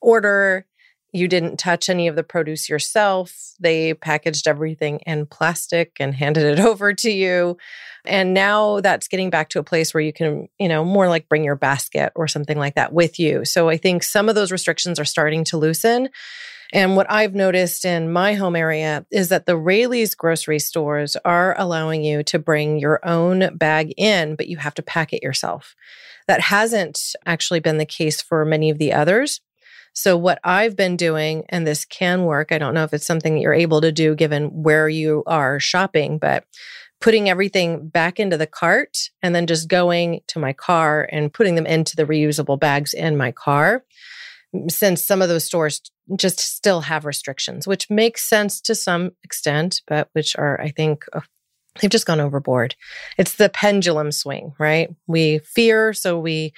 order 0.01 0.67
You 1.15 1.29
didn't 1.29 1.59
touch 1.59 1.89
any 1.89 2.09
of 2.09 2.17
the 2.17 2.25
produce 2.25 2.69
yourself. 2.69 3.53
They 3.61 3.95
packaged 3.95 4.49
everything 4.49 4.99
in 5.07 5.27
plastic 5.27 5.93
and 6.01 6.13
handed 6.13 6.45
it 6.45 6.61
over 6.67 6.93
to 6.93 7.11
you. 7.11 7.57
And 8.05 8.35
now 8.35 8.81
that's 8.81 9.07
getting 9.07 9.31
back 9.31 9.49
to 9.51 9.61
a 9.61 9.65
place 9.65 9.95
where 9.95 10.03
you 10.03 10.13
can, 10.13 10.49
you 10.59 10.69
know, 10.69 10.85
more 10.85 11.09
like 11.09 11.29
bring 11.29 11.45
your 11.45 11.55
basket 11.55 12.13
or 12.17 12.27
something 12.27 12.59
like 12.59 12.75
that 12.75 12.93
with 12.93 13.21
you. 13.21 13.45
So 13.45 13.69
I 13.69 13.77
think 13.77 14.03
some 14.03 14.29
of 14.29 14.35
those 14.35 14.51
restrictions 14.51 14.99
are 14.99 15.05
starting 15.05 15.45
to 15.45 15.57
loosen. 15.57 16.09
And 16.73 16.97
what 16.97 17.09
I've 17.09 17.37
noticed 17.37 17.85
in 17.85 18.13
my 18.13 18.35
home 18.35 18.57
area 18.57 19.07
is 19.13 19.29
that 19.29 19.47
the 19.47 19.57
Raley's 19.57 20.17
grocery 20.17 20.59
stores 20.59 21.17
are 21.25 21.55
allowing 21.57 22.03
you 22.03 22.25
to 22.25 22.41
bring 22.41 22.81
your 22.81 22.99
own 23.07 23.57
bag 23.57 23.95
in, 23.97 24.35
but 24.35 24.49
you 24.49 24.57
have 24.57 24.75
to 24.75 24.83
pack 24.83 25.13
it 25.13 25.23
yourself. 25.23 25.77
That 26.27 26.41
hasn't 26.41 27.15
actually 27.25 27.61
been 27.61 27.79
the 27.79 27.87
case 27.87 28.21
for 28.21 28.45
many 28.45 28.69
of 28.71 28.79
the 28.79 28.93
others. 28.93 29.41
So, 29.95 30.17
what 30.17 30.41
I've 30.43 30.77
been 30.77 30.97
doing, 30.97 31.45
and 31.49 31.67
this 31.67 31.85
can 31.85 32.25
work, 32.25 32.51
I 32.51 32.59
don't 32.59 32.75
know 32.75 32.85
if 32.85 32.93
it's 32.93 33.07
something 33.07 33.35
that 33.35 33.41
you're 33.41 33.55
able 33.55 33.81
to 33.81 33.93
do 33.93 34.15
given 34.15 34.63
where 34.63 34.89
you 34.89 35.23
are 35.27 35.61
shopping, 35.61 36.19
but 36.19 36.45
putting 37.01 37.29
everything 37.29 37.89
back 37.89 38.19
into 38.19 38.37
the 38.37 38.47
cart 38.47 39.11
and 39.23 39.35
then 39.35 39.47
just 39.47 39.69
going 39.69 40.21
to 40.27 40.39
my 40.39 40.53
car 40.53 41.09
and 41.13 41.33
putting 41.33 41.55
them 41.55 41.67
into 41.67 41.97
the 41.97 42.07
reusable 42.07 42.59
bags 42.59 42.93
in 42.93 43.17
my 43.17 43.31
car 43.31 43.85
since 44.69 45.05
some 45.05 45.21
of 45.23 45.29
those 45.29 45.45
stores 45.45 45.81
just 46.17 46.39
still 46.39 46.83
have 46.83 47.05
restrictions, 47.05 47.67
which 47.67 47.91
makes 47.91 48.25
sense 48.25 48.61
to 48.63 48.75
some 48.75 49.13
extent, 49.23 49.83
but 49.87 50.09
which 50.13 50.37
are, 50.37 50.61
I 50.61 50.71
think, 50.71 51.05
uh, 51.13 51.21
they've 51.81 51.91
just 51.91 52.07
gone 52.07 52.21
overboard. 52.21 52.75
It's 53.19 53.35
the 53.35 53.49
pendulum 53.49 54.13
swing, 54.13 54.55
right? 54.59 54.91
We 55.07 55.39
fear, 55.41 55.93
so 55.93 56.19
we 56.19 56.53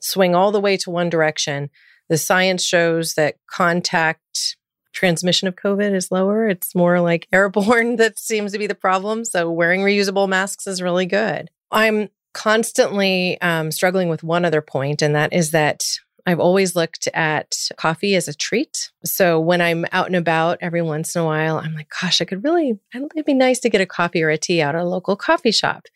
swing 0.00 0.34
all 0.34 0.52
the 0.52 0.60
way 0.60 0.76
to 0.78 0.90
one 0.90 1.10
direction. 1.10 1.70
The 2.08 2.18
science 2.18 2.62
shows 2.62 3.14
that 3.14 3.36
contact 3.50 4.56
transmission 4.92 5.48
of 5.48 5.56
COVID 5.56 5.94
is 5.94 6.10
lower. 6.10 6.48
It's 6.48 6.74
more 6.74 7.00
like 7.00 7.26
airborne 7.32 7.96
that 7.96 8.18
seems 8.18 8.52
to 8.52 8.58
be 8.58 8.66
the 8.66 8.74
problem. 8.74 9.24
So 9.24 9.50
wearing 9.50 9.80
reusable 9.80 10.28
masks 10.28 10.66
is 10.66 10.80
really 10.80 11.06
good. 11.06 11.50
I'm 11.70 12.08
constantly 12.32 13.40
um, 13.40 13.70
struggling 13.70 14.08
with 14.08 14.22
one 14.22 14.44
other 14.44 14.60
point, 14.60 15.02
and 15.02 15.14
that 15.14 15.32
is 15.32 15.50
that 15.52 15.84
I've 16.26 16.40
always 16.40 16.74
looked 16.74 17.06
at 17.12 17.54
coffee 17.76 18.14
as 18.14 18.28
a 18.28 18.34
treat. 18.34 18.90
So 19.04 19.38
when 19.38 19.60
I'm 19.60 19.84
out 19.92 20.06
and 20.06 20.16
about 20.16 20.58
every 20.62 20.80
once 20.80 21.14
in 21.14 21.20
a 21.20 21.24
while, 21.24 21.58
I'm 21.58 21.74
like, 21.74 21.90
gosh, 22.00 22.20
I 22.20 22.24
could 22.24 22.42
really, 22.44 22.78
it'd 22.94 23.26
be 23.26 23.34
nice 23.34 23.60
to 23.60 23.70
get 23.70 23.82
a 23.82 23.86
coffee 23.86 24.22
or 24.22 24.30
a 24.30 24.38
tea 24.38 24.62
out 24.62 24.74
at 24.74 24.80
a 24.80 24.88
local 24.88 25.16
coffee 25.16 25.52
shop. 25.52 25.86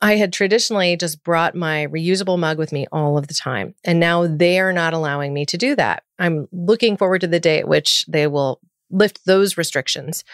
I 0.00 0.16
had 0.16 0.32
traditionally 0.32 0.96
just 0.96 1.22
brought 1.22 1.54
my 1.54 1.86
reusable 1.86 2.38
mug 2.38 2.58
with 2.58 2.72
me 2.72 2.86
all 2.92 3.18
of 3.18 3.26
the 3.26 3.34
time. 3.34 3.74
And 3.84 4.00
now 4.00 4.26
they 4.26 4.58
are 4.58 4.72
not 4.72 4.94
allowing 4.94 5.34
me 5.34 5.44
to 5.46 5.58
do 5.58 5.76
that. 5.76 6.02
I'm 6.18 6.48
looking 6.50 6.96
forward 6.96 7.20
to 7.22 7.26
the 7.26 7.40
day 7.40 7.58
at 7.58 7.68
which 7.68 8.04
they 8.06 8.26
will 8.26 8.60
lift 8.90 9.24
those 9.24 9.56
restrictions. 9.56 10.24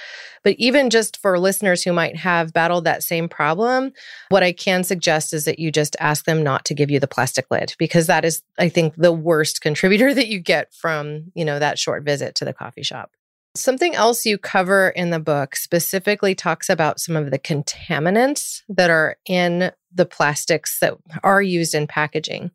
But 0.42 0.56
even 0.58 0.90
just 0.90 1.20
for 1.20 1.38
listeners 1.38 1.82
who 1.82 1.92
might 1.92 2.16
have 2.16 2.52
battled 2.52 2.84
that 2.84 3.02
same 3.02 3.28
problem, 3.28 3.92
what 4.28 4.42
I 4.42 4.52
can 4.52 4.84
suggest 4.84 5.32
is 5.32 5.44
that 5.44 5.58
you 5.58 5.70
just 5.70 5.96
ask 6.00 6.24
them 6.24 6.42
not 6.42 6.64
to 6.66 6.74
give 6.74 6.90
you 6.90 7.00
the 7.00 7.08
plastic 7.08 7.46
lid 7.50 7.74
because 7.78 8.06
that 8.06 8.24
is 8.24 8.42
I 8.58 8.68
think 8.68 8.94
the 8.96 9.12
worst 9.12 9.60
contributor 9.60 10.14
that 10.14 10.28
you 10.28 10.38
get 10.38 10.72
from, 10.72 11.32
you 11.34 11.44
know, 11.44 11.58
that 11.58 11.78
short 11.78 12.04
visit 12.04 12.34
to 12.36 12.44
the 12.44 12.52
coffee 12.52 12.82
shop. 12.82 13.10
Something 13.56 13.94
else 13.94 14.26
you 14.26 14.36
cover 14.36 14.88
in 14.88 15.10
the 15.10 15.20
book 15.20 15.54
specifically 15.54 16.34
talks 16.34 16.68
about 16.68 16.98
some 16.98 17.14
of 17.14 17.30
the 17.30 17.38
contaminants 17.38 18.62
that 18.68 18.90
are 18.90 19.16
in 19.26 19.70
the 19.94 20.06
plastics 20.06 20.80
that 20.80 20.94
are 21.22 21.40
used 21.40 21.72
in 21.72 21.86
packaging 21.86 22.50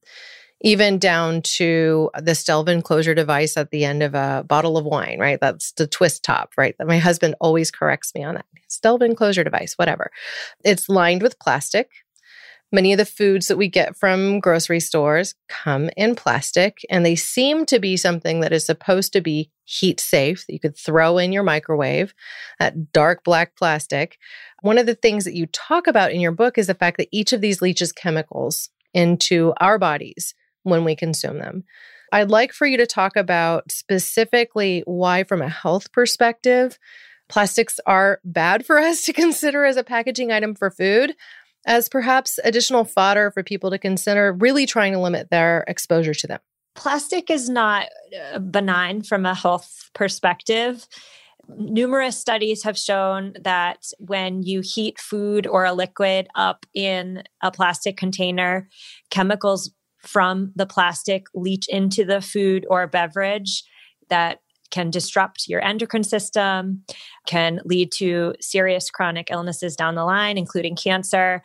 even 0.62 1.00
down 1.00 1.41
to 1.41 2.10
the 2.19 2.36
Stelvin 2.36 2.82
closure 2.82 3.15
device 3.15 3.56
at 3.56 3.72
the 3.72 3.86
end 3.86 4.04
of 4.04 4.13
a 4.13 4.43
bottle 4.48 4.78
of 4.78 4.86
wine, 4.86 5.17
right? 5.19 5.39
That's 5.39 5.72
the 5.74 5.88
twist 5.88 6.24
top, 6.24 6.52
right? 6.58 6.76
That 6.78 6.88
my 6.88 6.98
husband 6.98 7.36
always 7.39 7.72
corrects 7.72 8.13
me 8.13 8.24
on 8.24 8.36
that. 8.36 8.45
Stelvin 8.67 9.15
closure 9.15 9.43
device, 9.43 9.74
whatever. 9.78 10.12
It's 10.63 10.89
lined 10.89 11.22
with 11.22 11.39
plastic. 11.39 11.89
Many 12.72 12.93
of 12.93 12.98
the 12.98 13.06
foods 13.06 13.48
that 13.48 13.58
we 13.58 13.67
get 13.67 13.95
from 13.95 14.39
grocery 14.39 14.80
stores 14.80 15.34
come 15.48 15.89
in 15.98 16.13
plastic, 16.13 16.86
and 16.89 17.04
they 17.04 17.15
seem 17.15 17.65
to 17.65 17.80
be 17.80 17.98
something 17.98 18.41
that 18.41 18.54
is 18.54 18.63
supposed 18.63 19.12
to 19.13 19.22
be 19.22 19.50
heat 19.63 20.00
safe 20.00 20.45
that 20.45 20.54
you 20.54 20.60
could 20.60 20.78
throw 20.78 21.17
in 21.17 21.32
your 21.32 21.41
microwave, 21.41 22.13
that 22.60 22.91
dark 22.91 23.24
black 23.24 23.56
plastic. 23.56 24.19
One 24.62 24.78
of 24.78 24.86
the 24.86 24.93
things 24.93 25.26
that 25.26 25.36
you 25.36 25.48
talk 25.48 25.88
about 25.88 26.12
in 26.12 26.19
your 26.19 26.32
book 26.32 26.60
is 26.60 26.67
the 26.67 26.76
fact 26.76 26.98
that 26.98 27.10
each 27.12 27.34
of 27.34 27.41
these 27.41 27.62
leaches 27.62 27.91
chemicals 27.91 28.69
into 28.93 29.54
our 29.60 29.80
bodies 29.80 30.36
when 30.63 30.84
we 30.84 30.95
consume 30.95 31.39
them. 31.39 31.63
I'd 32.12 32.32
like 32.32 32.54
for 32.54 32.65
you 32.65 32.78
to 32.78 32.88
talk 32.88 33.15
about 33.15 33.72
specifically 33.72 34.84
why, 34.86 35.24
from 35.24 35.41
a 35.41 35.50
health 35.50 35.91
perspective, 35.91 36.80
plastics 37.28 37.80
are 37.86 38.19
bad 38.24 38.65
for 38.65 38.80
us 38.80 39.04
to 39.04 39.13
consider 39.13 39.65
as 39.65 39.78
a 39.78 39.84
packaging 39.84 40.32
item 40.32 40.56
for 40.56 40.72
food, 40.72 41.15
as 41.65 41.89
perhaps 41.89 42.39
additional 42.43 42.86
fodder 42.86 43.32
for 43.32 43.43
people 43.43 43.69
to 43.69 43.78
consider 43.78 44.34
really 44.34 44.65
trying 44.65 44.93
to 44.93 45.00
limit 45.00 45.30
their 45.30 45.63
exposure 45.67 46.13
to 46.13 46.28
them. 46.28 46.39
Plastic 46.76 47.30
is 47.30 47.50
not 47.50 47.88
uh, 48.34 48.39
benign 48.39 49.02
from 49.02 49.26
a 49.26 49.36
health 49.36 49.89
perspective. 49.93 50.88
Numerous 51.58 52.17
studies 52.17 52.63
have 52.63 52.78
shown 52.78 53.34
that 53.41 53.91
when 53.98 54.43
you 54.43 54.62
heat 54.62 55.00
food 55.00 55.48
or 55.48 55.65
a 55.65 55.74
liquid 55.74 56.28
up 56.36 56.65
in 56.74 57.24
a 57.41 57.52
plastic 57.52 57.98
container, 57.98 58.69
chemicals 59.10 59.72
from 60.01 60.51
the 60.55 60.65
plastic 60.65 61.27
leach 61.33 61.67
into 61.67 62.05
the 62.05 62.21
food 62.21 62.65
or 62.69 62.88
beverage 62.88 63.63
that 64.09 64.39
can 64.71 64.89
disrupt 64.89 65.47
your 65.47 65.63
endocrine 65.63 66.03
system, 66.03 66.83
can 67.25 67.59
lead 67.65 67.91
to 67.91 68.33
serious 68.39 68.89
chronic 68.89 69.29
illnesses 69.31 69.75
down 69.75 69.95
the 69.95 70.05
line, 70.05 70.38
including 70.38 70.75
cancer. 70.75 71.41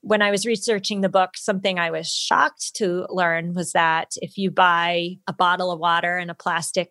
When 0.00 0.22
I 0.22 0.30
was 0.30 0.46
researching 0.46 1.00
the 1.00 1.08
book, 1.08 1.36
something 1.36 1.78
I 1.78 1.90
was 1.90 2.08
shocked 2.08 2.74
to 2.76 3.06
learn 3.10 3.52
was 3.54 3.72
that 3.72 4.12
if 4.16 4.38
you 4.38 4.50
buy 4.50 5.16
a 5.26 5.32
bottle 5.32 5.70
of 5.70 5.78
water 5.78 6.18
in 6.18 6.30
a 6.30 6.34
plastic 6.34 6.90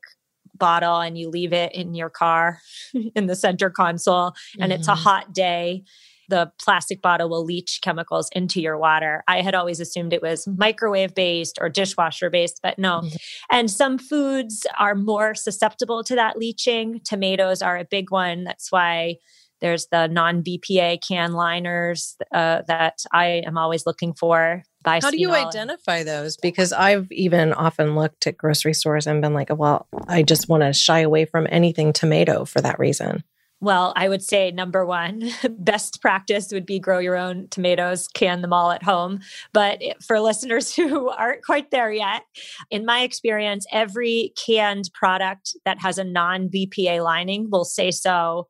bottle 0.55 0.99
and 0.99 1.17
you 1.17 1.29
leave 1.29 1.53
it 1.53 1.73
in 1.73 1.95
your 1.95 2.09
car 2.09 2.59
in 3.15 3.25
the 3.25 3.35
center 3.35 3.69
console 3.69 4.33
and 4.59 4.71
mm-hmm. 4.71 4.79
it's 4.79 4.87
a 4.87 4.91
mm-hmm. 4.91 5.01
hot 5.01 5.33
day, 5.33 5.83
the 6.29 6.51
plastic 6.61 7.01
bottle 7.01 7.29
will 7.29 7.43
leach 7.43 7.79
chemicals 7.81 8.29
into 8.33 8.61
your 8.61 8.77
water. 8.77 9.23
I 9.27 9.41
had 9.41 9.55
always 9.55 9.79
assumed 9.79 10.13
it 10.13 10.21
was 10.21 10.47
microwave 10.47 11.15
based 11.15 11.57
or 11.61 11.69
dishwasher 11.69 12.29
based, 12.29 12.59
but 12.63 12.79
no. 12.79 13.01
Mm-hmm. 13.01 13.15
And 13.51 13.71
some 13.71 13.97
foods 13.97 14.65
are 14.77 14.95
more 14.95 15.35
susceptible 15.35 16.03
to 16.05 16.15
that 16.15 16.37
leaching. 16.37 17.01
Tomatoes 17.03 17.61
are 17.61 17.77
a 17.77 17.85
big 17.85 18.11
one. 18.11 18.43
That's 18.43 18.71
why 18.71 19.17
there's 19.63 19.87
the 19.87 20.07
non 20.07 20.43
BPA 20.43 20.99
can 21.07 21.31
liners 21.31 22.17
uh, 22.33 22.63
that 22.67 22.99
I 23.13 23.43
am 23.45 23.57
always 23.57 23.85
looking 23.85 24.13
for. 24.13 24.63
How 24.85 25.09
do 25.09 25.17
you 25.17 25.31
identify 25.31 26.03
those? 26.03 26.35
Because 26.35 26.73
I've 26.73 27.09
even 27.11 27.53
often 27.53 27.95
looked 27.95 28.27
at 28.27 28.37
grocery 28.37 28.73
stores 28.73 29.07
and 29.07 29.21
been 29.21 29.33
like, 29.33 29.47
well, 29.55 29.87
I 30.09 30.23
just 30.23 30.49
want 30.49 30.63
to 30.63 30.73
shy 30.73 30.99
away 30.99 31.23
from 31.23 31.47
anything 31.49 31.93
tomato 31.93 32.43
for 32.43 32.59
that 32.59 32.77
reason. 32.77 33.23
Well, 33.63 33.93
I 33.95 34.09
would 34.09 34.21
say 34.21 34.51
number 34.51 34.85
one, 34.85 35.31
best 35.49 36.01
practice 36.01 36.51
would 36.51 36.65
be 36.65 36.79
grow 36.79 36.99
your 36.99 37.15
own 37.15 37.47
tomatoes, 37.49 38.09
can 38.09 38.41
them 38.41 38.51
all 38.51 38.71
at 38.71 38.83
home. 38.83 39.21
But 39.53 39.81
for 40.05 40.19
listeners 40.19 40.75
who 40.75 41.07
aren't 41.07 41.45
quite 41.45 41.71
there 41.71 41.89
yet, 41.89 42.23
in 42.69 42.85
my 42.85 43.03
experience, 43.03 43.65
every 43.71 44.33
canned 44.45 44.89
product 44.93 45.55
that 45.63 45.81
has 45.81 45.97
a 45.97 46.03
non 46.03 46.49
BPA 46.49 47.01
lining 47.01 47.47
will 47.49 47.63
say 47.63 47.89
so 47.89 48.49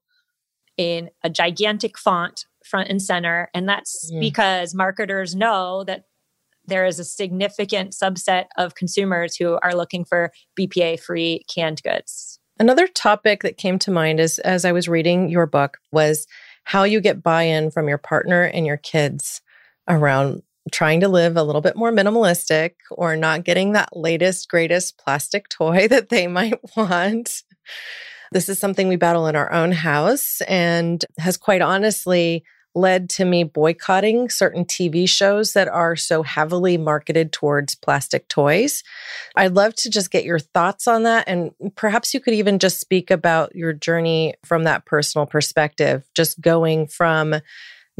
in 0.77 1.11
a 1.23 1.29
gigantic 1.29 1.99
font 1.99 2.45
front 2.65 2.89
and 2.89 2.99
center. 2.99 3.51
And 3.53 3.69
that's 3.69 4.11
because 4.19 4.73
marketers 4.73 5.35
know 5.35 5.83
that 5.83 6.05
there 6.65 6.87
is 6.87 6.97
a 6.97 7.03
significant 7.03 7.91
subset 7.91 8.45
of 8.57 8.73
consumers 8.73 9.35
who 9.35 9.59
are 9.61 9.75
looking 9.75 10.05
for 10.05 10.31
BPA 10.59 10.99
free 10.99 11.43
canned 11.53 11.83
goods. 11.83 12.39
Another 12.59 12.87
topic 12.87 13.41
that 13.43 13.57
came 13.57 13.79
to 13.79 13.91
mind 13.91 14.19
is 14.19 14.39
as 14.39 14.63
I 14.63 14.71
was 14.71 14.87
reading 14.87 15.29
your 15.29 15.45
book 15.45 15.79
was 15.91 16.27
how 16.63 16.83
you 16.83 17.01
get 17.01 17.23
buy-in 17.23 17.71
from 17.71 17.87
your 17.87 17.97
partner 17.97 18.43
and 18.43 18.65
your 18.65 18.77
kids 18.77 19.41
around 19.87 20.43
trying 20.71 21.01
to 21.01 21.09
live 21.09 21.35
a 21.35 21.43
little 21.43 21.61
bit 21.61 21.75
more 21.75 21.91
minimalistic 21.91 22.71
or 22.91 23.15
not 23.15 23.43
getting 23.43 23.73
that 23.73 23.95
latest 23.95 24.49
greatest 24.49 24.97
plastic 24.97 25.49
toy 25.49 25.87
that 25.89 26.09
they 26.09 26.27
might 26.27 26.59
want. 26.77 27.43
This 28.31 28.49
is 28.49 28.59
something 28.59 28.87
we 28.87 28.95
battle 28.95 29.27
in 29.27 29.35
our 29.35 29.51
own 29.51 29.71
house 29.71 30.41
and 30.47 31.03
has 31.19 31.37
quite 31.37 31.61
honestly 31.61 32.43
led 32.75 33.09
to 33.11 33.25
me 33.25 33.43
boycotting 33.43 34.29
certain 34.29 34.65
TV 34.65 35.07
shows 35.07 35.53
that 35.53 35.67
are 35.67 35.95
so 35.95 36.23
heavily 36.23 36.77
marketed 36.77 37.31
towards 37.31 37.75
plastic 37.75 38.27
toys. 38.27 38.83
I'd 39.35 39.53
love 39.53 39.75
to 39.75 39.89
just 39.89 40.11
get 40.11 40.23
your 40.23 40.39
thoughts 40.39 40.87
on 40.87 41.03
that. 41.03 41.27
And 41.27 41.51
perhaps 41.75 42.13
you 42.13 42.19
could 42.19 42.33
even 42.33 42.59
just 42.59 42.79
speak 42.79 43.11
about 43.11 43.55
your 43.55 43.73
journey 43.73 44.35
from 44.43 44.63
that 44.63 44.85
personal 44.85 45.25
perspective, 45.25 46.03
just 46.15 46.41
going 46.41 46.87
from 46.87 47.35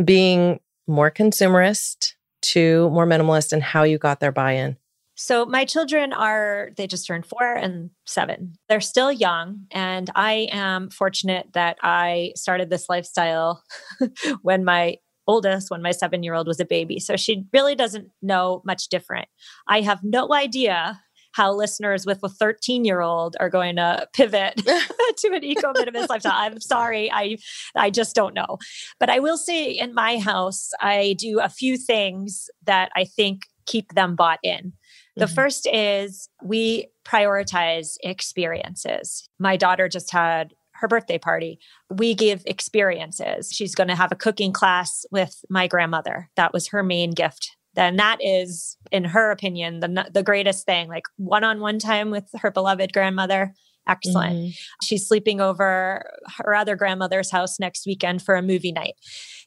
being 0.04 0.60
more 0.88 1.12
consumerist 1.12 2.14
to 2.42 2.90
more 2.90 3.08
minimalist 3.08 3.54
and 3.54 3.64
how 3.64 3.84
you 3.84 3.98
got 3.98 4.20
their 4.20 4.32
buy 4.32 4.54
in. 4.54 4.78
So 5.24 5.46
my 5.46 5.64
children 5.64 6.12
are, 6.12 6.72
they 6.76 6.86
just 6.86 7.08
turned 7.08 7.26
four 7.26 7.54
and 7.54 7.92
seven. 8.06 8.56
They're 8.68 8.82
still 8.82 9.10
young. 9.10 9.68
And 9.72 10.10
I 10.16 10.50
am 10.52 10.90
fortunate 10.90 11.48
that 11.54 11.78
I 11.82 12.34
started 12.36 12.70
this 12.70 12.90
lifestyle 12.90 13.64
when 14.42 14.66
my 14.66 14.98
oldest, 15.26 15.72
when 15.72 15.82
my 15.82 15.92
seven 15.92 16.24
year 16.24 16.34
old 16.34 16.46
was 16.46 16.60
a 16.60 16.66
baby. 16.66 17.00
So 17.00 17.16
she 17.16 17.46
really 17.54 17.74
doesn't 17.74 18.10
know 18.22 18.62
much 18.66 18.90
different. 18.90 19.30
I 19.66 19.80
have 19.80 20.04
no 20.04 20.34
idea 20.34 21.00
how 21.32 21.54
listeners 21.54 22.06
with 22.06 22.20
a 22.22 22.28
13 22.28 22.84
year 22.84 23.00
old 23.00 23.38
are 23.40 23.50
going 23.50 23.78
to 23.78 24.06
pivot 24.14 24.58
to 24.66 25.28
an 25.30 25.42
eco 25.46 25.72
minimalist 25.72 26.10
lifestyle. 26.10 26.34
I'm 26.36 26.60
sorry, 26.60 27.10
I 27.10 27.38
I 27.78 27.92
just 27.92 28.14
don't 28.14 28.34
know. 28.34 28.58
But 29.00 29.10
I 29.10 29.20
will 29.20 29.38
say 29.38 29.72
in 29.72 29.94
my 29.94 30.20
house, 30.20 30.72
I 30.82 31.16
do 31.18 31.40
a 31.40 31.48
few 31.48 31.78
things 31.78 32.50
that 32.66 32.92
I 32.94 33.06
think 33.06 33.44
keep 33.66 33.94
them 33.94 34.16
bought 34.16 34.40
in. 34.44 34.74
The 35.16 35.26
mm-hmm. 35.26 35.36
first 35.36 35.68
is 35.72 36.30
we 36.44 36.88
prioritize 37.06 37.96
experiences. 38.04 39.30
My 39.40 39.58
daughter 39.58 39.88
just 39.88 40.12
had 40.12 40.54
her 40.76 40.88
birthday 40.88 41.18
party. 41.18 41.60
We 41.90 42.14
give 42.14 42.44
experiences. 42.46 43.52
She's 43.52 43.76
going 43.76 43.90
to 43.90 43.96
have 43.96 44.12
a 44.12 44.16
cooking 44.16 44.52
class 44.52 45.06
with 45.12 45.36
my 45.50 45.68
grandmother. 45.68 46.30
That 46.36 46.52
was 46.52 46.70
her 46.70 46.84
main 46.84 47.12
gift 47.12 47.56
then 47.76 47.96
that 47.98 48.18
is, 48.22 48.78
in 48.92 49.04
her 49.04 49.32
opinion, 49.32 49.80
the 49.80 50.10
the 50.14 50.24
greatest 50.24 50.66
thing. 50.66 50.88
Like 50.88 51.06
one 51.18 51.44
on 51.44 51.60
one 51.60 51.80
time 51.80 52.12
with 52.12 52.30
her 52.42 52.52
beloved 52.52 52.94
grandmother. 52.94 53.54
Excellent. 53.88 54.36
Mm-hmm. 54.36 54.50
She's 54.82 55.08
sleeping 55.08 55.42
over 55.42 56.06
her 56.38 56.56
other 56.56 56.78
grandmother's 56.78 57.32
house 57.32 57.60
next 57.60 57.86
weekend 57.86 58.22
for 58.22 58.36
a 58.36 58.42
movie 58.42 58.72
night. 58.72 58.94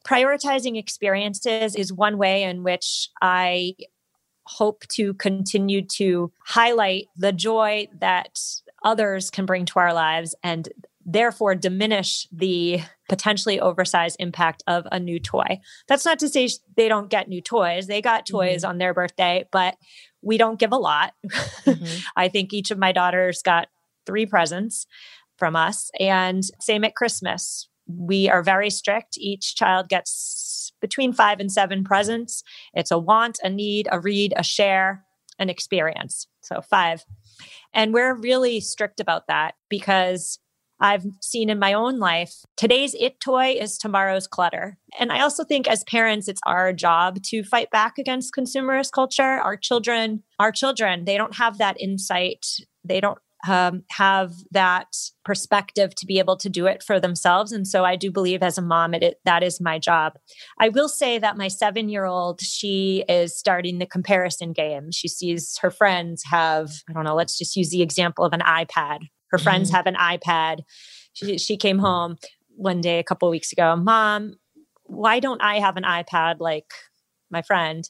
Prioritizing 0.06 0.76
experiences 0.76 1.74
is 1.74 1.90
one 1.92 2.18
way 2.18 2.42
in 2.42 2.62
which 2.62 3.08
I 3.22 3.74
hope 4.46 4.86
to 4.88 5.14
continue 5.14 5.82
to 5.82 6.32
highlight 6.44 7.08
the 7.16 7.32
joy 7.32 7.88
that 7.98 8.38
others 8.84 9.30
can 9.30 9.46
bring 9.46 9.64
to 9.66 9.78
our 9.78 9.92
lives 9.92 10.34
and 10.42 10.68
therefore 11.04 11.54
diminish 11.54 12.26
the 12.32 12.80
potentially 13.08 13.60
oversized 13.60 14.16
impact 14.18 14.62
of 14.66 14.86
a 14.90 14.98
new 14.98 15.20
toy. 15.20 15.60
That's 15.86 16.04
not 16.04 16.18
to 16.18 16.28
say 16.28 16.48
they 16.76 16.88
don't 16.88 17.08
get 17.08 17.28
new 17.28 17.40
toys. 17.40 17.86
They 17.86 18.02
got 18.02 18.26
toys 18.26 18.62
mm-hmm. 18.62 18.70
on 18.70 18.78
their 18.78 18.92
birthday, 18.92 19.44
but 19.52 19.76
we 20.20 20.36
don't 20.36 20.58
give 20.58 20.72
a 20.72 20.76
lot. 20.76 21.14
Mm-hmm. 21.24 21.98
I 22.16 22.28
think 22.28 22.52
each 22.52 22.72
of 22.72 22.78
my 22.78 22.90
daughters 22.90 23.42
got 23.42 23.68
three 24.04 24.26
presents 24.26 24.86
from 25.38 25.54
us. 25.54 25.90
And 26.00 26.42
same 26.60 26.84
at 26.84 26.96
Christmas. 26.96 27.68
We 27.86 28.28
are 28.28 28.42
very 28.42 28.70
strict. 28.70 29.16
Each 29.18 29.54
child 29.54 29.88
gets 29.88 30.72
between 30.80 31.12
five 31.12 31.40
and 31.40 31.50
seven 31.50 31.84
presents. 31.84 32.42
It's 32.74 32.90
a 32.90 32.98
want, 32.98 33.38
a 33.42 33.48
need, 33.48 33.88
a 33.90 34.00
read, 34.00 34.34
a 34.36 34.42
share, 34.42 35.04
an 35.38 35.48
experience. 35.48 36.26
So 36.40 36.60
five. 36.60 37.04
And 37.72 37.92
we're 37.92 38.14
really 38.14 38.60
strict 38.60 39.00
about 39.00 39.26
that 39.28 39.54
because 39.68 40.38
I've 40.78 41.06
seen 41.22 41.48
in 41.48 41.58
my 41.58 41.72
own 41.72 41.98
life. 41.98 42.34
Today's 42.56 42.94
it 42.94 43.18
toy 43.20 43.56
is 43.58 43.78
tomorrow's 43.78 44.26
clutter. 44.26 44.76
And 44.98 45.10
I 45.10 45.20
also 45.20 45.42
think 45.42 45.68
as 45.68 45.84
parents, 45.84 46.28
it's 46.28 46.40
our 46.46 46.72
job 46.72 47.22
to 47.24 47.42
fight 47.42 47.70
back 47.70 47.98
against 47.98 48.34
consumerist 48.34 48.92
culture. 48.92 49.22
Our 49.22 49.56
children, 49.56 50.22
our 50.38 50.52
children, 50.52 51.04
they 51.04 51.16
don't 51.16 51.36
have 51.36 51.58
that 51.58 51.80
insight. 51.80 52.46
They 52.84 53.00
don't 53.00 53.18
um, 53.48 53.82
have 53.90 54.32
that 54.50 54.88
perspective 55.24 55.94
to 55.96 56.06
be 56.06 56.18
able 56.18 56.36
to 56.38 56.48
do 56.48 56.66
it 56.66 56.82
for 56.82 57.00
themselves. 57.00 57.52
And 57.52 57.66
so 57.66 57.84
I 57.84 57.96
do 57.96 58.10
believe 58.10 58.42
as 58.42 58.58
a 58.58 58.62
mom, 58.62 58.94
it, 58.94 59.20
that 59.24 59.42
is 59.42 59.60
my 59.60 59.78
job. 59.78 60.14
I 60.58 60.68
will 60.68 60.88
say 60.88 61.18
that 61.18 61.36
my 61.36 61.48
seven 61.48 61.88
year 61.88 62.04
old, 62.04 62.40
she 62.40 63.04
is 63.08 63.38
starting 63.38 63.78
the 63.78 63.86
comparison 63.86 64.52
game. 64.52 64.90
She 64.92 65.08
sees 65.08 65.58
her 65.60 65.70
friends 65.70 66.22
have, 66.30 66.70
I 66.88 66.92
don't 66.92 67.04
know, 67.04 67.14
let's 67.14 67.38
just 67.38 67.56
use 67.56 67.70
the 67.70 67.82
example 67.82 68.24
of 68.24 68.32
an 68.32 68.40
iPad 68.40 69.00
her 69.30 69.38
friends 69.38 69.70
mm-hmm. 69.70 69.76
have 69.76 69.86
an 69.86 69.94
iPad. 69.94 70.60
She, 71.12 71.38
she 71.38 71.56
came 71.56 71.78
home 71.78 72.16
one 72.56 72.80
day 72.80 72.98
a 72.98 73.04
couple 73.04 73.28
weeks 73.30 73.52
ago. 73.52 73.76
Mom, 73.76 74.34
why 74.84 75.20
don't 75.20 75.42
I 75.42 75.58
have 75.58 75.76
an 75.76 75.82
iPad 75.82 76.36
like 76.40 76.72
my 77.30 77.42
friend? 77.42 77.88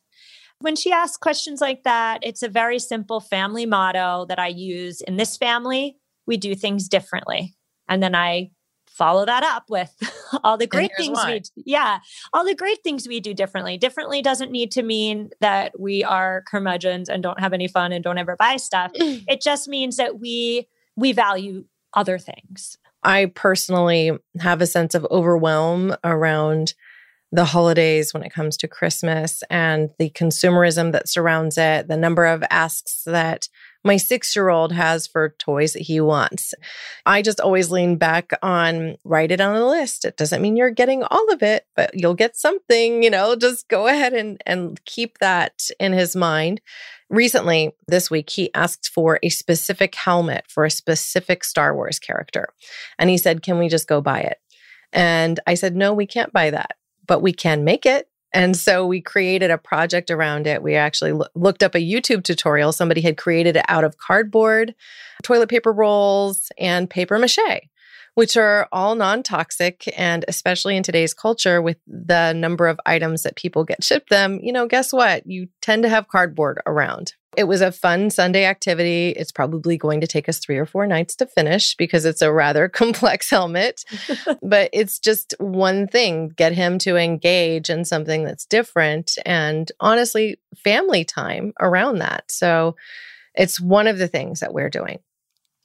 When 0.60 0.76
she 0.76 0.92
asks 0.92 1.16
questions 1.16 1.60
like 1.60 1.82
that, 1.84 2.20
it's 2.22 2.42
a 2.42 2.48
very 2.48 2.78
simple 2.78 3.20
family 3.20 3.66
motto 3.66 4.26
that 4.28 4.38
I 4.38 4.48
use. 4.48 5.00
In 5.02 5.16
this 5.16 5.36
family, 5.36 5.98
we 6.26 6.36
do 6.36 6.54
things 6.54 6.88
differently. 6.88 7.54
And 7.88 8.02
then 8.02 8.14
I 8.14 8.50
follow 8.88 9.26
that 9.26 9.42
up 9.42 9.64
with 9.68 9.94
all 10.44 10.56
the 10.56 10.66
great 10.66 10.90
things 10.96 11.18
why. 11.18 11.42
we 11.56 11.62
yeah 11.66 11.98
all 12.32 12.46
the 12.46 12.54
great 12.54 12.82
things 12.82 13.06
we 13.06 13.20
do 13.20 13.34
differently 13.34 13.76
differently 13.76 14.22
doesn't 14.22 14.50
need 14.50 14.70
to 14.70 14.82
mean 14.82 15.28
that 15.40 15.78
we 15.78 16.02
are 16.02 16.42
curmudgeons 16.46 17.10
and 17.10 17.22
don't 17.22 17.38
have 17.38 17.52
any 17.52 17.68
fun 17.68 17.92
and 17.92 18.02
don't 18.02 18.16
ever 18.16 18.36
buy 18.36 18.56
stuff 18.56 18.90
it 18.94 19.42
just 19.42 19.68
means 19.68 19.98
that 19.98 20.18
we 20.18 20.66
we 20.96 21.12
value 21.12 21.64
other 21.96 22.18
things. 22.18 22.78
I 23.02 23.26
personally 23.34 24.12
have 24.40 24.60
a 24.60 24.66
sense 24.66 24.94
of 24.94 25.06
overwhelm 25.10 25.96
around 26.02 26.74
the 27.32 27.44
holidays 27.44 28.14
when 28.14 28.22
it 28.22 28.32
comes 28.32 28.56
to 28.56 28.68
Christmas 28.68 29.42
and 29.50 29.90
the 29.98 30.10
consumerism 30.10 30.92
that 30.92 31.08
surrounds 31.08 31.58
it, 31.58 31.88
the 31.88 31.96
number 31.96 32.24
of 32.24 32.44
asks 32.50 33.02
that 33.04 33.48
my 33.86 33.96
six 33.96 34.34
year 34.36 34.48
old 34.48 34.72
has 34.72 35.06
for 35.06 35.34
toys 35.38 35.72
that 35.72 35.82
he 35.82 36.00
wants. 36.00 36.54
I 37.06 37.22
just 37.22 37.40
always 37.40 37.70
lean 37.70 37.96
back 37.96 38.32
on 38.42 38.96
write 39.04 39.30
it 39.30 39.40
on 39.40 39.56
a 39.56 39.66
list. 39.66 40.04
It 40.04 40.16
doesn't 40.16 40.42
mean 40.42 40.56
you're 40.56 40.70
getting 40.70 41.04
all 41.04 41.32
of 41.32 41.42
it, 41.42 41.66
but 41.76 41.92
you'll 41.94 42.14
get 42.14 42.36
something, 42.36 43.02
you 43.02 43.10
know, 43.10 43.36
just 43.36 43.68
go 43.68 43.86
ahead 43.86 44.12
and, 44.12 44.42
and 44.44 44.84
keep 44.84 45.18
that 45.18 45.68
in 45.78 45.92
his 45.92 46.16
mind. 46.16 46.60
Recently, 47.08 47.72
this 47.86 48.10
week, 48.10 48.28
he 48.30 48.52
asked 48.52 48.90
for 48.92 49.20
a 49.22 49.28
specific 49.28 49.94
helmet 49.94 50.44
for 50.48 50.64
a 50.64 50.70
specific 50.70 51.44
Star 51.44 51.74
Wars 51.74 52.00
character. 52.00 52.48
And 52.98 53.08
he 53.08 53.16
said, 53.16 53.42
Can 53.42 53.58
we 53.58 53.68
just 53.68 53.86
go 53.86 54.00
buy 54.00 54.20
it? 54.20 54.38
And 54.92 55.38
I 55.46 55.54
said, 55.54 55.76
No, 55.76 55.94
we 55.94 56.06
can't 56.06 56.32
buy 56.32 56.50
that, 56.50 56.72
but 57.06 57.22
we 57.22 57.32
can 57.32 57.64
make 57.64 57.86
it. 57.86 58.08
And 58.32 58.56
so 58.56 58.86
we 58.86 59.00
created 59.00 59.50
a 59.50 59.58
project 59.58 60.10
around 60.10 60.46
it. 60.46 60.62
We 60.62 60.74
actually 60.74 61.12
lo- 61.12 61.28
looked 61.34 61.62
up 61.62 61.74
a 61.74 61.78
YouTube 61.78 62.22
tutorial. 62.22 62.72
Somebody 62.72 63.00
had 63.00 63.16
created 63.16 63.56
it 63.56 63.64
out 63.68 63.84
of 63.84 63.98
cardboard, 63.98 64.74
toilet 65.22 65.48
paper 65.48 65.72
rolls, 65.72 66.50
and 66.58 66.90
paper 66.90 67.18
mache 67.18 67.68
which 68.16 68.34
are 68.34 68.66
all 68.72 68.94
non 68.94 69.22
toxic. 69.22 69.92
And 69.96 70.24
especially 70.26 70.74
in 70.74 70.82
today's 70.82 71.12
culture, 71.14 71.60
with 71.60 71.76
the 71.86 72.32
number 72.32 72.66
of 72.66 72.80
items 72.86 73.22
that 73.22 73.36
people 73.36 73.62
get 73.62 73.84
shipped 73.84 74.08
them, 74.08 74.40
you 74.42 74.52
know, 74.52 74.66
guess 74.66 74.92
what? 74.92 75.26
You 75.26 75.48
tend 75.60 75.82
to 75.82 75.90
have 75.90 76.08
cardboard 76.08 76.60
around. 76.66 77.12
It 77.36 77.44
was 77.44 77.60
a 77.60 77.70
fun 77.70 78.08
Sunday 78.10 78.46
activity. 78.46 79.10
It's 79.10 79.30
probably 79.30 79.76
going 79.76 80.00
to 80.00 80.06
take 80.06 80.28
us 80.28 80.38
three 80.38 80.56
or 80.56 80.64
four 80.64 80.86
nights 80.86 81.14
to 81.16 81.26
finish 81.26 81.74
because 81.74 82.04
it's 82.04 82.22
a 82.22 82.32
rather 82.32 82.68
complex 82.82 83.28
helmet. 83.30 83.84
but 84.42 84.70
it's 84.72 84.98
just 84.98 85.34
one 85.38 85.86
thing 85.86 86.30
get 86.30 86.52
him 86.52 86.78
to 86.78 86.96
engage 86.96 87.68
in 87.68 87.84
something 87.84 88.24
that's 88.24 88.46
different 88.46 89.12
and 89.26 89.70
honestly, 89.80 90.40
family 90.56 91.04
time 91.04 91.52
around 91.60 91.98
that. 91.98 92.24
So 92.30 92.76
it's 93.34 93.60
one 93.60 93.86
of 93.86 93.98
the 93.98 94.08
things 94.08 94.40
that 94.40 94.54
we're 94.54 94.70
doing. 94.70 95.00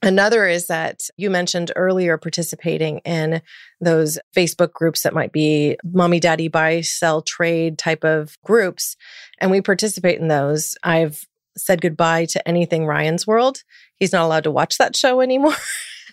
Another 0.04 0.48
is 0.48 0.66
that 0.68 1.02
you 1.16 1.30
mentioned 1.30 1.72
earlier 1.76 2.18
participating 2.18 3.00
in 3.00 3.42
those 3.80 4.18
Facebook 4.36 4.74
groups 4.74 5.04
that 5.04 5.14
might 5.14 5.32
be 5.32 5.78
mommy, 5.84 6.20
daddy, 6.20 6.48
buy, 6.48 6.82
sell, 6.82 7.22
trade 7.22 7.78
type 7.78 8.04
of 8.04 8.36
groups. 8.44 8.98
And 9.40 9.52
we 9.52 9.62
participate 9.62 10.20
in 10.20 10.28
those. 10.28 10.76
I've 10.84 11.28
said 11.58 11.82
goodbye 11.82 12.26
to 12.26 12.48
anything 12.48 12.86
Ryan's 12.86 13.28
World. 13.28 13.64
He's 13.96 14.14
not 14.14 14.26
allowed 14.26 14.44
to 14.46 14.52
watch 14.52 14.78
that 14.78 14.96
show 14.96 15.22
anymore. 15.22 15.56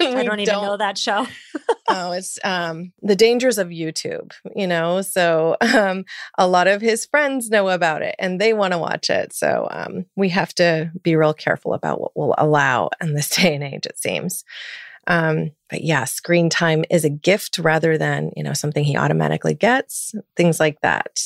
I 0.00 0.22
don't 0.22 0.40
even 0.40 0.54
don't. 0.54 0.64
know 0.64 0.76
that 0.76 0.98
show. 0.98 1.26
oh, 1.88 2.12
it's 2.12 2.38
um, 2.44 2.92
the 3.02 3.16
dangers 3.16 3.58
of 3.58 3.68
YouTube, 3.68 4.32
you 4.54 4.66
know. 4.66 5.02
So 5.02 5.56
um, 5.60 6.04
a 6.36 6.46
lot 6.46 6.68
of 6.68 6.80
his 6.80 7.06
friends 7.06 7.50
know 7.50 7.68
about 7.68 8.02
it 8.02 8.14
and 8.18 8.40
they 8.40 8.52
want 8.52 8.72
to 8.72 8.78
watch 8.78 9.10
it. 9.10 9.32
So 9.32 9.66
um, 9.70 10.06
we 10.16 10.28
have 10.30 10.54
to 10.54 10.92
be 11.02 11.16
real 11.16 11.34
careful 11.34 11.74
about 11.74 12.00
what 12.00 12.12
we'll 12.14 12.34
allow 12.38 12.90
in 13.00 13.14
this 13.14 13.30
day 13.36 13.54
and 13.54 13.64
age. 13.64 13.86
It 13.86 13.98
seems. 13.98 14.44
Um, 15.06 15.52
but 15.70 15.82
yeah, 15.82 16.04
screen 16.04 16.50
time 16.50 16.84
is 16.90 17.04
a 17.04 17.10
gift 17.10 17.58
rather 17.58 17.96
than 17.96 18.30
you 18.36 18.42
know 18.42 18.52
something 18.52 18.84
he 18.84 18.96
automatically 18.96 19.54
gets. 19.54 20.14
Things 20.36 20.60
like 20.60 20.80
that. 20.82 21.18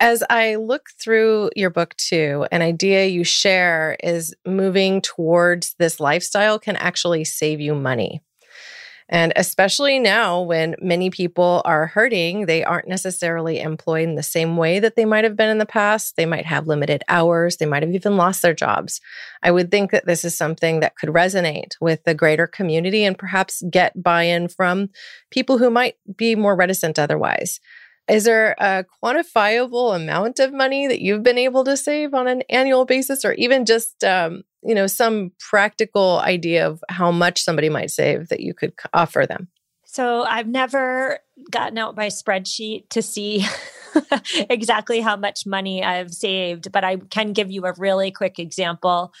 As 0.00 0.22
I 0.30 0.54
look 0.54 0.90
through 1.00 1.50
your 1.56 1.70
book 1.70 1.96
too, 1.96 2.46
an 2.52 2.62
idea 2.62 3.06
you 3.06 3.24
share 3.24 3.96
is 4.02 4.34
moving 4.46 5.00
towards 5.00 5.74
this 5.78 5.98
lifestyle 5.98 6.58
can 6.58 6.76
actually 6.76 7.24
save 7.24 7.60
you 7.60 7.74
money. 7.74 8.22
And 9.10 9.32
especially 9.36 9.98
now 9.98 10.42
when 10.42 10.76
many 10.80 11.08
people 11.08 11.62
are 11.64 11.86
hurting, 11.86 12.44
they 12.44 12.62
aren't 12.62 12.88
necessarily 12.88 13.58
employed 13.58 14.06
in 14.06 14.16
the 14.16 14.22
same 14.22 14.56
way 14.58 14.80
that 14.80 14.96
they 14.96 15.06
might 15.06 15.24
have 15.24 15.34
been 15.34 15.48
in 15.48 15.58
the 15.58 15.66
past. 15.66 16.16
They 16.16 16.26
might 16.26 16.44
have 16.44 16.66
limited 16.66 17.02
hours. 17.08 17.56
They 17.56 17.66
might 17.66 17.82
have 17.82 17.94
even 17.94 18.18
lost 18.18 18.42
their 18.42 18.54
jobs. 18.54 19.00
I 19.42 19.50
would 19.50 19.70
think 19.70 19.92
that 19.92 20.06
this 20.06 20.26
is 20.26 20.36
something 20.36 20.80
that 20.80 20.96
could 20.96 21.08
resonate 21.08 21.72
with 21.80 22.04
the 22.04 22.14
greater 22.14 22.46
community 22.46 23.02
and 23.04 23.18
perhaps 23.18 23.62
get 23.70 24.00
buy 24.00 24.24
in 24.24 24.48
from 24.48 24.90
people 25.30 25.56
who 25.56 25.70
might 25.70 25.94
be 26.14 26.36
more 26.36 26.54
reticent 26.54 26.98
otherwise. 26.98 27.60
Is 28.08 28.24
there 28.24 28.54
a 28.58 28.84
quantifiable 29.02 29.94
amount 29.94 30.38
of 30.38 30.52
money 30.52 30.86
that 30.86 31.00
you've 31.00 31.22
been 31.22 31.38
able 31.38 31.64
to 31.64 31.76
save 31.76 32.14
on 32.14 32.26
an 32.26 32.42
annual 32.48 32.84
basis, 32.84 33.24
or 33.24 33.32
even 33.34 33.64
just 33.64 34.02
um, 34.04 34.44
you 34.62 34.74
know 34.74 34.86
some 34.86 35.32
practical 35.38 36.18
idea 36.20 36.66
of 36.66 36.82
how 36.88 37.10
much 37.10 37.42
somebody 37.42 37.68
might 37.68 37.90
save 37.90 38.28
that 38.28 38.40
you 38.40 38.54
could 38.54 38.72
offer 38.94 39.26
them? 39.26 39.48
So 39.84 40.22
I've 40.22 40.48
never 40.48 41.18
gotten 41.50 41.78
out 41.78 41.96
my 41.96 42.08
spreadsheet 42.08 42.88
to 42.90 43.02
see 43.02 43.46
exactly 44.50 45.00
how 45.00 45.16
much 45.16 45.46
money 45.46 45.82
I've 45.82 46.12
saved, 46.12 46.70
but 46.72 46.84
I 46.84 46.96
can 46.96 47.32
give 47.32 47.50
you 47.50 47.64
a 47.64 47.72
really 47.78 48.10
quick 48.10 48.38
example 48.38 49.12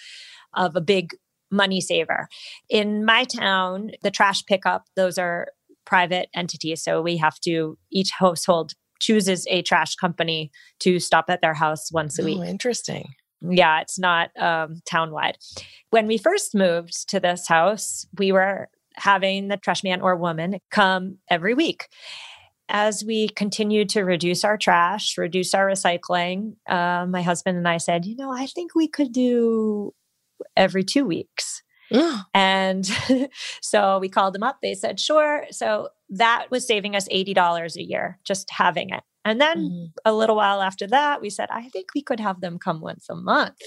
of 0.54 0.76
a 0.76 0.80
big 0.80 1.14
money 1.50 1.80
saver. 1.80 2.28
In 2.68 3.04
my 3.04 3.24
town, 3.24 3.92
the 4.02 4.10
trash 4.10 4.44
pickup, 4.44 4.84
those 4.96 5.18
are 5.18 5.48
private 5.88 6.28
entities. 6.34 6.82
So 6.84 7.00
we 7.00 7.16
have 7.16 7.40
to, 7.40 7.78
each 7.90 8.10
household 8.10 8.72
chooses 9.00 9.46
a 9.48 9.62
trash 9.62 9.94
company 9.94 10.50
to 10.80 11.00
stop 11.00 11.24
at 11.28 11.40
their 11.40 11.54
house 11.54 11.90
once 11.90 12.18
a 12.18 12.22
oh, 12.22 12.26
week. 12.26 12.40
Interesting. 12.44 13.14
Yeah, 13.40 13.80
it's 13.80 13.98
not 13.98 14.30
um, 14.38 14.82
townwide. 14.90 15.36
When 15.90 16.06
we 16.06 16.18
first 16.18 16.54
moved 16.54 17.08
to 17.08 17.20
this 17.20 17.48
house, 17.48 18.06
we 18.18 18.32
were 18.32 18.68
having 18.96 19.48
the 19.48 19.56
trash 19.56 19.82
man 19.82 20.02
or 20.02 20.14
woman 20.16 20.58
come 20.70 21.18
every 21.30 21.54
week. 21.54 21.86
As 22.68 23.02
we 23.02 23.28
continued 23.30 23.88
to 23.90 24.02
reduce 24.02 24.44
our 24.44 24.58
trash, 24.58 25.16
reduce 25.16 25.54
our 25.54 25.68
recycling, 25.68 26.56
uh, 26.68 27.06
my 27.06 27.22
husband 27.22 27.56
and 27.56 27.66
I 27.66 27.78
said, 27.78 28.04
you 28.04 28.16
know, 28.16 28.30
I 28.30 28.46
think 28.46 28.74
we 28.74 28.88
could 28.88 29.12
do 29.12 29.94
every 30.54 30.84
two 30.84 31.06
weeks. 31.06 31.62
And 32.34 32.86
so 33.62 33.98
we 33.98 34.08
called 34.08 34.34
them 34.34 34.42
up. 34.42 34.58
They 34.62 34.74
said, 34.74 35.00
sure. 35.00 35.44
So 35.50 35.88
that 36.10 36.46
was 36.50 36.66
saving 36.66 36.96
us 36.96 37.08
$80 37.08 37.76
a 37.76 37.82
year, 37.82 38.18
just 38.24 38.50
having 38.50 38.90
it. 38.90 39.02
And 39.24 39.40
then 39.40 39.58
mm-hmm. 39.58 39.84
a 40.06 40.14
little 40.14 40.36
while 40.36 40.62
after 40.62 40.86
that, 40.86 41.20
we 41.20 41.28
said, 41.28 41.48
I 41.50 41.68
think 41.68 41.88
we 41.94 42.02
could 42.02 42.20
have 42.20 42.40
them 42.40 42.58
come 42.58 42.80
once 42.80 43.06
a 43.10 43.14
month. 43.14 43.60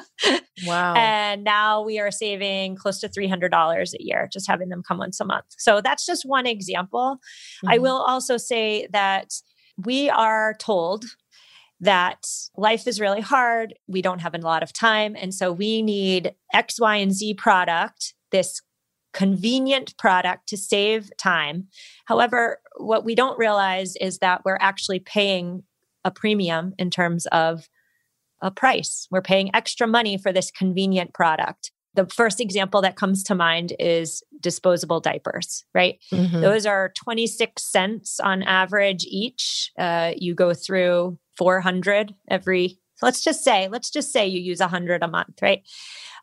wow. 0.66 0.94
And 0.94 1.44
now 1.44 1.82
we 1.82 1.98
are 1.98 2.10
saving 2.10 2.76
close 2.76 2.98
to 3.00 3.08
$300 3.08 3.92
a 3.92 4.02
year 4.02 4.28
just 4.32 4.48
having 4.48 4.70
them 4.70 4.82
come 4.86 4.98
once 4.98 5.20
a 5.20 5.24
month. 5.26 5.44
So 5.58 5.82
that's 5.82 6.06
just 6.06 6.24
one 6.24 6.46
example. 6.46 7.18
Mm-hmm. 7.58 7.68
I 7.68 7.78
will 7.78 7.98
also 7.98 8.38
say 8.38 8.86
that 8.92 9.34
we 9.76 10.08
are 10.08 10.54
told 10.58 11.04
that 11.82 12.24
life 12.56 12.86
is 12.86 13.00
really 13.00 13.20
hard. 13.20 13.74
We 13.88 14.02
don't 14.02 14.20
have 14.20 14.34
a 14.34 14.38
lot 14.38 14.62
of 14.62 14.72
time. 14.72 15.16
And 15.18 15.34
so 15.34 15.52
we 15.52 15.82
need 15.82 16.32
X, 16.54 16.80
Y, 16.80 16.96
and 16.96 17.12
Z 17.12 17.34
product, 17.34 18.14
this 18.30 18.62
convenient 19.12 19.96
product 19.98 20.48
to 20.48 20.56
save 20.56 21.10
time. 21.18 21.66
However, 22.06 22.60
what 22.76 23.04
we 23.04 23.14
don't 23.14 23.38
realize 23.38 23.94
is 23.96 24.18
that 24.18 24.42
we're 24.44 24.58
actually 24.60 25.00
paying 25.00 25.64
a 26.04 26.10
premium 26.10 26.72
in 26.78 26.88
terms 26.88 27.26
of 27.26 27.68
a 28.40 28.50
price. 28.50 29.06
We're 29.10 29.20
paying 29.20 29.54
extra 29.54 29.86
money 29.86 30.16
for 30.16 30.32
this 30.32 30.50
convenient 30.50 31.12
product. 31.14 31.72
The 31.94 32.06
first 32.06 32.40
example 32.40 32.80
that 32.82 32.96
comes 32.96 33.22
to 33.24 33.34
mind 33.34 33.74
is 33.78 34.22
disposable 34.40 35.00
diapers, 35.00 35.64
right? 35.74 35.98
Mm-hmm. 36.12 36.40
Those 36.40 36.64
are 36.64 36.92
26 36.96 37.62
cents 37.62 38.18
on 38.18 38.42
average 38.42 39.04
each. 39.04 39.70
Uh, 39.78 40.12
you 40.16 40.34
go 40.34 40.54
through 40.54 41.18
400 41.36 42.14
every 42.28 42.78
let's 43.00 43.22
just 43.22 43.42
say 43.42 43.68
let's 43.68 43.90
just 43.90 44.12
say 44.12 44.26
you 44.26 44.40
use 44.40 44.60
100 44.60 45.02
a 45.02 45.08
month 45.08 45.40
right? 45.42 45.62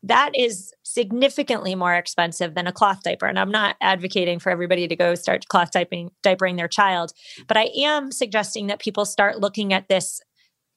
That 0.01 0.31
is 0.33 0.73
significantly 0.83 1.75
more 1.75 1.93
expensive 1.93 2.55
than 2.55 2.67
a 2.67 2.71
cloth 2.71 3.01
diaper. 3.03 3.25
And 3.25 3.37
i'm 3.37 3.51
not 3.51 3.75
advocating 3.81 4.39
for 4.39 4.49
everybody 4.49 4.87
to 4.87 4.95
go 4.95 5.15
start 5.15 5.47
cloth 5.49 5.71
diapering, 5.71 6.09
diapering 6.23 6.57
their 6.57 6.67
child 6.67 7.11
but 7.47 7.57
i 7.57 7.69
am 7.75 8.11
suggesting 8.11 8.67
that 8.67 8.79
people 8.79 9.05
start 9.05 9.39
looking 9.39 9.73
at 9.73 9.87
this 9.89 10.21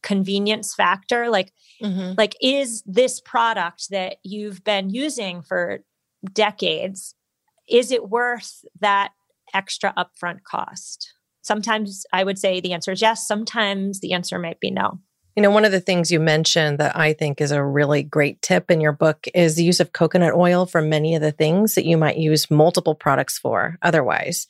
convenience 0.03 0.75
factor 0.75 1.31
like 1.31 1.53
mm-hmm. 1.83 2.15
like 2.19 2.37
is 2.43 2.83
this 2.87 3.21
product 3.21 3.89
that 3.91 4.17
you've 4.25 4.65
been 4.65 4.91
using 4.91 5.43
for 5.43 5.79
decades 6.33 7.15
is 7.69 7.93
it 7.93 8.09
worth 8.09 8.65
that 8.81 9.13
extra 9.55 9.95
upfront 9.97 10.43
cost 10.43 11.15
Sometimes 11.43 12.05
I 12.13 12.25
would 12.25 12.39
say 12.39 12.61
the 12.61 12.73
answer 12.73 12.93
is 12.93 13.03
yes. 13.03 13.27
Sometimes 13.27 14.01
the 14.01 14.13
answer 14.13 14.39
might 14.39 14.61
be 14.61 14.71
no. 14.71 14.99
You 15.37 15.43
know, 15.43 15.51
one 15.51 15.65
of 15.65 15.73
the 15.73 15.81
things 15.81 16.11
you 16.11 16.21
mentioned 16.21 16.79
that 16.79 16.97
I 16.97 17.15
think 17.15 17.41
is 17.41 17.53
a 17.53 17.65
really 17.65 18.03
great 18.03 18.43
tip 18.43 18.71
in 18.71 18.81
your 18.81 18.93
book 18.93 19.27
is 19.35 19.57
the 19.57 19.65
use 19.65 19.81
of 19.81 19.93
coconut 19.93 20.35
oil 20.35 20.67
for 20.67 20.83
many 20.83 21.15
of 21.15 21.23
the 21.23 21.33
things 21.33 21.75
that 21.75 21.87
you 21.87 21.97
might 21.97 22.19
use 22.19 22.51
multiple 22.51 22.95
products 22.95 23.39
for 23.39 23.79
otherwise. 23.81 24.47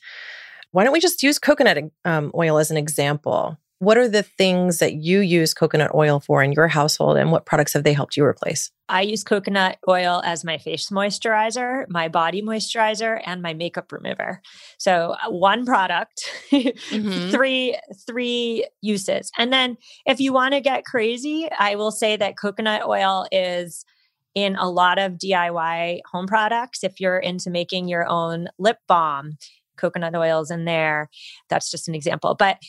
Why 0.71 0.83
don't 0.83 0.91
we 0.91 0.99
just 0.99 1.23
use 1.23 1.39
coconut 1.39 1.77
um, 2.03 2.31
oil 2.35 2.57
as 2.57 2.69
an 2.69 2.77
example? 2.77 3.57
What 3.83 3.97
are 3.97 4.07
the 4.07 4.23
things 4.23 4.79
that 4.79 4.93
you 4.93 5.19
use 5.19 5.53
coconut 5.53 5.93
oil 5.93 6.21
for 6.21 6.41
in 6.41 6.53
your 6.53 6.69
household 6.69 7.17
and 7.17 7.33
what 7.33 7.45
products 7.45 7.73
have 7.73 7.83
they 7.83 7.91
helped 7.91 8.15
you 8.15 8.23
replace? 8.23 8.71
I 8.87 9.01
use 9.01 9.25
coconut 9.25 9.77
oil 9.89 10.21
as 10.23 10.45
my 10.45 10.57
face 10.57 10.89
moisturizer, 10.89 11.83
my 11.89 12.07
body 12.07 12.41
moisturizer, 12.41 13.21
and 13.25 13.41
my 13.41 13.53
makeup 13.53 13.91
remover. 13.91 14.41
So 14.77 15.17
uh, 15.21 15.31
one 15.31 15.65
product, 15.65 16.23
mm-hmm. 16.49 17.29
three 17.31 17.77
three 18.07 18.65
uses. 18.79 19.29
And 19.37 19.51
then 19.51 19.75
if 20.05 20.21
you 20.21 20.31
want 20.31 20.53
to 20.53 20.61
get 20.61 20.85
crazy, 20.85 21.49
I 21.59 21.75
will 21.75 21.91
say 21.91 22.15
that 22.15 22.37
coconut 22.37 22.83
oil 22.85 23.27
is 23.33 23.83
in 24.33 24.55
a 24.55 24.69
lot 24.69 24.97
of 24.97 25.13
DIY 25.13 25.99
home 26.09 26.27
products. 26.27 26.85
If 26.85 27.01
you're 27.01 27.19
into 27.19 27.49
making 27.49 27.89
your 27.89 28.07
own 28.07 28.47
lip 28.57 28.77
balm, 28.87 29.37
coconut 29.75 30.15
oils 30.15 30.51
in 30.51 30.63
there. 30.63 31.09
That's 31.49 31.69
just 31.69 31.89
an 31.89 31.95
example. 31.95 32.35
But 32.39 32.59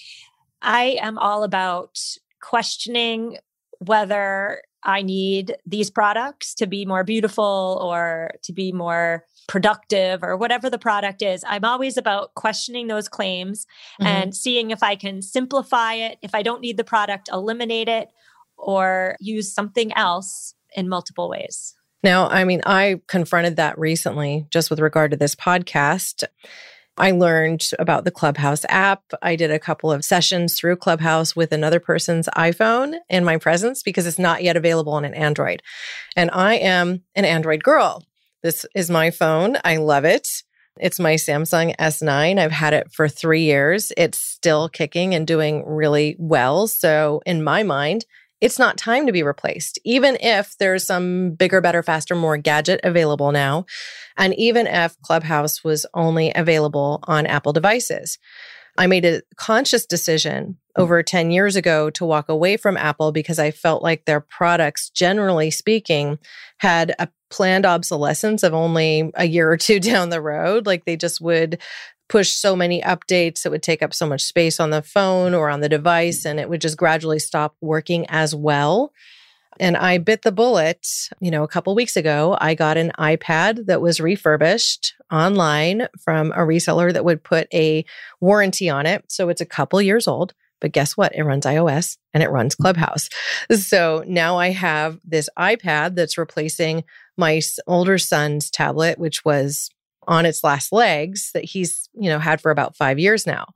I 0.64 0.98
am 1.00 1.18
all 1.18 1.44
about 1.44 2.00
questioning 2.40 3.38
whether 3.78 4.62
I 4.82 5.02
need 5.02 5.56
these 5.66 5.90
products 5.90 6.54
to 6.56 6.66
be 6.66 6.84
more 6.84 7.04
beautiful 7.04 7.78
or 7.82 8.32
to 8.42 8.52
be 8.52 8.72
more 8.72 9.24
productive 9.46 10.22
or 10.22 10.36
whatever 10.36 10.68
the 10.68 10.78
product 10.78 11.22
is. 11.22 11.44
I'm 11.46 11.64
always 11.64 11.96
about 11.96 12.34
questioning 12.34 12.86
those 12.86 13.08
claims 13.08 13.66
mm-hmm. 14.00 14.06
and 14.06 14.34
seeing 14.34 14.70
if 14.70 14.82
I 14.82 14.96
can 14.96 15.22
simplify 15.22 15.94
it. 15.94 16.18
If 16.22 16.34
I 16.34 16.42
don't 16.42 16.60
need 16.60 16.76
the 16.76 16.84
product, 16.84 17.28
eliminate 17.32 17.88
it 17.88 18.08
or 18.56 19.16
use 19.20 19.52
something 19.52 19.92
else 19.94 20.54
in 20.74 20.88
multiple 20.88 21.28
ways. 21.28 21.74
Now, 22.02 22.28
I 22.28 22.44
mean, 22.44 22.60
I 22.66 23.00
confronted 23.06 23.56
that 23.56 23.78
recently 23.78 24.46
just 24.50 24.68
with 24.68 24.80
regard 24.80 25.10
to 25.12 25.16
this 25.16 25.34
podcast. 25.34 26.24
I 26.96 27.10
learned 27.10 27.68
about 27.78 28.04
the 28.04 28.10
Clubhouse 28.10 28.64
app. 28.68 29.02
I 29.20 29.36
did 29.36 29.50
a 29.50 29.58
couple 29.58 29.90
of 29.90 30.04
sessions 30.04 30.54
through 30.54 30.76
Clubhouse 30.76 31.34
with 31.34 31.52
another 31.52 31.80
person's 31.80 32.28
iPhone 32.36 32.96
in 33.08 33.24
my 33.24 33.36
presence 33.36 33.82
because 33.82 34.06
it's 34.06 34.18
not 34.18 34.42
yet 34.42 34.56
available 34.56 34.92
on 34.92 35.04
an 35.04 35.14
Android. 35.14 35.62
And 36.16 36.30
I 36.32 36.54
am 36.54 37.02
an 37.14 37.24
Android 37.24 37.62
girl. 37.64 38.04
This 38.42 38.64
is 38.74 38.90
my 38.90 39.10
phone. 39.10 39.56
I 39.64 39.78
love 39.78 40.04
it. 40.04 40.28
It's 40.80 41.00
my 41.00 41.14
Samsung 41.14 41.74
S9. 41.76 42.38
I've 42.38 42.52
had 42.52 42.74
it 42.74 42.92
for 42.92 43.08
three 43.08 43.42
years. 43.42 43.92
It's 43.96 44.18
still 44.18 44.68
kicking 44.68 45.14
and 45.14 45.26
doing 45.26 45.64
really 45.66 46.16
well. 46.18 46.66
So, 46.66 47.22
in 47.24 47.44
my 47.44 47.62
mind, 47.62 48.04
it's 48.44 48.58
not 48.58 48.76
time 48.76 49.06
to 49.06 49.12
be 49.12 49.22
replaced, 49.22 49.78
even 49.86 50.18
if 50.20 50.58
there's 50.58 50.86
some 50.86 51.30
bigger, 51.30 51.62
better, 51.62 51.82
faster, 51.82 52.14
more 52.14 52.36
gadget 52.36 52.78
available 52.84 53.32
now. 53.32 53.64
And 54.18 54.34
even 54.34 54.66
if 54.66 55.00
Clubhouse 55.00 55.64
was 55.64 55.86
only 55.94 56.30
available 56.34 57.00
on 57.04 57.24
Apple 57.24 57.54
devices. 57.54 58.18
I 58.76 58.86
made 58.86 59.06
a 59.06 59.22
conscious 59.36 59.86
decision 59.86 60.58
hmm. 60.76 60.82
over 60.82 61.02
10 61.02 61.30
years 61.30 61.56
ago 61.56 61.88
to 61.90 62.04
walk 62.04 62.28
away 62.28 62.58
from 62.58 62.76
Apple 62.76 63.12
because 63.12 63.38
I 63.38 63.50
felt 63.50 63.82
like 63.82 64.04
their 64.04 64.20
products, 64.20 64.90
generally 64.90 65.50
speaking, 65.50 66.18
had 66.58 66.94
a 66.98 67.08
planned 67.30 67.64
obsolescence 67.64 68.42
of 68.42 68.52
only 68.52 69.10
a 69.14 69.24
year 69.24 69.50
or 69.50 69.56
two 69.56 69.80
down 69.80 70.10
the 70.10 70.20
road. 70.20 70.66
Like 70.66 70.84
they 70.84 70.96
just 70.96 71.20
would 71.20 71.60
push 72.08 72.30
so 72.30 72.54
many 72.54 72.80
updates, 72.82 73.44
it 73.44 73.50
would 73.50 73.62
take 73.62 73.82
up 73.82 73.94
so 73.94 74.06
much 74.06 74.22
space 74.22 74.60
on 74.60 74.70
the 74.70 74.82
phone 74.82 75.34
or 75.34 75.48
on 75.48 75.60
the 75.60 75.68
device, 75.68 76.22
mm. 76.22 76.30
and 76.30 76.40
it 76.40 76.48
would 76.48 76.60
just 76.60 76.76
gradually 76.76 77.18
stop 77.18 77.56
working 77.60 78.06
as 78.08 78.34
well. 78.34 78.92
And 79.60 79.76
I 79.76 79.98
bit 79.98 80.22
the 80.22 80.32
bullet, 80.32 80.86
you 81.20 81.30
know, 81.30 81.44
a 81.44 81.48
couple 81.48 81.74
weeks 81.74 81.96
ago. 81.96 82.36
I 82.40 82.54
got 82.54 82.76
an 82.76 82.90
iPad 82.98 83.66
that 83.66 83.80
was 83.80 84.00
refurbished 84.00 84.94
online 85.12 85.86
from 86.00 86.32
a 86.32 86.38
reseller 86.38 86.92
that 86.92 87.04
would 87.04 87.22
put 87.22 87.46
a 87.54 87.84
warranty 88.20 88.68
on 88.68 88.86
it. 88.86 89.04
So 89.08 89.28
it's 89.28 89.40
a 89.40 89.46
couple 89.46 89.80
years 89.80 90.08
old. 90.08 90.34
But 90.60 90.72
guess 90.72 90.96
what? 90.96 91.14
It 91.14 91.22
runs 91.24 91.44
iOS 91.44 91.98
and 92.12 92.22
it 92.22 92.30
runs 92.30 92.56
mm. 92.56 92.62
Clubhouse. 92.62 93.08
So 93.54 94.02
now 94.06 94.38
I 94.38 94.50
have 94.50 94.98
this 95.04 95.28
iPad 95.38 95.94
that's 95.94 96.18
replacing 96.18 96.84
my 97.16 97.40
older 97.66 97.98
son's 97.98 98.50
tablet, 98.50 98.98
which 98.98 99.24
was 99.24 99.70
on 100.06 100.26
its 100.26 100.44
last 100.44 100.72
legs 100.72 101.30
that 101.34 101.44
he's, 101.44 101.88
you 101.94 102.08
know, 102.08 102.18
had 102.18 102.40
for 102.40 102.50
about 102.50 102.76
5 102.76 102.98
years 102.98 103.26
now. 103.26 103.46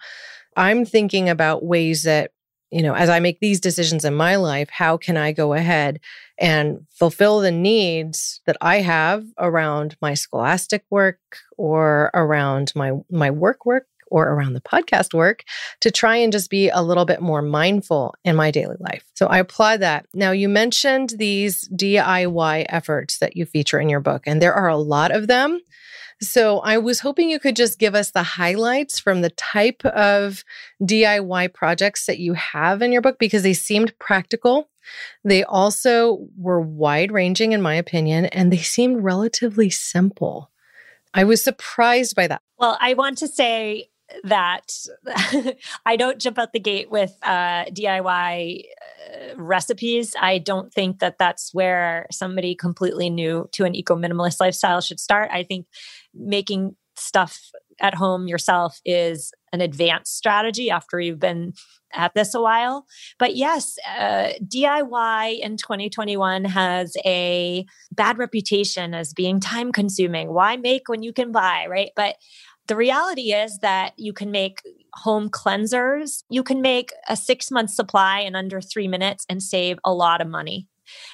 I'm 0.56 0.84
thinking 0.84 1.28
about 1.28 1.64
ways 1.64 2.02
that, 2.02 2.32
you 2.70 2.82
know, 2.82 2.94
as 2.94 3.08
I 3.08 3.20
make 3.20 3.40
these 3.40 3.60
decisions 3.60 4.04
in 4.04 4.14
my 4.14 4.36
life, 4.36 4.68
how 4.70 4.96
can 4.96 5.16
I 5.16 5.32
go 5.32 5.54
ahead 5.54 6.00
and 6.38 6.86
fulfill 6.90 7.40
the 7.40 7.50
needs 7.50 8.40
that 8.46 8.56
I 8.60 8.80
have 8.80 9.24
around 9.38 9.96
my 10.02 10.14
scholastic 10.14 10.84
work 10.90 11.18
or 11.56 12.10
around 12.14 12.72
my 12.74 12.92
my 13.10 13.30
work 13.30 13.64
work 13.64 13.86
or 14.10 14.28
around 14.28 14.54
the 14.54 14.60
podcast 14.60 15.14
work 15.14 15.44
to 15.80 15.90
try 15.90 16.16
and 16.16 16.32
just 16.32 16.50
be 16.50 16.68
a 16.68 16.82
little 16.82 17.04
bit 17.04 17.20
more 17.20 17.42
mindful 17.42 18.14
in 18.24 18.36
my 18.36 18.50
daily 18.50 18.76
life. 18.80 19.04
So 19.14 19.26
I 19.26 19.38
applaud 19.38 19.80
that. 19.80 20.06
Now, 20.14 20.32
you 20.32 20.48
mentioned 20.48 21.14
these 21.18 21.68
DIY 21.68 22.66
efforts 22.68 23.18
that 23.18 23.36
you 23.36 23.46
feature 23.46 23.80
in 23.80 23.88
your 23.88 24.00
book, 24.00 24.24
and 24.26 24.40
there 24.40 24.54
are 24.54 24.68
a 24.68 24.76
lot 24.76 25.10
of 25.10 25.26
them. 25.26 25.60
So 26.20 26.58
I 26.60 26.78
was 26.78 27.00
hoping 27.00 27.30
you 27.30 27.38
could 27.38 27.54
just 27.54 27.78
give 27.78 27.94
us 27.94 28.10
the 28.10 28.24
highlights 28.24 28.98
from 28.98 29.20
the 29.20 29.30
type 29.30 29.84
of 29.84 30.42
DIY 30.82 31.54
projects 31.54 32.06
that 32.06 32.18
you 32.18 32.34
have 32.34 32.82
in 32.82 32.90
your 32.90 33.02
book 33.02 33.18
because 33.20 33.44
they 33.44 33.54
seemed 33.54 33.96
practical. 34.00 34.68
They 35.24 35.44
also 35.44 36.26
were 36.36 36.60
wide 36.60 37.12
ranging, 37.12 37.52
in 37.52 37.62
my 37.62 37.74
opinion, 37.74 38.26
and 38.26 38.52
they 38.52 38.58
seemed 38.58 39.04
relatively 39.04 39.70
simple. 39.70 40.50
I 41.14 41.24
was 41.24 41.42
surprised 41.42 42.16
by 42.16 42.26
that. 42.26 42.42
Well, 42.58 42.76
I 42.80 42.94
want 42.94 43.18
to 43.18 43.28
say 43.28 43.90
that 44.24 44.72
I 45.86 45.96
don't 45.96 46.18
jump 46.18 46.38
out 46.38 46.52
the 46.52 46.60
gate 46.60 46.90
with 46.90 47.16
uh, 47.22 47.64
DIY 47.66 48.62
uh, 48.62 49.36
recipes. 49.36 50.14
I 50.20 50.38
don't 50.38 50.72
think 50.72 51.00
that 51.00 51.18
that's 51.18 51.52
where 51.54 52.06
somebody 52.10 52.54
completely 52.54 53.10
new 53.10 53.48
to 53.52 53.64
an 53.64 53.74
eco 53.74 53.96
minimalist 53.96 54.40
lifestyle 54.40 54.80
should 54.80 55.00
start. 55.00 55.30
I 55.32 55.42
think 55.42 55.66
making 56.14 56.76
stuff 56.96 57.50
at 57.80 57.94
home 57.94 58.26
yourself 58.26 58.80
is 58.84 59.32
an 59.52 59.60
advanced 59.60 60.16
strategy 60.16 60.70
after 60.70 61.00
you've 61.00 61.20
been 61.20 61.54
at 61.94 62.12
this 62.14 62.34
a 62.34 62.40
while. 62.40 62.86
But 63.18 63.36
yes, 63.36 63.78
uh, 63.98 64.32
DIY 64.44 65.40
in 65.40 65.56
2021 65.56 66.44
has 66.44 66.96
a 67.04 67.64
bad 67.92 68.18
reputation 68.18 68.94
as 68.94 69.14
being 69.14 69.40
time 69.40 69.72
consuming. 69.72 70.32
Why 70.32 70.56
make 70.56 70.88
when 70.88 71.02
you 71.02 71.12
can 71.12 71.32
buy, 71.32 71.66
right? 71.68 71.90
But 71.96 72.16
the 72.68 72.76
reality 72.76 73.32
is 73.32 73.58
that 73.58 73.94
you 73.96 74.12
can 74.12 74.30
make 74.30 74.62
home 74.94 75.28
cleansers. 75.30 76.22
You 76.30 76.42
can 76.42 76.60
make 76.60 76.90
a 77.08 77.16
six 77.16 77.50
month 77.50 77.70
supply 77.70 78.20
in 78.20 78.34
under 78.34 78.60
three 78.60 78.88
minutes 78.88 79.26
and 79.28 79.42
save 79.42 79.78
a 79.84 79.92
lot 79.92 80.20
of 80.20 80.28
money. 80.28 80.68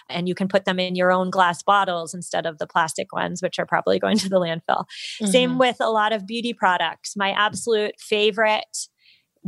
And 0.09 0.29
you 0.29 0.35
can 0.35 0.47
put 0.47 0.67
them 0.67 0.79
in 0.79 0.95
your 0.95 1.11
own 1.11 1.31
glass 1.31 1.63
bottles 1.63 2.15
instead 2.15 2.47
of 2.47 2.59
the 2.59 2.67
plastic 2.67 3.13
ones, 3.13 3.43
which 3.43 3.59
are 3.59 3.67
probably 3.67 3.99
going 3.99 4.19
to 4.19 4.29
the 4.29 4.39
landfill. 4.39 4.85
Mm-hmm. 5.21 5.27
Same 5.27 5.59
with 5.59 5.77
a 5.81 5.91
lot 5.91 6.13
of 6.13 6.27
beauty 6.27 6.53
products. 6.53 7.17
My 7.17 7.31
absolute 7.31 7.95
favorite 7.99 8.89